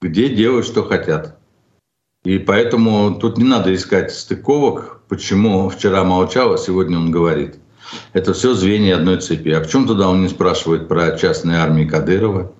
где 0.00 0.28
делают, 0.28 0.66
что 0.66 0.84
хотят. 0.84 1.36
И 2.22 2.38
поэтому 2.38 3.14
тут 3.14 3.38
не 3.38 3.44
надо 3.44 3.74
искать 3.74 4.12
стыковок, 4.12 5.02
почему 5.08 5.68
вчера 5.68 6.04
молчал, 6.04 6.54
а 6.54 6.58
сегодня 6.58 6.98
он 6.98 7.10
говорит. 7.10 7.59
Это 8.12 8.32
все 8.32 8.54
звенья 8.54 8.96
одной 8.96 9.20
цепи. 9.20 9.50
А 9.50 9.62
в 9.62 9.68
чем 9.68 9.86
тогда 9.86 10.08
он 10.08 10.22
не 10.22 10.28
спрашивает 10.28 10.88
про 10.88 11.16
частные 11.16 11.58
армии 11.58 11.84
Кадырова? 11.84 12.52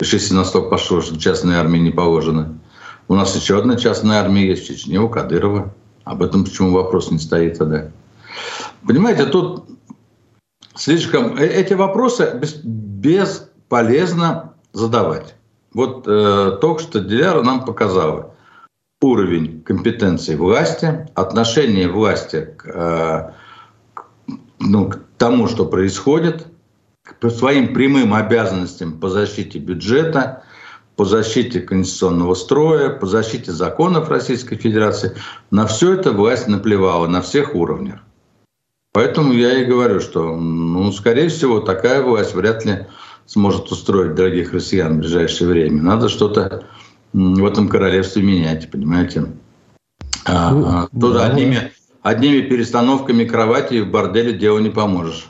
Если 0.00 0.34
на 0.34 0.44
сток 0.44 0.70
пошел, 0.70 1.02
что 1.02 1.18
частной 1.18 1.56
армии 1.56 1.78
не 1.78 1.90
положено. 1.90 2.58
У 3.08 3.14
нас 3.14 3.34
еще 3.36 3.58
одна 3.58 3.76
частная 3.76 4.20
армия 4.20 4.46
есть 4.46 4.64
в 4.64 4.68
Чечне, 4.68 5.00
у 5.00 5.08
Кадырова. 5.08 5.74
Об 6.04 6.22
этом 6.22 6.44
почему 6.44 6.72
вопрос 6.72 7.10
не 7.10 7.18
стоит 7.18 7.58
тогда? 7.58 7.90
Понимаете, 8.86 9.26
тут 9.26 9.64
слишком... 10.74 11.36
Э, 11.36 11.46
эти 11.46 11.74
вопросы 11.74 12.40
бесполезно 12.64 14.54
задавать. 14.72 15.34
Вот 15.74 16.04
э, 16.06 16.58
только 16.60 16.82
что 16.82 17.00
Диляра 17.00 17.42
нам 17.42 17.64
показала. 17.64 18.34
уровень 19.02 19.62
компетенции 19.62 20.36
власти, 20.36 21.08
отношение 21.14 21.88
власти 21.88 22.54
к, 22.56 22.66
э, 22.66 23.32
ну, 24.70 24.88
к 24.88 25.00
тому, 25.18 25.48
что 25.48 25.66
происходит, 25.66 26.46
к 27.02 27.28
своим 27.30 27.74
прямым 27.74 28.14
обязанностям 28.14 29.00
по 29.00 29.08
защите 29.08 29.58
бюджета, 29.58 30.44
по 30.94 31.04
защите 31.04 31.60
конституционного 31.60 32.34
строя, 32.34 32.90
по 32.90 33.06
защите 33.06 33.50
законов 33.52 34.08
Российской 34.10 34.56
Федерации. 34.56 35.16
На 35.50 35.66
все 35.66 35.94
это 35.94 36.12
власть 36.12 36.46
наплевала 36.46 37.08
на 37.08 37.20
всех 37.20 37.54
уровнях. 37.54 38.00
Поэтому 38.92 39.32
я 39.32 39.60
и 39.60 39.64
говорю, 39.64 40.00
что, 40.00 40.36
ну, 40.36 40.92
скорее 40.92 41.28
всего, 41.28 41.60
такая 41.60 42.02
власть 42.02 42.34
вряд 42.34 42.64
ли 42.64 42.86
сможет 43.26 43.70
устроить 43.72 44.14
дорогих 44.14 44.52
россиян 44.52 44.94
в 44.94 44.98
ближайшее 44.98 45.48
время. 45.48 45.82
Надо 45.82 46.08
что-то 46.08 46.64
в 47.12 47.44
этом 47.44 47.68
королевстве 47.68 48.22
менять, 48.22 48.70
понимаете? 48.70 49.26
А, 50.26 50.50
ну, 50.52 50.66
а, 50.66 50.88
тут 50.92 51.14
да, 51.14 51.26
одними, 51.26 51.72
одними 52.02 52.40
перестановками 52.40 53.24
кровати 53.24 53.80
в 53.80 53.90
борделе 53.90 54.32
дело 54.32 54.58
не 54.58 54.70
поможешь. 54.70 55.28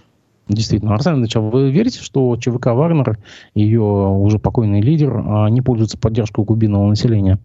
Действительно, 0.48 0.94
Арсен 0.94 1.20
Ильич, 1.20 1.36
а 1.36 1.40
вы 1.40 1.70
верите, 1.70 2.00
что 2.00 2.36
ЧВК 2.36 2.66
«Вагнер», 2.66 3.18
ее 3.54 3.82
уже 3.82 4.38
покойный 4.40 4.80
лидер, 4.80 5.22
не 5.50 5.62
пользуется 5.62 5.96
поддержкой 5.96 6.44
глубинного 6.44 6.88
населения? 6.88 7.38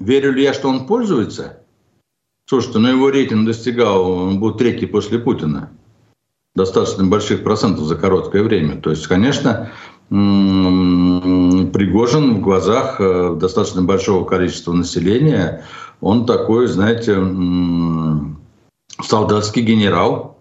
Верю 0.00 0.32
ли 0.32 0.42
я, 0.42 0.52
что 0.52 0.68
он 0.68 0.86
пользуется? 0.86 1.60
Слушайте, 2.46 2.80
ну 2.80 2.88
его 2.88 3.10
рейтинг 3.10 3.46
достигал, 3.46 4.10
он 4.10 4.40
был 4.40 4.54
третий 4.54 4.86
после 4.86 5.20
Путина. 5.20 5.70
Достаточно 6.56 7.04
больших 7.04 7.44
процентов 7.44 7.84
за 7.84 7.94
короткое 7.94 8.42
время. 8.42 8.74
То 8.74 8.90
есть, 8.90 9.06
конечно, 9.06 9.70
Пригожин 11.70 12.34
в 12.34 12.40
глазах 12.40 13.00
э, 13.00 13.36
достаточно 13.38 13.82
большого 13.82 14.24
количества 14.24 14.72
населения, 14.72 15.62
он 16.00 16.26
такой, 16.26 16.66
знаете, 16.66 17.16
солдатский 19.02 19.62
генерал, 19.62 20.38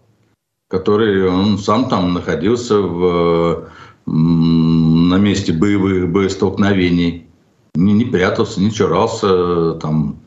который 0.70 1.28
он 1.28 1.58
сам 1.58 1.90
там 1.90 2.14
находился 2.14 2.80
в, 2.80 3.70
на 4.06 5.16
месте 5.16 5.52
боевых 5.52 6.10
боестолкновений, 6.10 7.28
не, 7.76 7.94
не 7.94 8.06
прятался, 8.06 8.62
не 8.62 8.72
чурался 8.72 9.74
там. 9.76 10.20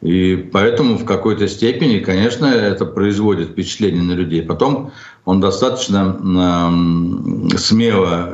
И 0.00 0.48
поэтому 0.50 0.96
в 0.96 1.04
какой-то 1.04 1.46
степени, 1.46 1.98
конечно, 1.98 2.46
это 2.46 2.86
производит 2.86 3.50
впечатление 3.50 4.02
на 4.02 4.12
людей. 4.12 4.42
Потом 4.42 4.92
он 5.26 5.40
достаточно 5.40 6.16
э, 7.52 7.58
смело 7.58 8.32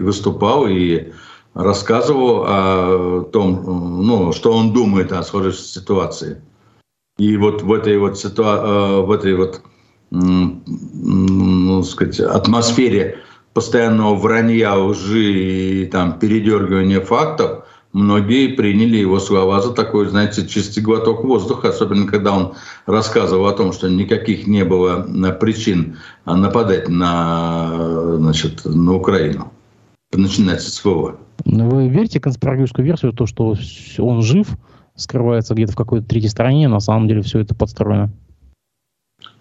выступал 0.00 0.66
и 0.66 1.12
рассказывал 1.54 2.44
о 2.46 3.20
том, 3.32 4.04
ну, 4.04 4.32
что 4.32 4.52
он 4.52 4.72
думает 4.72 5.12
о 5.12 5.22
сложившейся 5.22 5.80
ситуации. 5.80 6.42
И 7.16 7.36
вот 7.36 7.62
в 7.62 7.72
этой 7.72 7.96
вот, 7.98 8.14
ситуа- 8.14 9.02
в 9.02 9.10
этой 9.10 9.34
вот 9.34 9.62
ну, 10.10 11.82
сказать, 11.82 12.20
атмосфере 12.20 13.18
постоянного 13.52 14.14
вранья, 14.14 14.74
лжи 14.74 15.32
и 15.32 15.86
там, 15.86 16.18
передергивания 16.18 17.00
фактов, 17.00 17.64
многие 17.92 18.48
приняли 18.48 18.96
его 18.96 19.18
слова 19.20 19.60
за 19.60 19.72
такой, 19.72 20.08
знаете, 20.08 20.46
чистый 20.46 20.80
глоток 20.80 21.24
воздуха, 21.24 21.68
особенно 21.68 22.06
когда 22.06 22.32
он 22.32 22.54
рассказывал 22.86 23.46
о 23.46 23.52
том, 23.52 23.72
что 23.72 23.88
никаких 23.88 24.46
не 24.46 24.64
было 24.64 25.06
э, 25.06 25.32
причин 25.32 25.98
нападать 26.24 26.88
на, 26.88 28.16
значит, 28.16 28.64
на 28.64 28.94
Украину. 28.94 29.52
Начинать 30.16 30.62
с 30.62 30.74
СВО. 30.74 31.18
Ну, 31.44 31.68
вы 31.68 31.88
верите 31.88 32.18
в 32.18 32.22
конспиративную 32.22 32.86
версию, 32.86 33.12
то, 33.12 33.26
что 33.26 33.54
он 33.98 34.22
жив, 34.22 34.48
скрывается 34.96 35.54
где-то 35.54 35.72
в 35.72 35.76
какой-то 35.76 36.06
третьей 36.06 36.30
стране, 36.30 36.68
на 36.68 36.80
самом 36.80 37.08
деле 37.08 37.22
все 37.22 37.40
это 37.40 37.54
подстроено? 37.54 38.12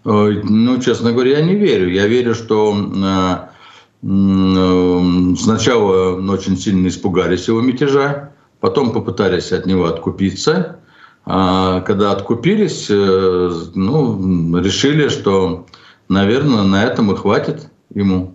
Ну, 0.03 0.81
честно 0.81 1.11
говоря, 1.11 1.39
я 1.39 1.45
не 1.45 1.55
верю. 1.55 1.89
Я 1.89 2.07
верю, 2.07 2.35
что 2.35 2.75
э, 2.75 4.07
э, 4.07 5.35
сначала 5.37 6.15
очень 6.31 6.57
сильно 6.57 6.87
испугались 6.87 7.47
его 7.47 7.61
мятежа, 7.61 8.31
потом 8.59 8.91
попытались 8.91 9.51
от 9.53 9.65
него 9.65 9.85
откупиться. 9.85 10.79
А 11.25 11.79
когда 11.81 12.11
откупились, 12.11 12.87
э, 12.89 13.51
ну, 13.75 14.57
решили, 14.57 15.07
что, 15.07 15.67
наверное, 16.09 16.63
на 16.63 16.83
этом 16.83 17.11
и 17.13 17.15
хватит 17.15 17.69
ему. 17.93 18.32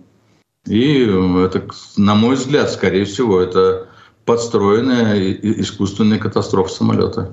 И 0.69 1.01
это, 1.01 1.63
на 1.97 2.15
мой 2.15 2.35
взгляд, 2.35 2.69
скорее 2.69 3.05
всего, 3.05 3.41
это 3.41 3.87
подстроенная 4.25 5.19
искусственная 5.31 6.19
катастрофа 6.19 6.71
самолета. 6.71 7.31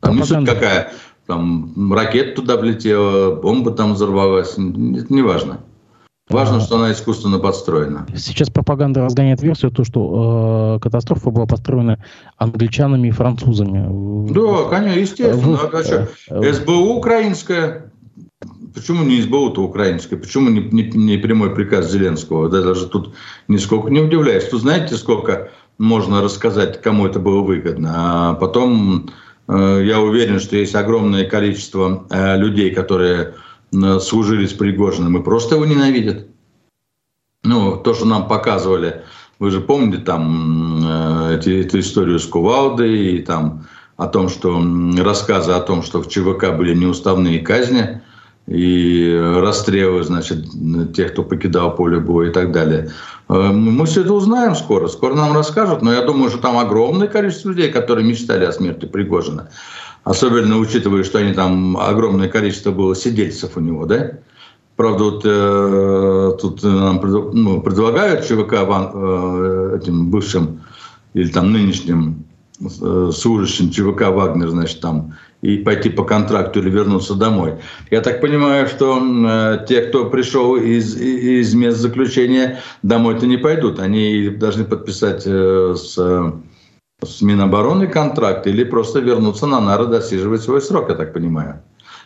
Там 0.00 0.16
не 0.16 0.24
суть 0.24 0.44
какая. 0.44 0.92
Там 1.26 1.92
ракета 1.92 2.36
туда 2.36 2.56
влетела, 2.56 3.36
бомба 3.36 3.70
там 3.70 3.94
взорвалась. 3.94 4.52
Это 4.52 4.60
не 4.60 5.22
важно. 5.22 5.60
Важно, 6.30 6.60
что 6.60 6.76
она 6.76 6.92
искусственно 6.92 7.38
подстроена. 7.38 8.06
Сейчас 8.14 8.50
пропаганда 8.50 9.04
разгоняет 9.04 9.40
версию, 9.40 9.70
то, 9.70 9.84
что 9.84 10.76
э, 10.76 10.82
катастрофа 10.82 11.30
была 11.30 11.46
построена 11.46 12.04
англичанами 12.36 13.08
и 13.08 13.10
французами. 13.12 14.30
Да, 14.30 14.68
конечно, 14.68 14.98
естественно. 14.98 15.56
Вы, 15.56 15.78
а 15.78 15.84
что? 15.84 16.08
Э, 16.28 16.52
СБУ 16.52 16.96
украинская. 16.96 17.92
Почему 18.78 19.04
не 19.04 19.20
СБУ-то 19.20 19.62
украинская? 19.62 20.18
Почему 20.18 20.50
не, 20.50 20.60
не, 20.60 20.84
не 20.84 21.18
прямой 21.18 21.54
приказ 21.54 21.90
Зеленского? 21.90 22.48
Да, 22.48 22.62
даже 22.62 22.86
тут 22.86 23.14
нисколько 23.48 23.90
не 23.90 24.00
удивляюсь. 24.00 24.48
Тут 24.48 24.60
знаете, 24.60 24.96
сколько 24.96 25.50
можно 25.78 26.22
рассказать, 26.22 26.80
кому 26.80 27.06
это 27.06 27.18
было 27.18 27.40
выгодно. 27.40 27.92
А 27.94 28.34
потом 28.34 29.10
э, 29.48 29.82
я 29.84 30.00
уверен, 30.00 30.38
что 30.38 30.56
есть 30.56 30.76
огромное 30.76 31.24
количество 31.24 32.06
э, 32.10 32.36
людей, 32.36 32.72
которые 32.72 33.34
служили 34.00 34.46
с 34.46 34.52
Пригожиным 34.52 35.18
и 35.18 35.22
просто 35.22 35.56
его 35.56 35.66
ненавидят. 35.66 36.26
Ну, 37.42 37.76
то, 37.76 37.94
что 37.94 38.06
нам 38.06 38.26
показывали, 38.26 39.02
вы 39.38 39.50
же 39.50 39.60
помните 39.60 40.02
там 40.02 40.80
э, 40.84 41.36
эти, 41.38 41.66
эту 41.66 41.80
историю 41.80 42.18
с 42.18 42.26
Кувалдой 42.26 43.16
и 43.16 43.22
там 43.22 43.66
о 43.96 44.06
том, 44.06 44.28
что 44.28 44.62
рассказы 44.98 45.52
о 45.52 45.60
том, 45.60 45.82
что 45.82 46.00
в 46.00 46.08
ЧВК 46.08 46.56
были 46.56 46.74
неуставные 46.74 47.40
казни 47.40 48.00
и 48.48 49.14
расстрелы, 49.42 50.02
значит, 50.02 50.46
тех, 50.94 51.12
кто 51.12 51.22
покидал 51.22 51.76
поле 51.76 52.00
боя 52.00 52.30
и 52.30 52.32
так 52.32 52.50
далее. 52.50 52.90
Э, 53.28 53.50
мы 53.52 53.84
все 53.84 54.00
это 54.00 54.14
узнаем 54.14 54.54
скоро, 54.54 54.88
скоро 54.88 55.14
нам 55.14 55.34
расскажут, 55.34 55.82
но 55.82 55.92
я 55.92 56.02
думаю, 56.02 56.30
что 56.30 56.38
там 56.38 56.56
огромное 56.56 57.08
количество 57.08 57.50
людей, 57.50 57.70
которые 57.70 58.06
мечтали 58.06 58.44
о 58.44 58.52
смерти 58.52 58.86
Пригожина. 58.86 59.50
Особенно 60.04 60.56
учитывая, 60.56 61.04
что 61.04 61.18
они 61.18 61.34
там 61.34 61.76
огромное 61.76 62.28
количество 62.28 62.70
было 62.70 62.96
сидельцев 62.96 63.56
у 63.56 63.60
него, 63.60 63.84
да? 63.84 64.12
Правда, 64.76 65.04
вот, 65.04 65.22
э, 65.24 66.32
тут 66.40 66.62
нам 66.62 67.00
ну, 67.34 67.60
предлагают 67.60 68.24
ЧВК 68.24 68.54
э, 68.54 69.78
этим 69.82 70.08
бывшим 70.08 70.60
или 71.12 71.28
там 71.28 71.52
нынешним 71.52 72.24
э, 72.60 73.10
служащим 73.12 73.70
ЧВК 73.70 74.08
Вагнер, 74.08 74.48
значит, 74.48 74.80
там 74.80 75.14
и 75.42 75.58
пойти 75.58 75.88
по 75.88 76.04
контракту 76.04 76.60
или 76.60 76.70
вернуться 76.70 77.14
домой. 77.14 77.54
Я 77.90 78.00
так 78.00 78.20
понимаю, 78.20 78.66
что 78.66 79.00
э, 79.00 79.66
те, 79.68 79.82
кто 79.82 80.06
пришел 80.06 80.56
из, 80.56 80.96
из 80.96 81.54
мест 81.54 81.78
заключения, 81.78 82.60
домой-то 82.82 83.26
не 83.26 83.36
пойдут. 83.36 83.78
Они 83.78 84.28
должны 84.28 84.64
подписать 84.64 85.22
э, 85.26 85.74
с 85.76 85.98
с 87.04 87.22
Минобороны 87.22 87.86
контракт 87.86 88.48
или 88.48 88.64
просто 88.64 88.98
вернуться 88.98 89.46
на 89.46 89.60
нары, 89.60 89.86
досиживать 89.86 90.42
свой 90.42 90.60
срок, 90.60 90.88
я 90.88 90.96
так 90.96 91.12
понимаю. 91.12 91.62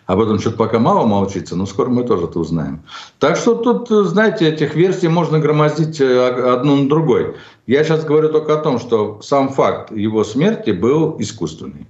Об 0.07 0.21
этом 0.21 0.39
что-то 0.39 0.57
пока 0.57 0.79
мало 0.79 1.07
молчится, 1.07 1.57
но 1.57 1.65
скоро 1.65 1.89
мы 1.89 2.05
тоже 2.05 2.25
это 2.27 2.39
узнаем. 2.39 2.83
Так 3.19 3.37
что 3.37 3.55
тут, 3.55 3.89
знаете, 3.89 4.49
этих 4.49 4.75
версий 4.75 5.09
можно 5.09 5.39
громоздить 5.39 6.01
э, 6.01 6.53
одну 6.53 6.77
на 6.77 6.89
другой. 6.89 7.37
Я 7.67 7.85
сейчас 7.85 8.05
говорю 8.05 8.29
только 8.29 8.55
о 8.55 8.63
том, 8.63 8.79
что 8.79 9.23
сам 9.23 9.49
факт 9.49 9.93
его 9.93 10.25
смерти 10.25 10.73
был 10.73 11.17
искусственный. 11.21 11.87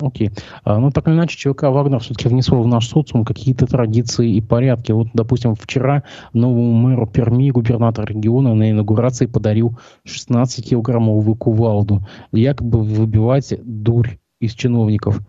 Окей. 0.00 0.30
А, 0.64 0.78
ну, 0.78 0.90
так 0.90 1.06
или 1.06 1.14
иначе, 1.14 1.38
ЧВК 1.38 1.64
Вагнер 1.64 2.00
все-таки 2.00 2.28
внесло 2.28 2.60
в 2.60 2.66
наш 2.66 2.88
социум 2.88 3.24
какие-то 3.24 3.66
традиции 3.66 4.34
и 4.34 4.40
порядки. 4.40 4.90
Вот, 4.90 5.08
допустим, 5.14 5.54
вчера 5.54 6.02
новому 6.32 6.72
мэру 6.72 7.06
Перми, 7.06 7.50
губернатор 7.50 8.04
региона, 8.04 8.54
на 8.54 8.72
инаугурации 8.72 9.26
подарил 9.26 9.78
16-килограммовую 10.04 11.36
кувалду. 11.36 12.04
Якобы 12.32 12.82
выбивать 12.82 13.54
дурь 13.62 14.18
из 14.40 14.52
чиновников. 14.54 15.20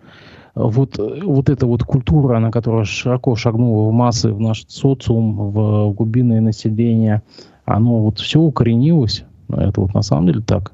Вот, 0.55 0.97
вот 0.97 1.49
эта 1.49 1.67
вот 1.67 1.83
культура, 1.83 2.37
она 2.37 2.49
которая 2.49 2.85
широко 2.85 3.35
шагнула 3.35 3.89
в 3.89 3.93
массы, 3.93 4.31
в 4.31 4.39
наш 4.39 4.65
социум, 4.67 5.51
в 5.51 5.93
глубинное 5.93 6.41
население, 6.41 7.21
оно 7.65 7.99
вот 7.99 8.19
все 8.19 8.39
укоренилось. 8.39 9.25
Это 9.49 9.81
вот 9.81 9.93
на 9.93 10.01
самом 10.01 10.27
деле 10.27 10.41
так? 10.41 10.73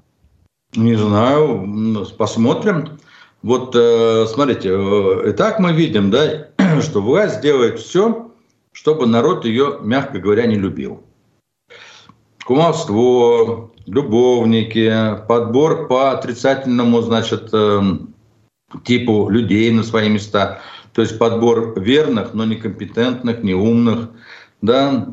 Не 0.75 0.95
знаю, 0.95 2.05
посмотрим. 2.17 2.99
Вот 3.43 3.75
э, 3.75 4.25
смотрите, 4.27 4.69
э, 4.69 5.29
и 5.29 5.33
так 5.33 5.59
мы 5.59 5.73
видим, 5.73 6.11
да, 6.11 6.49
что 6.81 7.01
власть 7.01 7.41
делает 7.41 7.79
все, 7.79 8.31
чтобы 8.71 9.07
народ 9.07 9.45
ее, 9.45 9.79
мягко 9.81 10.19
говоря, 10.19 10.45
не 10.45 10.55
любил. 10.55 11.03
кумовство, 12.45 13.71
любовники, 13.87 14.93
подбор 15.27 15.87
по 15.87 16.11
отрицательному, 16.11 17.01
значит, 17.01 17.49
эм, 17.53 18.13
типу 18.83 19.29
людей 19.29 19.71
на 19.71 19.83
свои 19.83 20.09
места. 20.09 20.61
То 20.93 21.01
есть 21.01 21.17
подбор 21.17 21.79
верных, 21.79 22.33
но 22.33 22.45
некомпетентных, 22.45 23.43
неумных, 23.43 24.09
да, 24.61 25.07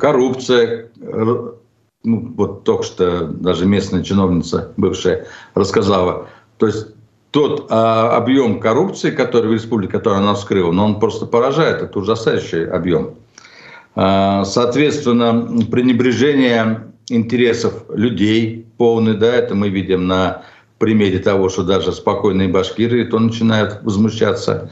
коррупция, 0.00 0.90
ну, 0.96 2.34
вот 2.36 2.64
только 2.64 2.82
что 2.82 3.26
даже 3.26 3.66
местная 3.66 4.02
чиновница 4.02 4.72
бывшая 4.76 5.26
рассказала. 5.54 6.28
То 6.58 6.66
есть 6.66 6.95
тот 7.36 7.66
а, 7.68 8.16
объем 8.16 8.60
коррупции, 8.60 9.10
который 9.10 9.50
в 9.50 9.52
республике, 9.52 9.92
который 9.92 10.20
она 10.20 10.32
вскрыла, 10.32 10.72
но 10.72 10.86
он 10.86 10.98
просто 10.98 11.26
поражает, 11.26 11.82
это 11.82 11.98
ужасающий 11.98 12.66
объем. 12.66 13.16
А, 13.94 14.46
соответственно, 14.46 15.62
пренебрежение 15.70 16.86
интересов 17.10 17.84
людей 17.90 18.64
полный, 18.78 19.18
да, 19.18 19.34
это 19.34 19.54
мы 19.54 19.68
видим 19.68 20.06
на 20.06 20.44
примере 20.78 21.18
того, 21.18 21.50
что 21.50 21.62
даже 21.62 21.92
спокойные 21.92 22.48
башкиры 22.48 23.04
то 23.04 23.18
начинают 23.18 23.82
возмущаться 23.82 24.70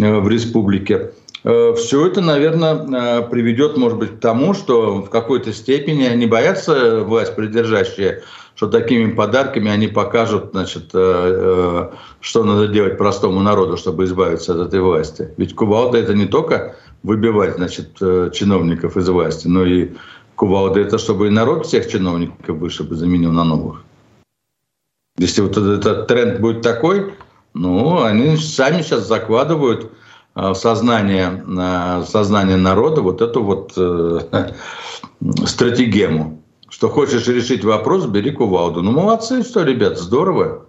э, 0.00 0.20
в 0.20 0.28
республике. 0.28 1.10
Э, 1.42 1.74
Все 1.76 2.06
это, 2.06 2.20
наверное, 2.20 2.74
э, 2.74 3.28
приведет, 3.28 3.76
может 3.76 3.98
быть, 3.98 4.10
к 4.10 4.20
тому, 4.20 4.54
что 4.54 5.02
в 5.02 5.10
какой-то 5.10 5.52
степени 5.52 6.14
не 6.14 6.26
боятся 6.26 7.00
власть 7.00 7.34
придержащие, 7.34 8.22
что 8.56 8.68
такими 8.68 9.12
подарками 9.12 9.70
они 9.70 9.86
покажут, 9.86 10.50
значит, 10.52 10.88
что 10.88 12.44
надо 12.44 12.68
делать 12.68 12.98
простому 12.98 13.40
народу, 13.40 13.76
чтобы 13.76 14.04
избавиться 14.04 14.54
от 14.54 14.68
этой 14.68 14.80
власти. 14.80 15.32
Ведь 15.36 15.54
кувалда 15.54 15.98
это 15.98 16.14
не 16.14 16.26
только 16.26 16.74
выбивать, 17.02 17.56
значит, 17.56 17.98
чиновников 18.32 18.96
из 18.96 19.08
власти, 19.08 19.46
но 19.46 19.64
и 19.64 19.90
кувалда 20.36 20.80
это 20.80 20.98
чтобы 20.98 21.28
и 21.28 21.30
народ 21.30 21.66
всех 21.66 21.88
чиновников 21.88 22.56
вышиб 22.56 22.90
и 22.92 22.94
заменил 22.94 23.30
на 23.30 23.44
новых. 23.44 23.84
Если 25.18 25.42
вот 25.42 25.56
этот 25.56 26.06
тренд 26.08 26.40
будет 26.40 26.62
такой, 26.62 27.14
ну, 27.54 28.02
они 28.02 28.36
сами 28.36 28.82
сейчас 28.82 29.06
закладывают 29.06 29.92
в 30.34 30.54
сознание, 30.54 31.42
в 31.46 32.04
сознание 32.06 32.56
народа 32.56 33.00
вот 33.00 33.22
эту 33.22 33.42
вот 33.42 33.72
э, 33.76 34.52
стратегему. 35.46 36.42
Что 36.76 36.90
хочешь 36.90 37.26
решить 37.26 37.64
вопрос, 37.64 38.04
бери 38.04 38.32
кувалду. 38.32 38.82
Ну, 38.82 38.92
молодцы, 38.92 39.42
что, 39.42 39.62
ребят, 39.62 39.96
здорово. 39.96 40.66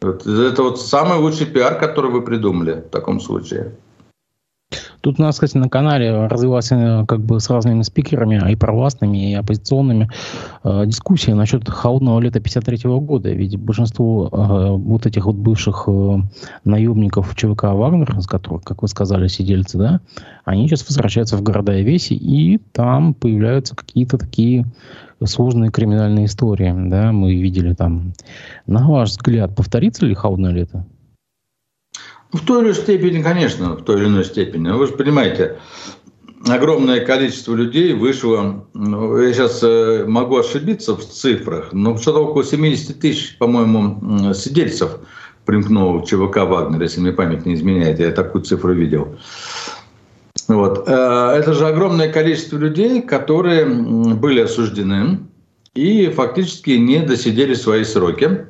Это, 0.00 0.62
вот 0.62 0.80
самый 0.80 1.18
лучший 1.18 1.44
пиар, 1.44 1.78
который 1.78 2.10
вы 2.10 2.22
придумали 2.22 2.80
в 2.86 2.88
таком 2.88 3.20
случае. 3.20 3.76
Тут 5.02 5.18
у 5.18 5.22
нас, 5.22 5.34
кстати, 5.34 5.56
на 5.58 5.68
канале 5.68 6.26
развилась 6.28 6.70
э, 6.70 7.04
как 7.08 7.20
бы 7.20 7.40
с 7.40 7.50
разными 7.50 7.82
спикерами, 7.82 8.52
и 8.52 8.54
провластными, 8.54 9.32
и 9.32 9.34
оппозиционными, 9.34 10.08
э, 10.62 10.84
дискуссия 10.86 11.34
насчет 11.34 11.68
холодного 11.68 12.20
лета 12.20 12.38
53 12.38 12.88
года. 13.00 13.30
Ведь 13.30 13.56
большинство 13.58 14.28
э, 14.30 14.70
вот 14.76 15.06
этих 15.06 15.26
вот 15.26 15.34
бывших 15.34 15.84
э, 15.88 16.18
наемников 16.64 17.34
ЧВК 17.34 17.64
«Вагнер», 17.64 18.20
с 18.20 18.28
которых, 18.28 18.62
как 18.62 18.82
вы 18.82 18.88
сказали, 18.88 19.26
сидельцы, 19.26 19.76
да, 19.76 20.00
они 20.44 20.68
сейчас 20.68 20.88
возвращаются 20.88 21.36
в 21.36 21.42
города 21.42 21.76
и 21.76 21.82
веси, 21.82 22.14
и 22.14 22.58
там 22.72 23.14
появляются 23.14 23.74
какие-то 23.74 24.18
такие 24.18 24.66
сложные 25.24 25.72
криминальные 25.72 26.26
истории, 26.26 26.72
да, 26.88 27.10
мы 27.10 27.34
видели 27.34 27.74
там. 27.74 28.12
На 28.68 28.88
ваш 28.88 29.10
взгляд, 29.10 29.56
повторится 29.56 30.06
ли 30.06 30.14
холодное 30.14 30.52
лето? 30.52 30.86
В 32.32 32.44
той 32.44 32.62
или 32.62 32.64
иной 32.68 32.74
степени, 32.74 33.22
конечно, 33.22 33.76
в 33.76 33.82
той 33.82 34.00
или 34.00 34.06
иной 34.06 34.24
степени. 34.24 34.70
Вы 34.70 34.86
же 34.86 34.94
понимаете, 34.94 35.58
огромное 36.48 37.04
количество 37.04 37.54
людей 37.54 37.92
вышло, 37.92 38.66
ну, 38.72 39.18
я 39.18 39.32
сейчас 39.32 39.60
э, 39.62 40.04
могу 40.06 40.38
ошибиться 40.38 40.96
в 40.96 41.04
цифрах, 41.04 41.72
но 41.72 41.96
что-то 41.98 42.24
около 42.24 42.44
70 42.44 42.98
тысяч, 42.98 43.36
по-моему, 43.38 44.32
сидельцев 44.34 44.92
примкнуло 45.44 45.98
в 45.98 46.06
ЧВК 46.06 46.38
«Вагнер», 46.38 46.82
если 46.82 47.00
мне 47.00 47.12
память 47.12 47.44
не 47.46 47.54
изменяет, 47.54 47.98
я 47.98 48.10
такую 48.12 48.44
цифру 48.44 48.72
видел. 48.72 49.16
Вот. 50.48 50.88
Э, 50.88 51.34
это 51.36 51.52
же 51.52 51.66
огромное 51.66 52.12
количество 52.12 52.56
людей, 52.56 53.02
которые 53.02 53.66
были 53.66 54.40
осуждены 54.40 55.20
и 55.74 56.08
фактически 56.08 56.70
не 56.72 57.00
досидели 57.00 57.54
свои 57.54 57.84
сроки. 57.84 58.46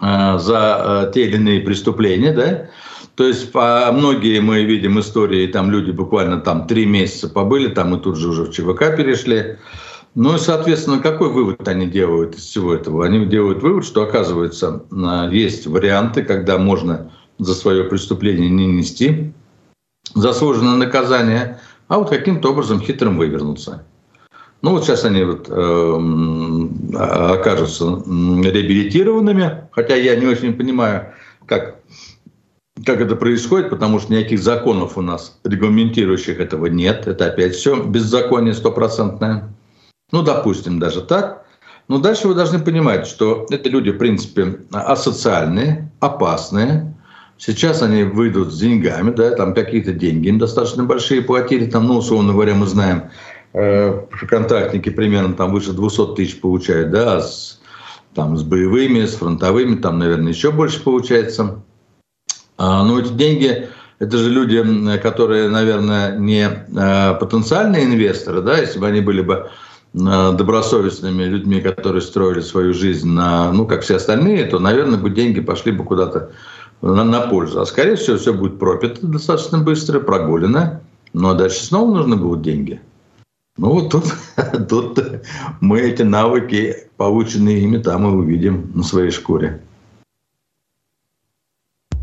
Э, 0.00 0.38
за 0.38 1.08
э, 1.08 1.12
те 1.12 1.26
или 1.26 1.36
иные 1.36 1.60
преступления, 1.60 2.32
да, 2.32 2.68
то 3.16 3.26
есть 3.26 3.50
по 3.50 3.90
многие 3.92 4.40
мы 4.40 4.62
видим 4.62 5.00
истории, 5.00 5.48
там 5.48 5.72
люди 5.72 5.90
буквально 5.90 6.40
там 6.40 6.68
три 6.68 6.86
месяца 6.86 7.28
побыли, 7.28 7.68
там 7.68 7.96
и 7.96 8.00
тут 8.00 8.16
же 8.16 8.28
уже 8.28 8.44
в 8.44 8.52
ЧВК 8.52 8.96
перешли. 8.96 9.56
Ну 10.14 10.36
и, 10.36 10.38
соответственно, 10.38 11.00
какой 11.00 11.30
вывод 11.30 11.66
они 11.66 11.86
делают 11.86 12.36
из 12.36 12.42
всего 12.42 12.74
этого? 12.74 13.04
Они 13.04 13.26
делают 13.26 13.60
вывод, 13.60 13.84
что, 13.84 14.02
оказывается, 14.02 14.84
э, 14.92 15.30
есть 15.32 15.66
варианты, 15.66 16.22
когда 16.22 16.58
можно 16.58 17.10
за 17.40 17.54
свое 17.54 17.82
преступление 17.82 18.48
не 18.48 18.66
нести 18.66 19.32
заслуженное 20.14 20.76
наказание, 20.76 21.58
а 21.88 21.98
вот 21.98 22.10
каким-то 22.10 22.52
образом 22.52 22.80
хитрым 22.80 23.18
вывернуться. 23.18 23.84
Ну 24.60 24.72
вот 24.72 24.84
сейчас 24.84 25.04
они 25.04 25.22
вот, 25.22 25.48
э, 25.48 26.96
окажутся 26.96 27.84
реабилитированными, 27.84 29.68
хотя 29.70 29.94
я 29.94 30.16
не 30.16 30.26
очень 30.26 30.54
понимаю, 30.54 31.12
как, 31.46 31.76
как 32.84 33.00
это 33.00 33.14
происходит, 33.14 33.70
потому 33.70 34.00
что 34.00 34.12
никаких 34.12 34.40
законов 34.40 34.98
у 34.98 35.02
нас, 35.02 35.38
регламентирующих 35.44 36.40
этого 36.40 36.66
нет. 36.66 37.06
Это 37.06 37.26
опять 37.26 37.54
все 37.54 37.80
беззаконие 37.82 38.54
стопроцентное. 38.54 39.48
Ну, 40.10 40.22
допустим, 40.22 40.80
даже 40.80 41.02
так. 41.02 41.44
Но 41.86 41.98
дальше 41.98 42.28
вы 42.28 42.34
должны 42.34 42.58
понимать, 42.58 43.06
что 43.06 43.46
это 43.50 43.68
люди, 43.68 43.90
в 43.90 43.98
принципе, 43.98 44.58
асоциальные, 44.72 45.90
опасные. 46.00 46.94
Сейчас 47.38 47.82
они 47.82 48.02
выйдут 48.02 48.52
с 48.52 48.58
деньгами, 48.58 49.12
да, 49.12 49.30
там 49.30 49.54
какие-то 49.54 49.92
деньги 49.92 50.28
им 50.28 50.38
достаточно 50.38 50.82
большие 50.82 51.22
платили, 51.22 51.70
там, 51.70 51.86
ну, 51.86 51.96
условно 51.98 52.32
говоря, 52.32 52.54
мы 52.54 52.66
знаем, 52.66 53.10
Э, 53.54 54.02
контрактники 54.28 54.90
примерно 54.90 55.34
там 55.34 55.52
выше 55.52 55.72
200 55.72 56.14
тысяч 56.16 56.40
получают, 56.40 56.90
да, 56.90 57.20
с, 57.20 57.60
там 58.14 58.36
с 58.36 58.42
боевыми, 58.42 59.06
с 59.06 59.14
фронтовыми, 59.14 59.76
там, 59.76 59.98
наверное, 59.98 60.32
еще 60.32 60.50
больше 60.50 60.82
получается. 60.82 61.62
А, 62.58 62.84
но 62.84 63.00
эти 63.00 63.12
деньги, 63.12 63.68
это 63.98 64.18
же 64.18 64.30
люди, 64.30 64.98
которые, 64.98 65.48
наверное, 65.48 66.16
не 66.18 66.46
а, 66.76 67.14
потенциальные 67.14 67.84
инвесторы, 67.84 68.42
да, 68.42 68.58
если 68.58 68.78
бы 68.78 68.86
они 68.86 69.00
были 69.00 69.22
бы 69.22 69.50
а, 69.98 70.32
добросовестными 70.32 71.22
людьми, 71.24 71.60
которые 71.60 72.02
строили 72.02 72.40
свою 72.40 72.74
жизнь 72.74 73.08
на, 73.08 73.50
ну, 73.52 73.66
как 73.66 73.82
все 73.82 73.96
остальные, 73.96 74.44
то, 74.46 74.58
наверное, 74.58 74.98
бы 74.98 75.08
деньги 75.08 75.40
пошли 75.40 75.72
бы 75.72 75.84
куда-то 75.84 76.32
на, 76.82 77.04
на 77.04 77.20
пользу. 77.22 77.60
А 77.60 77.66
скорее 77.66 77.96
всего, 77.96 78.18
все 78.18 78.34
будет 78.34 78.58
пропито 78.58 79.06
достаточно 79.06 79.58
быстро, 79.58 80.00
прогулено. 80.00 80.82
А 81.14 81.34
дальше 81.34 81.64
снова 81.64 81.94
нужны 81.94 82.16
будут 82.16 82.42
деньги. 82.42 82.82
Ну, 83.58 83.72
вот 83.72 83.90
тут, 83.90 84.04
тут 84.68 84.98
мы 85.60 85.80
эти 85.80 86.02
навыки, 86.02 86.88
полученные 86.96 87.60
ими, 87.60 87.78
там 87.78 88.06
и 88.06 88.10
увидим 88.10 88.70
на 88.74 88.84
своей 88.84 89.10
шкуре. 89.10 89.60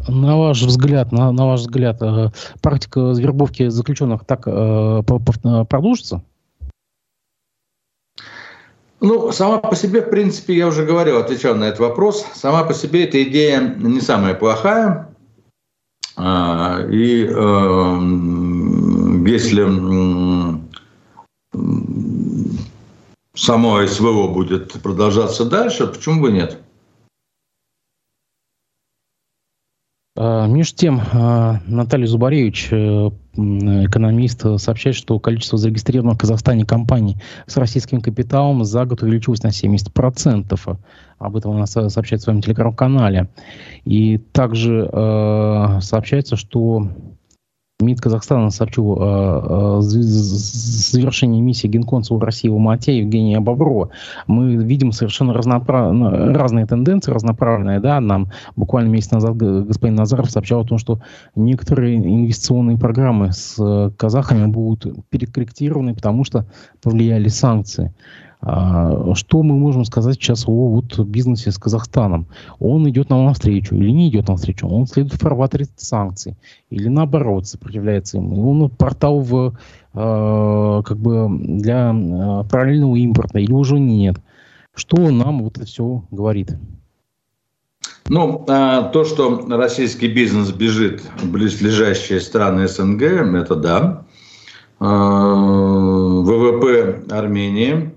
На 0.07 0.37
ваш 0.37 0.61
взгляд, 0.61 1.11
на, 1.11 1.31
на 1.31 1.45
ваш 1.47 1.61
взгляд, 1.61 2.01
э, 2.01 2.29
практика 2.61 2.99
вербовки 3.17 3.69
заключенных 3.69 4.25
так 4.25 4.43
э, 4.45 5.01
продолжится? 5.03 6.21
Ну, 9.01 9.31
сама 9.31 9.57
по 9.57 9.75
себе, 9.75 10.01
в 10.01 10.09
принципе, 10.09 10.55
я 10.55 10.67
уже 10.67 10.85
говорил, 10.85 11.17
отвечал 11.17 11.55
на 11.55 11.65
этот 11.65 11.79
вопрос. 11.79 12.25
Сама 12.33 12.63
по 12.63 12.73
себе 12.73 13.05
эта 13.05 13.23
идея 13.23 13.75
не 13.77 14.01
самая 14.01 14.35
плохая. 14.35 15.09
А, 16.17 16.81
и 16.89 17.25
э, 17.25 17.99
если 19.27 19.63
само 23.33 23.85
СВО 23.85 24.27
будет 24.27 24.73
продолжаться 24.81 25.45
дальше, 25.45 25.87
почему 25.87 26.21
бы 26.21 26.31
нет? 26.31 26.59
А, 30.17 30.47
между 30.47 30.77
тем, 30.77 31.01
а, 31.11 31.59
Наталья 31.67 32.07
Зубаревич, 32.07 32.69
э, 32.71 33.09
экономист, 33.33 34.45
сообщает, 34.57 34.95
что 34.95 35.19
количество 35.19 35.57
зарегистрированных 35.57 36.15
в 36.15 36.21
Казахстане 36.21 36.65
компаний 36.65 37.17
с 37.47 37.57
российским 37.57 37.99
капиталом 37.99 38.63
за 38.63 38.85
год 38.85 39.03
увеличилось 39.03 39.43
на 39.43 39.51
70%. 39.51 40.77
Об 41.17 41.35
этом 41.35 41.51
она 41.51 41.65
сообщает 41.65 42.21
в 42.21 42.23
своем 42.23 42.41
телеграм-канале. 42.41 43.27
И 43.83 44.17
также 44.17 44.89
э, 44.89 45.79
сообщается, 45.81 46.37
что 46.37 46.87
МИД 47.81 47.99
Казахстана 47.99 48.51
сообщил 48.51 48.93
о, 48.93 49.79
о 49.79 49.81
завершении 49.81 51.41
миссии 51.41 51.67
генконсула 51.67 52.21
России 52.21 52.47
в 52.47 52.53
Алмате 52.53 52.99
Евгения 52.99 53.41
Боброва. 53.41 53.89
Мы 54.27 54.55
видим 54.55 54.93
совершенно 54.93 55.33
разноправ... 55.33 55.93
разные 56.33 56.65
тенденции, 56.65 57.11
разноправленные. 57.11 57.81
Да? 57.81 57.99
Нам 57.99 58.29
буквально 58.55 58.87
месяц 58.87 59.11
назад 59.11 59.35
господин 59.35 59.95
Назаров 59.95 60.31
сообщал 60.31 60.61
о 60.61 60.65
том, 60.65 60.77
что 60.77 61.01
некоторые 61.35 61.97
инвестиционные 61.97 62.77
программы 62.77 63.33
с 63.33 63.91
казахами 63.97 64.45
будут 64.45 64.87
перекорректированы, 65.09 65.95
потому 65.95 66.23
что 66.23 66.45
повлияли 66.81 67.27
санкции. 67.27 67.93
А, 68.47 69.15
что 69.15 69.41
мы 69.41 69.55
можем 69.57 69.85
сказать 69.85 70.15
сейчас 70.15 70.47
о 70.47 70.51
вот 70.51 70.99
бизнесе 70.99 71.49
с 71.49 71.57
Казахстаном? 71.57 72.27
Он 72.59 72.87
идет 72.87 73.09
нам 73.09 73.25
навстречу 73.25 73.73
или 73.73 73.89
не 73.89 74.09
идет 74.09 74.27
навстречу? 74.27 74.67
Он 74.67 74.85
следует 74.85 75.15
в 75.15 75.19
фарватере 75.19 75.65
санкций 75.75 76.37
или 76.69 76.87
наоборот 76.87 77.47
сопротивляется 77.47 78.17
им? 78.17 78.37
Он 78.37 78.69
портал 78.69 79.21
в, 79.21 79.57
э, 79.95 80.81
как 80.85 80.97
бы 80.97 81.27
для 81.39 81.91
э, 81.91 82.43
параллельного 82.47 82.95
импорта 82.97 83.39
или 83.39 83.51
уже 83.51 83.79
нет? 83.79 84.17
Что 84.75 84.97
нам 85.09 85.41
вот 85.43 85.57
это 85.57 85.65
все 85.65 86.03
говорит? 86.11 86.55
Ну, 88.07 88.45
а, 88.47 88.83
то, 88.89 89.05
что 89.05 89.43
российский 89.49 90.07
бизнес 90.07 90.51
бежит 90.51 91.01
в 91.17 91.31
близлежащие 91.31 92.19
страны 92.19 92.67
СНГ, 92.67 93.01
это 93.01 93.55
да. 93.55 94.05
А, 94.79 95.33
ВВП 96.21 97.05
Армении 97.09 97.94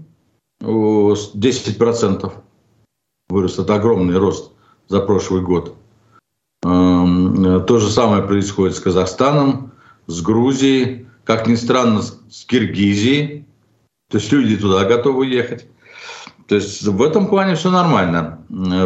10% 0.62 2.32
вырос. 3.28 3.58
Это 3.58 3.74
огромный 3.74 4.18
рост 4.18 4.52
за 4.88 5.00
прошлый 5.00 5.42
год. 5.42 5.74
То 6.62 7.78
же 7.78 7.90
самое 7.90 8.22
происходит 8.22 8.76
с 8.76 8.80
Казахстаном, 8.80 9.72
с 10.06 10.20
Грузией, 10.22 11.06
как 11.24 11.46
ни 11.46 11.54
странно, 11.54 12.02
с 12.02 12.44
Киргизией. 12.46 13.46
То 14.10 14.18
есть 14.18 14.32
люди 14.32 14.56
туда 14.56 14.84
готовы 14.84 15.26
ехать. 15.26 15.68
То 16.48 16.54
есть 16.54 16.82
в 16.82 17.02
этом 17.02 17.28
плане 17.28 17.54
все 17.54 17.70
нормально. 17.70 18.38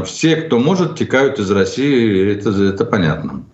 Все, 0.04 0.36
кто 0.36 0.58
может, 0.58 0.96
текают 0.96 1.38
из 1.38 1.50
России, 1.50 2.32
это, 2.32 2.50
это 2.50 2.84
понятно. 2.84 3.44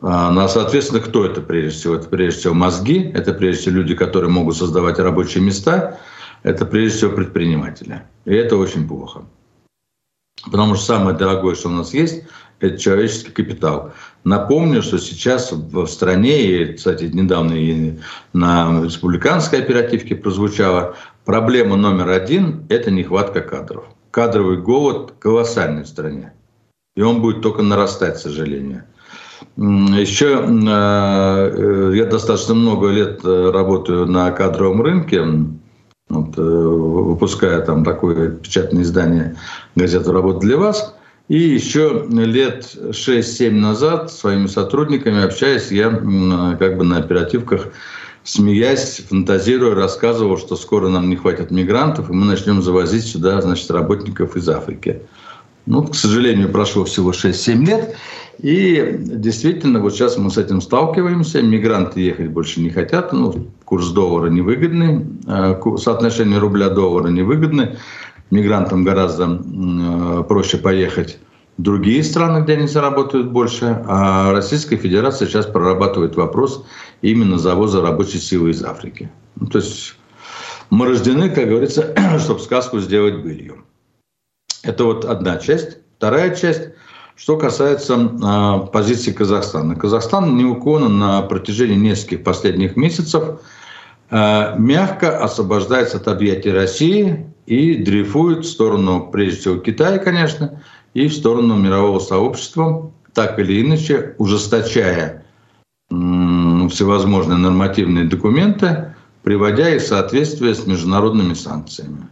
А, 0.00 0.30
ну, 0.30 0.42
а, 0.42 0.48
соответственно, 0.48 1.00
кто 1.00 1.24
это 1.24 1.40
прежде 1.40 1.70
всего? 1.70 1.94
Это 1.96 2.08
прежде 2.08 2.40
всего 2.40 2.54
мозги, 2.54 3.10
это 3.14 3.32
прежде 3.32 3.62
всего 3.62 3.76
люди, 3.76 3.94
которые 3.94 4.30
могут 4.30 4.56
создавать 4.56 4.98
рабочие 4.98 5.42
места, 5.42 5.98
это 6.46 6.64
прежде 6.64 6.96
всего 6.98 7.10
предприниматели. 7.10 8.02
И 8.24 8.32
это 8.32 8.56
очень 8.56 8.86
плохо. 8.86 9.24
Потому 10.44 10.76
что 10.76 10.84
самое 10.84 11.16
дорогое, 11.16 11.56
что 11.56 11.68
у 11.68 11.72
нас 11.72 11.92
есть, 11.92 12.22
это 12.60 12.78
человеческий 12.78 13.32
капитал. 13.32 13.92
Напомню, 14.22 14.80
что 14.80 14.98
сейчас 14.98 15.50
в 15.50 15.86
стране, 15.88 16.42
и, 16.44 16.72
кстати, 16.74 17.04
недавно 17.12 17.52
и 17.54 17.98
на 18.32 18.80
республиканской 18.84 19.58
оперативке 19.58 20.14
прозвучало, 20.14 20.94
проблема 21.24 21.74
номер 21.74 22.10
один– 22.10 22.64
это 22.68 22.92
нехватка 22.92 23.40
кадров. 23.40 23.84
Кадровый 24.12 24.58
голод 24.58 25.14
колоссальный 25.18 25.82
в 25.82 25.88
стране. 25.88 26.32
И 26.94 27.02
он 27.02 27.22
будет 27.22 27.42
только 27.42 27.62
нарастать, 27.62 28.14
к 28.14 28.20
сожалению. 28.20 28.84
Еще 29.56 30.46
э, 30.46 31.92
я 31.96 32.04
достаточно 32.04 32.54
много 32.54 32.88
лет 32.88 33.20
э, 33.24 33.50
работаю 33.50 34.06
на 34.06 34.30
кадровом 34.30 34.80
рынке, 34.80 35.22
вот, 36.08 36.38
э, 36.38 36.40
выпуская 36.42 37.60
там 37.60 37.84
такое 37.84 38.30
печатное 38.30 38.82
издание 38.82 39.36
газету 39.74 40.12
«Работа 40.12 40.40
для 40.40 40.56
вас». 40.56 40.94
И 41.28 41.38
еще 41.38 42.06
лет 42.08 42.76
6-7 42.90 43.50
назад 43.50 44.12
своими 44.12 44.46
сотрудниками 44.46 45.24
общаясь, 45.24 45.72
я 45.72 45.90
как 45.90 46.78
бы 46.78 46.84
на 46.84 46.98
оперативках 46.98 47.68
смеясь, 48.26 49.02
фантазируя, 49.08 49.74
рассказывал, 49.74 50.36
что 50.36 50.56
скоро 50.56 50.88
нам 50.88 51.08
не 51.08 51.16
хватит 51.16 51.50
мигрантов, 51.50 52.10
и 52.10 52.12
мы 52.12 52.26
начнем 52.26 52.60
завозить 52.60 53.06
сюда, 53.06 53.40
значит, 53.40 53.70
работников 53.70 54.36
из 54.36 54.48
Африки. 54.48 55.02
Ну, 55.64 55.84
к 55.84 55.94
сожалению, 55.94 56.50
прошло 56.50 56.84
всего 56.84 57.12
6-7 57.12 57.64
лет, 57.64 57.96
и 58.38 58.96
действительно, 58.98 59.80
вот 59.80 59.94
сейчас 59.94 60.16
мы 60.16 60.30
с 60.30 60.38
этим 60.38 60.60
сталкиваемся, 60.60 61.42
мигранты 61.42 62.00
ехать 62.00 62.28
больше 62.28 62.60
не 62.60 62.70
хотят, 62.70 63.12
ну, 63.12 63.48
курс 63.64 63.90
доллара 63.90 64.28
невыгодный, 64.28 65.06
а, 65.26 65.60
соотношение 65.78 66.38
рубля-доллара 66.38 67.08
невыгодны, 67.08 67.76
мигрантам 68.30 68.84
гораздо 68.84 69.40
э, 69.40 70.24
проще 70.28 70.58
поехать 70.58 71.18
в 71.58 71.62
другие 71.62 72.02
страны, 72.02 72.42
где 72.42 72.54
они 72.54 72.66
заработают 72.66 73.30
больше, 73.30 73.82
а 73.86 74.32
Российская 74.32 74.76
Федерация 74.76 75.26
сейчас 75.28 75.46
прорабатывает 75.46 76.16
вопрос 76.16 76.64
именно 77.02 77.38
завоза 77.38 77.80
рабочей 77.80 78.18
силы 78.18 78.50
из 78.50 78.62
Африки. 78.64 79.10
Ну, 79.36 79.46
то 79.46 79.58
есть 79.58 79.94
мы 80.70 80.86
рождены, 80.86 81.30
как 81.30 81.48
говорится, 81.48 81.94
чтобы 82.18 82.40
сказку 82.40 82.80
сделать 82.80 83.22
былью. 83.22 83.64
Это 84.62 84.84
вот 84.84 85.04
одна 85.04 85.36
часть. 85.36 85.78
Вторая 85.96 86.34
часть, 86.34 86.70
что 87.16 87.38
касается 87.38 87.94
э, 87.94 88.66
позиции 88.72 89.10
Казахстана. 89.10 89.74
Казахстан 89.74 90.36
неуклонно 90.36 90.88
на 90.88 91.22
протяжении 91.22 91.76
нескольких 91.76 92.22
последних 92.22 92.76
месяцев 92.76 93.40
э, 94.10 94.54
мягко 94.58 95.18
освобождается 95.18 95.96
от 95.96 96.08
объятий 96.08 96.50
России 96.50 97.26
и 97.46 97.76
дрейфует 97.76 98.44
в 98.44 98.48
сторону, 98.48 99.08
прежде 99.10 99.40
всего, 99.40 99.56
Китая, 99.56 99.98
конечно, 99.98 100.62
и 100.92 101.08
в 101.08 101.14
сторону 101.14 101.56
мирового 101.56 102.00
сообщества, 102.00 102.92
так 103.14 103.38
или 103.38 103.62
иначе, 103.62 104.14
ужесточая 104.18 105.24
всевозможные 105.88 107.38
нормативные 107.38 108.04
документы, 108.04 108.94
приводя 109.22 109.70
их 109.70 109.82
в 109.82 109.86
соответствие 109.86 110.54
с 110.54 110.66
международными 110.66 111.34
санкциями. 111.34 112.08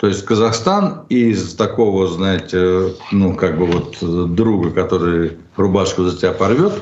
То 0.00 0.06
есть 0.06 0.24
Казахстан 0.24 1.02
из 1.10 1.54
такого, 1.54 2.08
знаете, 2.08 2.94
ну 3.12 3.34
как 3.34 3.58
бы 3.58 3.66
вот 3.66 4.34
друга, 4.34 4.70
который 4.70 5.36
рубашку 5.56 6.04
за 6.04 6.16
тебя 6.16 6.32
порвет, 6.32 6.72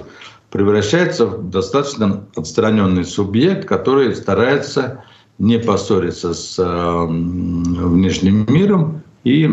превращается 0.50 1.26
в 1.26 1.50
достаточно 1.50 2.24
отстраненный 2.36 3.04
субъект, 3.04 3.66
который 3.66 4.14
старается 4.14 5.02
не 5.38 5.58
поссориться 5.58 6.32
с 6.32 6.60
э, 6.60 7.06
внешним 7.06 8.46
миром 8.48 9.02
и 9.24 9.46
э, 9.46 9.50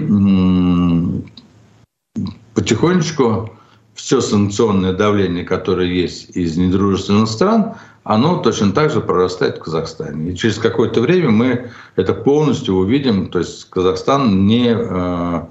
потихонечку 2.53 3.49
все 3.95 4.21
санкционное 4.21 4.93
давление, 4.93 5.43
которое 5.43 5.87
есть 5.87 6.29
из 6.37 6.55
недружественных 6.55 7.27
стран, 7.27 7.73
оно 8.05 8.37
точно 8.37 8.71
так 8.71 8.91
же 8.91 9.01
прорастает 9.01 9.57
в 9.57 9.63
Казахстане. 9.63 10.31
И 10.31 10.35
через 10.35 10.59
какое-то 10.59 11.01
время 11.01 11.31
мы 11.31 11.71
это 11.95 12.13
полностью 12.13 12.75
увидим. 12.75 13.29
То 13.29 13.39
есть 13.39 13.67
Казахстан 13.71 14.45
не... 14.45 14.67
Э, 14.69 15.41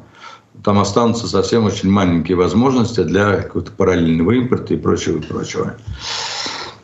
там 0.63 0.79
останутся 0.79 1.27
совсем 1.27 1.65
очень 1.65 1.91
маленькие 1.91 2.37
возможности 2.37 3.03
для 3.03 3.43
какого-то 3.43 3.73
параллельного 3.73 4.31
импорта 4.31 4.73
и 4.73 4.77
прочего, 4.77 5.19
и 5.19 5.21
прочего. 5.21 5.75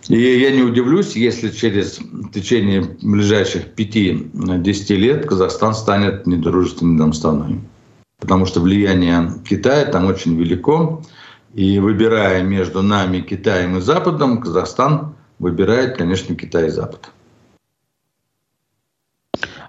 И 0.09 0.21
я 0.21 0.51
не 0.51 0.63
удивлюсь, 0.63 1.15
если 1.15 1.51
через 1.51 2.01
течение 2.35 2.97
ближайших 3.01 3.67
5-10 3.77 4.97
лет 4.97 5.27
Казахстан 5.27 5.75
станет 5.75 6.27
недружественным 6.27 7.13
страной. 7.13 7.61
Потому 8.19 8.45
что 8.45 8.61
влияние 8.61 9.35
Китая 9.49 9.85
там 9.85 10.07
очень 10.07 10.37
велико. 10.37 11.01
И 11.55 11.79
выбирая 11.79 12.43
между 12.43 12.83
нами, 12.83 13.21
Китаем 13.21 13.77
и 13.77 13.81
Западом, 13.81 14.41
Казахстан 14.41 15.15
выбирает, 15.41 15.97
конечно, 15.97 16.37
Китай 16.37 16.67
и 16.67 16.71
Запад. 16.71 17.11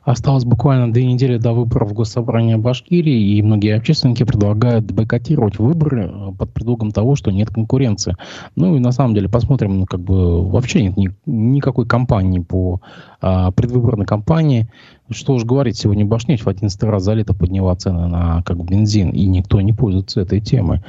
Осталось 0.04 0.46
буквально 0.46 0.92
две 0.92 1.06
недели 1.06 1.38
до 1.38 1.54
выборов 1.54 1.94
Госсобрания 1.94 2.58
Башкирии, 2.58 3.38
и 3.38 3.42
многие 3.44 3.76
общественники 3.76 4.24
предлагают 4.24 4.92
бойкотировать 4.92 5.60
выборы 5.60 6.08
э, 6.12 6.32
под 6.38 6.52
предлогом 6.52 6.92
того, 6.92 7.16
что 7.16 7.30
нет 7.32 7.52
конкуренции. 7.52 8.18
Ну 8.56 8.76
и 8.76 8.80
на 8.80 8.92
самом 8.92 9.14
деле 9.14 9.30
посмотрим, 9.30 9.78
ну, 9.78 9.86
как 9.86 10.00
бы 10.00 10.50
вообще 10.50 10.82
нет 10.82 10.98
ни, 10.98 11.12
никакой 11.28 11.86
кампании 11.86 12.40
по 12.40 12.82
а, 13.22 13.52
предвыборной 13.52 14.08
кампании. 14.08 14.68
Что 15.12 15.34
уж 15.34 15.44
говорить, 15.44 15.78
сегодня 15.78 16.06
Башнефть 16.06 16.46
в 16.46 16.50
11 16.50 16.84
раз 16.84 17.04
за 17.04 17.14
лето 17.14 17.34
подняла 17.34 17.76
цены 17.76 18.08
на 18.08 18.44
как 18.44 18.64
бензин, 18.64 19.10
и 19.10 19.26
никто 19.26 19.60
не 19.60 19.74
пользуется 19.74 20.22
этой 20.22 20.40
темой. 20.40 20.82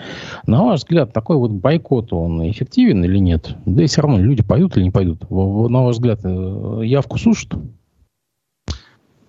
На 0.47 0.63
ваш 0.65 0.81
взгляд, 0.81 1.13
такой 1.13 1.37
вот 1.37 1.51
бойкот, 1.51 2.13
он 2.13 2.49
эффективен 2.49 3.05
или 3.05 3.19
нет? 3.19 3.57
Да 3.67 3.83
и 3.83 3.87
все 3.87 4.03
равно 4.03 4.19
люди 4.19 4.43
пойдут 4.43 4.77
или 4.77 4.85
не 4.85 4.91
пойдут? 4.91 5.29
На 5.29 5.83
ваш 5.83 5.97
взгляд, 5.97 6.21
э, 6.23 6.83
явку 6.85 7.19
сушат? 7.19 7.55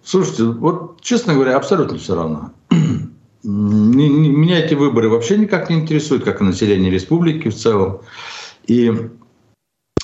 Слушайте, 0.04 0.44
вот, 0.44 1.02
честно 1.02 1.34
говоря, 1.34 1.58
абсолютно 1.58 1.98
все 1.98 2.16
равно. 2.16 2.52
Меня 3.44 4.60
эти 4.60 4.76
выборы 4.76 5.10
вообще 5.10 5.38
никак 5.38 5.70
не 5.70 5.78
интересуют, 5.78 6.24
как 6.24 6.42
и 6.42 6.44
население 6.44 6.92
республики 6.92 7.50
в 7.50 7.56
целом. 7.56 8.02
И, 8.68 8.92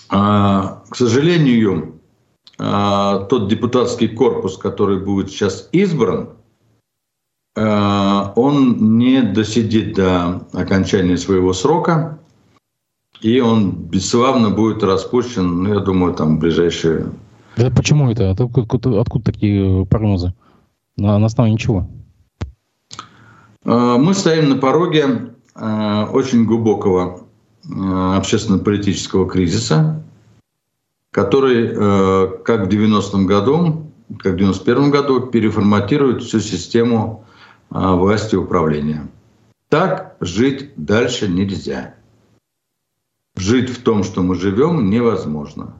а, 0.10 0.82
к 0.90 0.96
сожалению, 0.96 1.99
тот 2.60 3.48
депутатский 3.48 4.10
корпус, 4.10 4.58
который 4.58 5.00
будет 5.00 5.30
сейчас 5.30 5.70
избран, 5.72 6.32
а, 7.58 8.34
он 8.36 8.98
не 8.98 9.22
досидит 9.22 9.96
до 9.96 10.46
окончания 10.52 11.18
своего 11.18 11.54
срока, 11.54 12.20
и 13.22 13.40
он 13.40 13.72
бесславно 13.72 14.50
будет 14.50 14.84
распущен, 14.84 15.64
ну, 15.64 15.74
я 15.74 15.80
думаю, 15.80 16.14
там 16.14 16.36
в 16.36 16.40
ближайшие 16.40 17.12
да 17.60 17.70
почему 17.70 18.10
это? 18.10 18.32
Откуда, 18.32 19.02
откуда 19.02 19.26
такие 19.26 19.86
прогнозы? 19.86 20.34
На, 20.96 21.20
на 21.20 21.26
основании 21.26 21.58
чего? 21.58 21.90
А, 23.66 23.98
мы 23.98 24.14
стоим 24.14 24.48
на 24.50 24.56
пороге 24.56 25.34
а, 25.56 26.06
очень 26.06 26.46
глубокого 26.46 27.28
а, 27.70 28.18
общественно-политического 28.18 29.30
кризиса, 29.30 30.02
который, 31.20 31.76
как 32.44 32.68
в 32.68 32.70
90-м 32.70 33.26
году, 33.26 33.92
как 34.20 34.34
в 34.34 34.40
1991 34.40 34.90
году, 34.90 35.28
переформатирует 35.28 36.24
всю 36.24 36.40
систему 36.40 37.26
а, 37.70 37.96
власти 37.96 38.36
и 38.36 38.38
управления. 38.38 39.06
Так 39.68 40.16
жить 40.22 40.72
дальше 40.78 41.28
нельзя. 41.28 41.96
Жить 43.36 43.70
в 43.70 43.84
том, 43.84 44.06
что 44.06 44.22
мы 44.22 44.36
живем, 44.36 44.90
невозможно. 44.90 45.74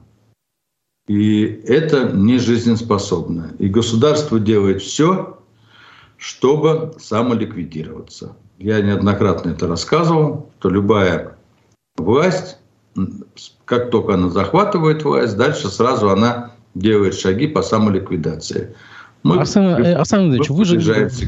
И 1.08 1.42
это 1.66 2.12
не 2.12 2.38
жизнеспособно. 2.38 3.54
И 3.58 3.68
государство 3.68 4.38
делает 4.38 4.82
все, 4.82 5.40
чтобы 6.18 6.94
самоликвидироваться. 6.98 8.36
Я 8.58 8.82
неоднократно 8.82 9.50
это 9.52 9.66
рассказывал, 9.66 10.52
что 10.58 10.68
любая 10.68 11.38
власть, 11.96 12.58
как 13.70 13.90
только 13.90 14.14
она 14.14 14.28
захватывает 14.30 15.04
власть, 15.04 15.36
дальше 15.36 15.68
сразу 15.68 16.10
она 16.10 16.50
делает 16.74 17.14
шаги 17.14 17.46
по 17.46 17.62
самоликвидации. 17.62 18.74
Мы 19.22 19.36
Арсен, 19.36 19.62
э, 19.62 19.94
Арсен 19.94 20.32
Ильич, 20.32 20.50
вы 20.50 20.64
же 20.64 20.80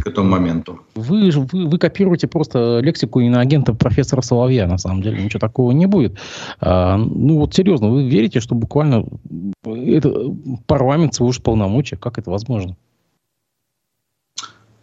к 0.03 0.07
этому 0.07 0.29
моменту. 0.29 0.81
Вы, 0.97 1.31
вы, 1.31 1.67
вы 1.69 1.79
копируете 1.79 2.27
просто 2.27 2.81
лексику 2.81 3.21
иноагента 3.21 3.75
профессора 3.75 4.23
Соловья, 4.23 4.67
на 4.67 4.79
самом 4.79 5.03
деле. 5.03 5.23
Ничего 5.23 5.39
такого 5.39 5.71
не 5.71 5.87
будет. 5.87 6.19
А, 6.59 6.97
ну 6.97 7.39
вот 7.39 7.55
серьезно, 7.55 7.91
вы 7.91 8.09
верите, 8.09 8.41
что 8.41 8.57
буквально 8.57 9.07
это 9.65 10.13
парламент 10.67 11.15
свыше 11.15 11.43
полномочия? 11.43 11.97
Как 11.97 12.19
это 12.19 12.31
возможно? 12.31 12.77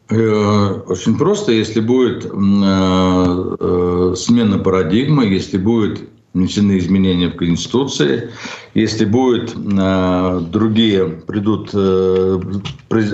Э, 0.10 0.82
очень 0.88 1.18
просто, 1.18 1.51
если 1.51 1.82
будет 1.82 2.26
э, 2.26 4.16
смена 4.16 4.60
парадигмы, 4.60 5.26
если 5.26 5.57
будет 5.57 6.10
внесены 6.34 6.77
изменения 6.77 7.30
в 7.30 7.36
Конституции. 7.36 8.32
Если 8.73 9.05
будет 9.05 9.55
э, 9.55 10.39
другие 10.41 11.07
придут, 11.07 11.71
э, 11.73 12.39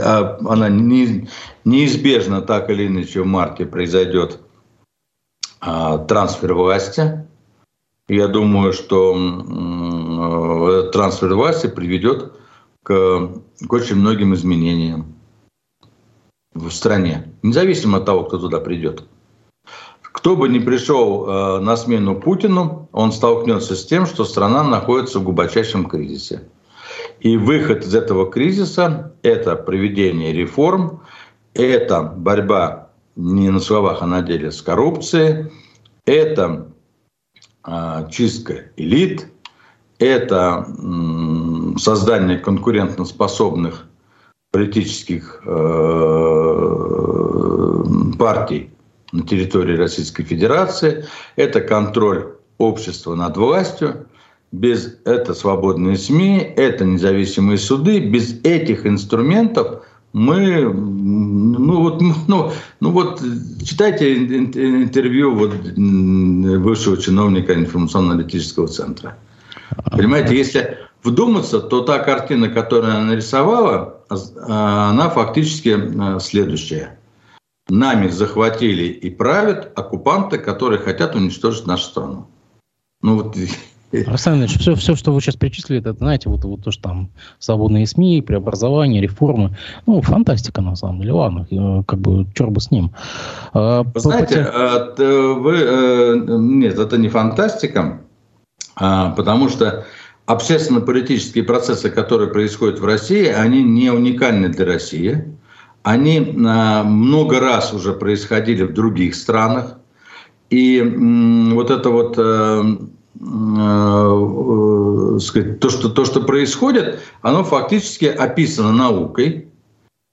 а 0.03 0.38
она 0.47 0.70
не, 0.70 1.30
неизбежно 1.63 2.41
так 2.41 2.70
или 2.70 2.88
иначе 2.88 3.22
в 3.22 3.26
марте 3.26 3.66
произойдет 3.66 4.39
э, 5.61 6.05
трансфер 6.07 6.53
власти. 6.53 7.26
Я 8.07 8.28
думаю, 8.28 8.74
что 8.74 9.16
э, 9.16 10.91
трансфер 10.91 11.34
власти 11.36 11.68
приведет 11.68 12.34
к, 12.84 13.32
к 13.68 13.74
очень 13.74 13.95
многим 13.95 14.34
изменениям 14.36 15.16
в 16.53 16.70
стране, 16.70 17.34
независимо 17.43 17.97
от 17.97 18.05
того, 18.05 18.24
кто 18.24 18.38
туда 18.38 18.59
придет. 18.59 19.05
Кто 20.26 20.36
бы 20.36 20.50
ни 20.50 20.58
пришел 20.58 21.28
э, 21.28 21.60
на 21.60 21.78
смену 21.78 22.20
Путину, 22.20 22.90
он 22.92 23.12
столкнется 23.12 23.76
с 23.76 23.86
тем, 23.86 24.08
что 24.08 24.26
страна 24.26 24.64
находится 24.64 25.20
в 25.20 25.24
глубочайшем 25.24 25.88
кризисе. 25.88 26.50
И 27.20 27.38
выход 27.38 27.84
из 27.84 27.94
этого 27.94 28.32
кризиса– 28.32 29.14
это 29.22 29.56
проведение 29.56 30.34
реформ, 30.34 31.04
это 31.54 32.02
борьба 32.02 32.90
не 33.16 33.52
на 33.52 33.60
словах, 33.60 34.02
а 34.02 34.08
на 34.08 34.24
деле 34.24 34.52
с 34.52 34.64
коррупцией, 34.64 35.52
это 36.08 36.72
э, 37.68 38.08
чистка 38.10 38.72
элит, 38.78 39.28
это 40.00 40.66
создание 41.78 42.40
конкурентоспособных 42.40 43.86
политических 44.52 45.44
э, 45.46 46.56
партий 48.18 48.75
на 49.16 49.24
территории 49.24 49.78
Российской 49.78 50.24
Федерации, 50.24 51.05
это 51.36 51.61
контроль 51.61 52.34
общества 52.57 53.16
над 53.16 53.38
властью, 53.38 54.07
без 54.51 54.97
это 55.05 55.34
свободные 55.34 55.97
СМИ, 55.97 56.53
это 56.55 56.86
независимые 56.86 57.57
суды, 57.57 57.99
без 57.99 58.39
этих 58.43 58.86
инструментов 58.86 59.84
мы, 60.13 60.61
ну 60.74 61.82
вот, 61.82 62.01
ну, 62.01 62.51
ну 62.80 62.91
вот 62.91 63.22
читайте 63.66 64.16
интервью 64.16 65.36
вот 65.36 65.53
высшего 65.76 66.95
чиновника 66.95 67.53
информационно-аналитического 67.53 68.68
центра. 68.68 69.18
Понимаете, 69.91 70.38
если 70.38 70.78
вдуматься, 71.03 71.59
то 71.59 71.82
та 71.82 71.99
картина, 71.99 72.47
которую 72.47 72.93
она 72.93 73.03
нарисовала, 73.03 73.97
она 74.47 75.09
фактически 75.09 75.76
э, 75.78 76.20
следующая 76.22 76.97
нами 77.70 78.07
захватили 78.07 78.84
и 78.84 79.09
правят 79.09 79.72
оккупанты, 79.78 80.38
которые 80.38 80.80
хотят 80.80 81.16
уничтожить 81.16 81.66
нашу 81.68 81.84
страну. 81.84 82.28
Ну 83.01 83.16
вот 83.16 83.36
Александр 83.91 84.45
Ильич, 84.45 84.59
все, 84.59 84.76
все, 84.76 84.95
что 84.95 85.13
вы 85.13 85.22
сейчас 85.22 85.36
перечислили, 85.36 85.80
это, 85.80 85.93
знаете, 85.93 86.30
вот, 86.30 86.43
вот 86.43 86.63
то, 86.63 86.72
что 86.72 86.84
там 86.84 87.09
свободные 87.39 87.88
СМИ, 87.88 88.22
преобразование, 88.22 89.01
реформы. 89.01 89.55
Ну, 89.86 90.01
фантастика, 90.01 90.61
на 90.61 90.76
самом 90.76 90.99
деле. 90.99 91.13
Ладно, 91.13 91.47
э, 91.49 91.84
как 91.88 91.99
бы, 91.99 92.26
черт 92.34 92.51
бы 92.51 92.59
с 92.59 92.72
ним. 92.72 92.91
А, 93.53 93.84
вы 93.84 93.99
знаете, 93.99 94.41
а, 94.41 94.93
вы, 94.97 95.55
э, 95.55 96.16
нет, 96.18 96.78
это 96.78 96.97
не 96.97 97.09
фантастика, 97.09 98.01
а, 98.76 99.11
потому 99.11 99.49
что 99.49 99.86
общественно-политические 100.26 101.43
процессы, 101.43 101.89
которые 101.89 102.32
происходят 102.32 102.80
в 102.80 102.86
России, 102.86 103.28
они 103.28 103.63
не 103.63 103.91
уникальны 103.91 104.49
для 104.49 104.66
России 104.66 105.38
они 105.86 106.36
а, 106.44 106.84
много 106.84 107.40
раз 107.40 107.72
уже 107.72 107.94
происходили 107.94 108.64
в 108.64 108.74
других 108.74 109.14
странах. 109.14 109.78
И 110.50 110.82
вот 110.82 111.70
это 111.70 111.92
вот 111.92 112.16
э, 112.18 112.64
э, 113.22 115.20
сказать, 115.20 115.60
то, 115.60 115.70
что, 115.70 115.90
то, 115.90 116.06
что 116.06 116.22
происходит, 116.22 117.02
оно 117.22 117.44
фактически 117.44 118.06
описано 118.06 118.72
наукой. 118.72 119.48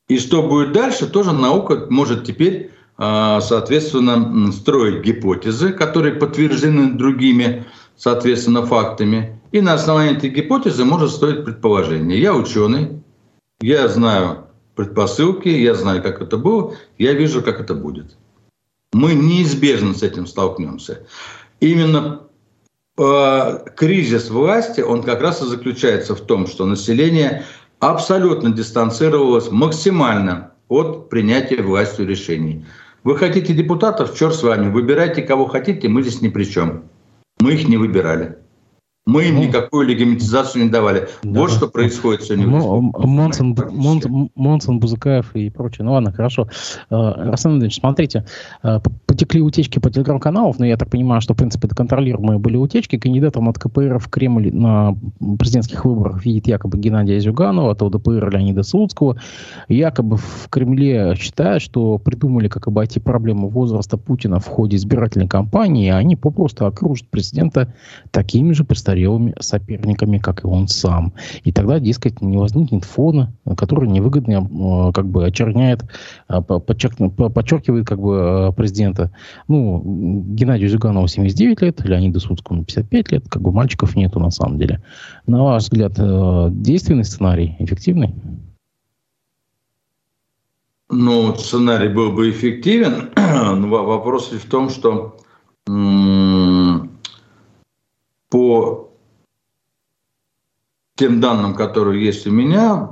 И 0.09 0.19
что 0.19 0.43
будет 0.43 0.73
дальше, 0.73 1.07
тоже 1.07 1.33
наука 1.33 1.87
может 1.89 2.25
теперь, 2.25 2.71
а, 2.99 3.41
соответственно, 3.41 4.53
строить 4.53 5.03
гипотезы, 5.03 5.73
которые 5.73 6.17
подтверждены 6.17 6.93
другими, 6.93 7.65
соответственно, 7.97 8.67
фактами. 8.67 9.41
И 9.53 9.63
на 9.63 9.73
основании 9.73 10.19
этой 10.19 10.29
гипотезы 10.29 10.85
может 10.85 11.13
строить 11.13 11.47
предположение. 11.47 12.21
Я 12.21 12.35
ученый, 12.35 13.03
я 13.63 13.89
знаю 13.89 14.52
предпосылки, 14.75 15.49
я 15.49 15.75
знаю, 15.75 16.03
как 16.03 16.21
это 16.21 16.37
было, 16.37 16.75
я 16.99 17.13
вижу, 17.13 17.43
как 17.43 17.61
это 17.61 17.75
будет. 17.75 18.17
Мы 18.93 19.15
неизбежно 19.15 19.95
с 19.95 20.03
этим 20.03 20.27
столкнемся. 20.27 21.07
Именно 21.61 22.23
э, 22.99 23.59
кризис 23.77 24.31
власти, 24.31 24.81
он 24.81 25.03
как 25.03 25.23
раз 25.23 25.43
и 25.43 25.47
заключается 25.47 26.15
в 26.15 26.21
том, 26.21 26.47
что 26.47 26.67
население 26.67 27.45
абсолютно 27.81 28.51
дистанцировалось 28.51 29.51
максимально 29.51 30.53
от 30.69 31.09
принятия 31.09 31.63
властью 31.63 32.07
решений. 32.07 32.67
Вы 33.05 33.17
хотите 33.17 33.53
депутатов, 33.53 34.17
черт 34.17 34.35
с 34.35 34.43
вами, 34.43 34.71
выбирайте 34.71 35.23
кого 35.23 35.47
хотите, 35.47 35.89
мы 35.89 36.03
здесь 36.03 36.21
ни 36.21 36.29
при 36.29 36.45
чем. 36.45 36.85
Мы 37.41 37.55
их 37.55 37.69
не 37.69 37.77
выбирали. 37.77 38.39
Мы 39.05 39.25
им 39.25 39.41
никакую 39.41 39.89
легимитизацию 39.89 40.65
не 40.65 40.71
давали. 40.71 41.09
Да. 41.25 41.41
Вот 41.41 41.51
что 41.51 41.67
происходит 41.67 42.23
сегодня. 42.23 42.47
Ну, 42.47 42.93
Монсон, 42.99 43.57
Монсон, 43.73 44.31
Монсон, 44.37 44.79
Бузыкаев 44.79 45.35
и 45.35 45.51
прочее. 45.51 45.85
Ну 45.85 45.95
ладно, 45.95 46.13
хорошо. 46.13 46.47
Арсен 46.89 47.61
Ильич, 47.61 47.81
смотрите, 47.81 48.25
э, 48.63 48.79
потекли 49.07 49.43
утечки 49.43 49.81
по 49.81 49.91
телеграм-каналам, 49.91 50.55
но 50.57 50.67
я 50.67 50.77
так 50.77 50.89
понимаю, 50.89 51.21
что, 51.21 51.35
в 51.35 51.37
принципе, 51.37 51.67
это 51.67 51.75
контролируемые 51.75 52.39
были 52.39 52.57
утечки. 52.57 52.97
Кандидатом 52.97 53.49
от 53.49 53.59
КПР 53.59 53.99
в 53.99 54.09
Кремль 54.09 54.53
на 54.53 54.97
президентских 55.37 55.85
выборах 55.85 56.25
видит 56.25 56.47
якобы 56.47 56.79
Геннадия 56.79 57.19
Зюганова, 57.19 57.73
от 57.73 57.83
ЛДПР 57.83 58.31
Леонида 58.31 58.63
Слуцкого. 58.63 59.17
Якобы 59.67 60.17
в 60.17 60.49
Кремле 60.49 61.17
считают, 61.17 61.61
что 61.61 61.99
придумали, 61.99 62.47
как 62.47 62.69
обойти 62.69 63.01
проблему 63.01 63.49
возраста 63.49 63.97
Путина 63.97 64.39
в 64.39 64.47
ходе 64.47 64.77
избирательной 64.77 65.27
кампании, 65.27 65.89
и 65.89 65.91
они 65.91 66.15
попросту 66.15 66.67
окружат 66.67 67.09
президента 67.09 67.75
такими 68.13 68.53
же 68.53 68.63
представителями 68.63 68.92
престарелыми 68.93 69.35
соперниками, 69.41 70.19
как 70.19 70.45
и 70.45 70.47
он 70.47 70.69
сам. 70.69 71.13
И 71.45 71.53
тогда, 71.53 71.81
дескать, 71.81 72.21
не 72.21 72.37
возникнет 72.37 72.85
фона, 72.85 73.33
который 73.57 73.89
невыгодно 73.89 74.89
э, 74.89 74.93
как 74.93 75.07
бы 75.07 75.25
очерняет, 75.25 75.85
э, 76.29 76.41
подчеркивает 76.41 77.87
как 77.87 78.01
бы 78.01 78.51
э, 78.51 78.53
президента. 78.53 79.11
Ну, 79.49 79.83
Геннадию 80.35 80.69
Зюганову 80.69 81.09
79 81.09 81.63
лет, 81.63 81.81
Леониду 81.85 82.21
Судскому 82.21 82.65
55 82.65 83.13
лет, 83.13 83.29
как 83.29 83.43
бы 83.43 83.53
мальчиков 83.53 83.97
нету 83.97 84.21
на 84.21 84.31
самом 84.31 84.59
деле. 84.59 84.83
На 85.27 85.43
ваш 85.43 85.65
взгляд, 85.65 85.93
действенный 86.63 87.05
сценарий, 87.05 87.57
эффективный? 87.59 88.15
Ну, 90.91 91.35
сценарий 91.37 91.89
был 91.89 92.13
бы 92.13 92.31
эффективен, 92.31 93.11
но 93.17 93.69
вопрос 93.69 94.31
в 94.31 94.49
том, 94.49 94.69
что 94.69 95.17
по 98.33 98.91
тем 100.97 101.21
данным, 101.21 101.55
которые 101.55 102.03
есть 102.03 102.27
у 102.27 102.31
меня, 102.31 102.89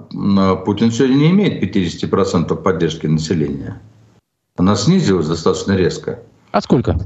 Путин 0.67 0.91
сегодня 0.93 1.15
не 1.15 1.31
имеет 1.31 1.63
50% 1.63 2.55
поддержки 2.63 3.07
населения. 3.07 3.81
Она 4.57 4.77
снизилась 4.77 5.29
достаточно 5.29 5.73
резко. 5.73 6.23
А 6.53 6.61
сколько? 6.61 6.99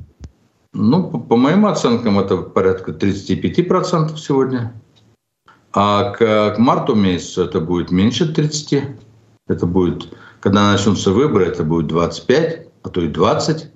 Ну, 0.72 1.10
по, 1.10 1.18
по 1.20 1.36
моим 1.36 1.66
оценкам, 1.66 2.18
это 2.18 2.38
порядка 2.38 2.90
35% 2.90 4.16
сегодня. 4.16 4.74
А 5.72 6.10
к, 6.10 6.54
к 6.56 6.58
марту 6.58 6.96
месяцу 6.96 7.44
это 7.44 7.60
будет 7.60 7.92
меньше 7.92 8.32
30. 8.34 8.96
Это 9.46 9.66
будет, 9.66 10.08
когда 10.40 10.72
начнутся 10.72 11.12
выборы, 11.12 11.46
это 11.46 11.62
будет 11.62 11.86
25, 11.86 12.66
а 12.82 12.88
то 12.88 13.00
и 13.00 13.08
20. 13.08 13.70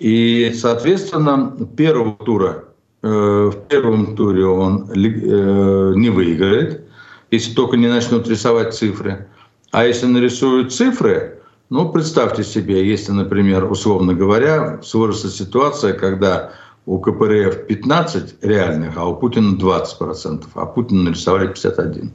И, 0.00 0.52
соответственно, 0.54 1.56
первого 1.76 2.12
тура, 2.16 2.66
в 3.06 3.56
первом 3.68 4.16
туре 4.16 4.44
он 4.46 4.90
э, 4.90 5.92
не 5.96 6.10
выиграет, 6.10 6.82
если 7.30 7.54
только 7.54 7.76
не 7.76 7.88
начнут 7.88 8.28
рисовать 8.28 8.74
цифры. 8.74 9.26
А 9.72 9.84
если 9.84 10.06
нарисуют 10.06 10.72
цифры, 10.72 11.40
ну, 11.68 11.88
представьте 11.90 12.44
себе, 12.44 12.88
если, 12.88 13.12
например, 13.12 13.70
условно 13.70 14.14
говоря, 14.14 14.80
сложится 14.82 15.28
ситуация, 15.28 15.92
когда 15.94 16.52
у 16.86 17.00
КПРФ 17.00 17.66
15 17.66 18.36
реальных, 18.42 18.96
а 18.96 19.06
у 19.06 19.16
Путина 19.16 19.56
20%, 19.56 20.44
а 20.54 20.66
Путина 20.66 21.02
нарисовали 21.04 21.52
51%. 21.52 22.08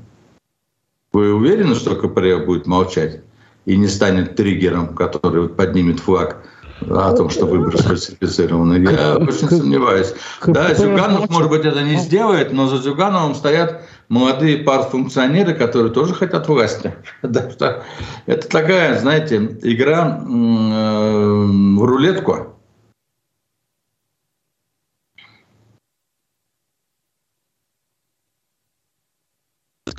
Вы 1.11 1.33
уверены, 1.33 1.75
что 1.75 1.95
КПРФ 1.95 2.45
будет 2.45 2.67
молчать 2.67 3.21
и 3.65 3.75
не 3.75 3.87
станет 3.87 4.37
триггером, 4.37 4.95
который 4.95 5.49
поднимет 5.49 5.99
флаг 5.99 6.45
о 6.89 7.13
том, 7.15 7.29
что 7.29 7.45
выборы 7.45 7.77
сфальсифицированы? 7.77 8.83
Я 8.89 9.17
очень 9.17 9.49
сомневаюсь. 9.49 10.13
Да, 10.45 10.73
Зюганов, 10.73 11.29
может 11.29 11.49
быть, 11.49 11.65
это 11.65 11.81
не 11.83 11.97
сделает, 11.97 12.51
но 12.53 12.67
за 12.67 12.77
Зюгановым 12.77 13.35
стоят 13.35 13.83
молодые 14.09 14.57
партфункционеры, 14.59 15.53
которые 15.53 15.93
тоже 15.93 16.13
хотят 16.13 16.47
власти. 16.47 16.93
Это 17.21 18.47
такая, 18.49 18.99
знаете, 18.99 19.57
игра 19.61 20.21
э, 20.21 20.25
в 20.25 21.83
рулетку. 21.83 22.51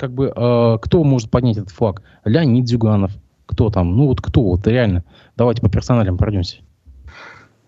как 0.03 0.11
бы 0.11 0.33
э, 0.35 0.77
кто 0.81 1.01
может 1.05 1.31
поднять 1.31 1.55
этот 1.55 1.69
флаг? 1.69 2.01
Леонид 2.25 2.67
Зюганов. 2.67 3.13
Кто 3.45 3.69
там? 3.69 3.95
Ну 3.95 4.07
вот 4.07 4.19
кто? 4.19 4.41
Вот 4.41 4.67
реально. 4.67 5.05
Давайте 5.37 5.61
по 5.61 5.69
персоналям 5.69 6.17
пройдемся. 6.17 6.57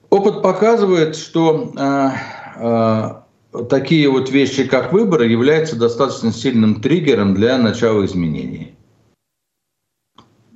Опыт 0.10 0.42
показывает, 0.42 1.16
что 1.16 1.74
э, 1.76 2.10
э, 2.58 3.64
такие 3.70 4.10
вот 4.10 4.30
вещи, 4.30 4.66
как 4.66 4.94
выборы, 4.94 5.28
являются 5.28 5.78
достаточно 5.78 6.32
сильным 6.32 6.82
триггером 6.82 7.34
для 7.34 7.58
начала 7.58 8.06
изменений. 8.06 8.76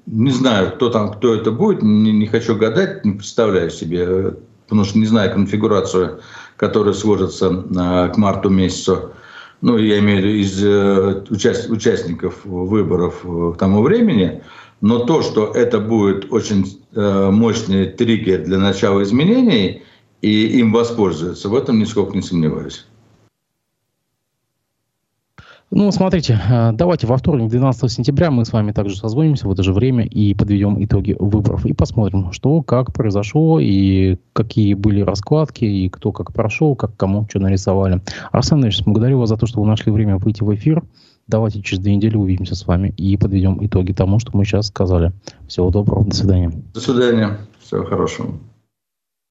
Не 0.06 0.32
знаю, 0.32 0.72
кто 0.72 0.90
там, 0.90 1.12
кто 1.12 1.36
это 1.36 1.52
будет, 1.52 1.84
не, 1.84 2.12
не 2.12 2.26
хочу 2.28 2.56
гадать, 2.56 3.06
не 3.06 3.14
представляю 3.14 3.70
себе, 3.70 4.36
потому 4.64 4.86
что 4.86 4.98
не 4.98 5.06
знаю 5.06 5.32
конфигурацию, 5.34 6.22
которая 6.56 6.94
сложится 6.94 7.48
э, 7.48 8.14
к 8.14 8.18
марту 8.18 8.50
месяцу 8.50 9.14
ну, 9.62 9.78
я 9.78 10.00
имею 10.00 10.22
в 10.22 10.26
виду 10.26 10.38
из 10.38 10.64
э, 10.64 11.24
участ, 11.30 11.70
участников 11.70 12.46
выборов 12.46 13.22
к 13.24 13.58
тому 13.58 13.82
времени, 13.82 14.42
но 14.82 15.00
то, 15.00 15.22
что 15.22 15.52
это 15.54 15.80
будет 15.80 16.32
очень 16.32 16.66
э, 16.66 16.79
мощный 16.94 17.86
триггер 17.88 18.44
для 18.44 18.58
начала 18.58 19.04
изменений, 19.04 19.84
и 20.22 20.60
им 20.60 20.72
воспользуются, 20.72 21.50
в 21.50 21.56
этом 21.56 21.80
нисколько 21.80 22.16
не 22.16 22.22
сомневаюсь. 22.22 22.86
Ну, 25.72 25.92
смотрите, 25.92 26.40
э, 26.50 26.72
давайте 26.74 27.06
во 27.06 27.16
вторник, 27.18 27.48
12 27.52 27.92
сентября, 27.92 28.32
мы 28.32 28.44
с 28.44 28.52
вами 28.52 28.72
также 28.72 28.96
созвонимся 28.96 29.48
в 29.48 29.52
это 29.52 29.62
же 29.62 29.72
время 29.72 30.04
и 30.04 30.34
подведем 30.34 30.84
итоги 30.84 31.16
выборов. 31.20 31.64
И 31.64 31.74
посмотрим, 31.74 32.32
что, 32.32 32.64
как 32.64 32.92
произошло, 32.92 33.60
и 33.60 34.18
какие 34.34 34.74
были 34.74 35.02
раскладки, 35.02 35.66
и 35.66 35.88
кто 35.90 36.12
как 36.12 36.34
прошел, 36.34 36.76
как 36.76 36.98
кому 36.98 37.28
что 37.30 37.40
нарисовали. 37.40 38.02
Арсен 38.32 38.64
Ильич, 38.64 38.82
благодарю 38.84 39.20
вас 39.20 39.30
за 39.30 39.38
то, 39.38 39.46
что 39.46 39.62
вы 39.62 39.68
нашли 39.68 39.92
время 39.92 40.18
выйти 40.18 40.42
в 40.42 40.56
эфир. 40.56 40.82
Давайте 41.30 41.62
через 41.62 41.84
две 41.84 41.96
недели 41.96 42.18
увидимся 42.18 42.56
с 42.56 42.66
вами 42.66 42.92
и 42.98 43.16
подведем 43.16 43.64
итоги 43.64 43.94
тому, 43.94 44.18
что 44.18 44.36
мы 44.36 44.46
сейчас 44.46 44.68
сказали. 44.68 45.14
Всего 45.48 45.70
доброго, 45.70 46.04
до 46.04 46.16
свидания. 46.16 46.52
До 46.74 46.82
свидания, 46.82 47.38
всего 47.60 47.86
хорошего. 47.86 48.34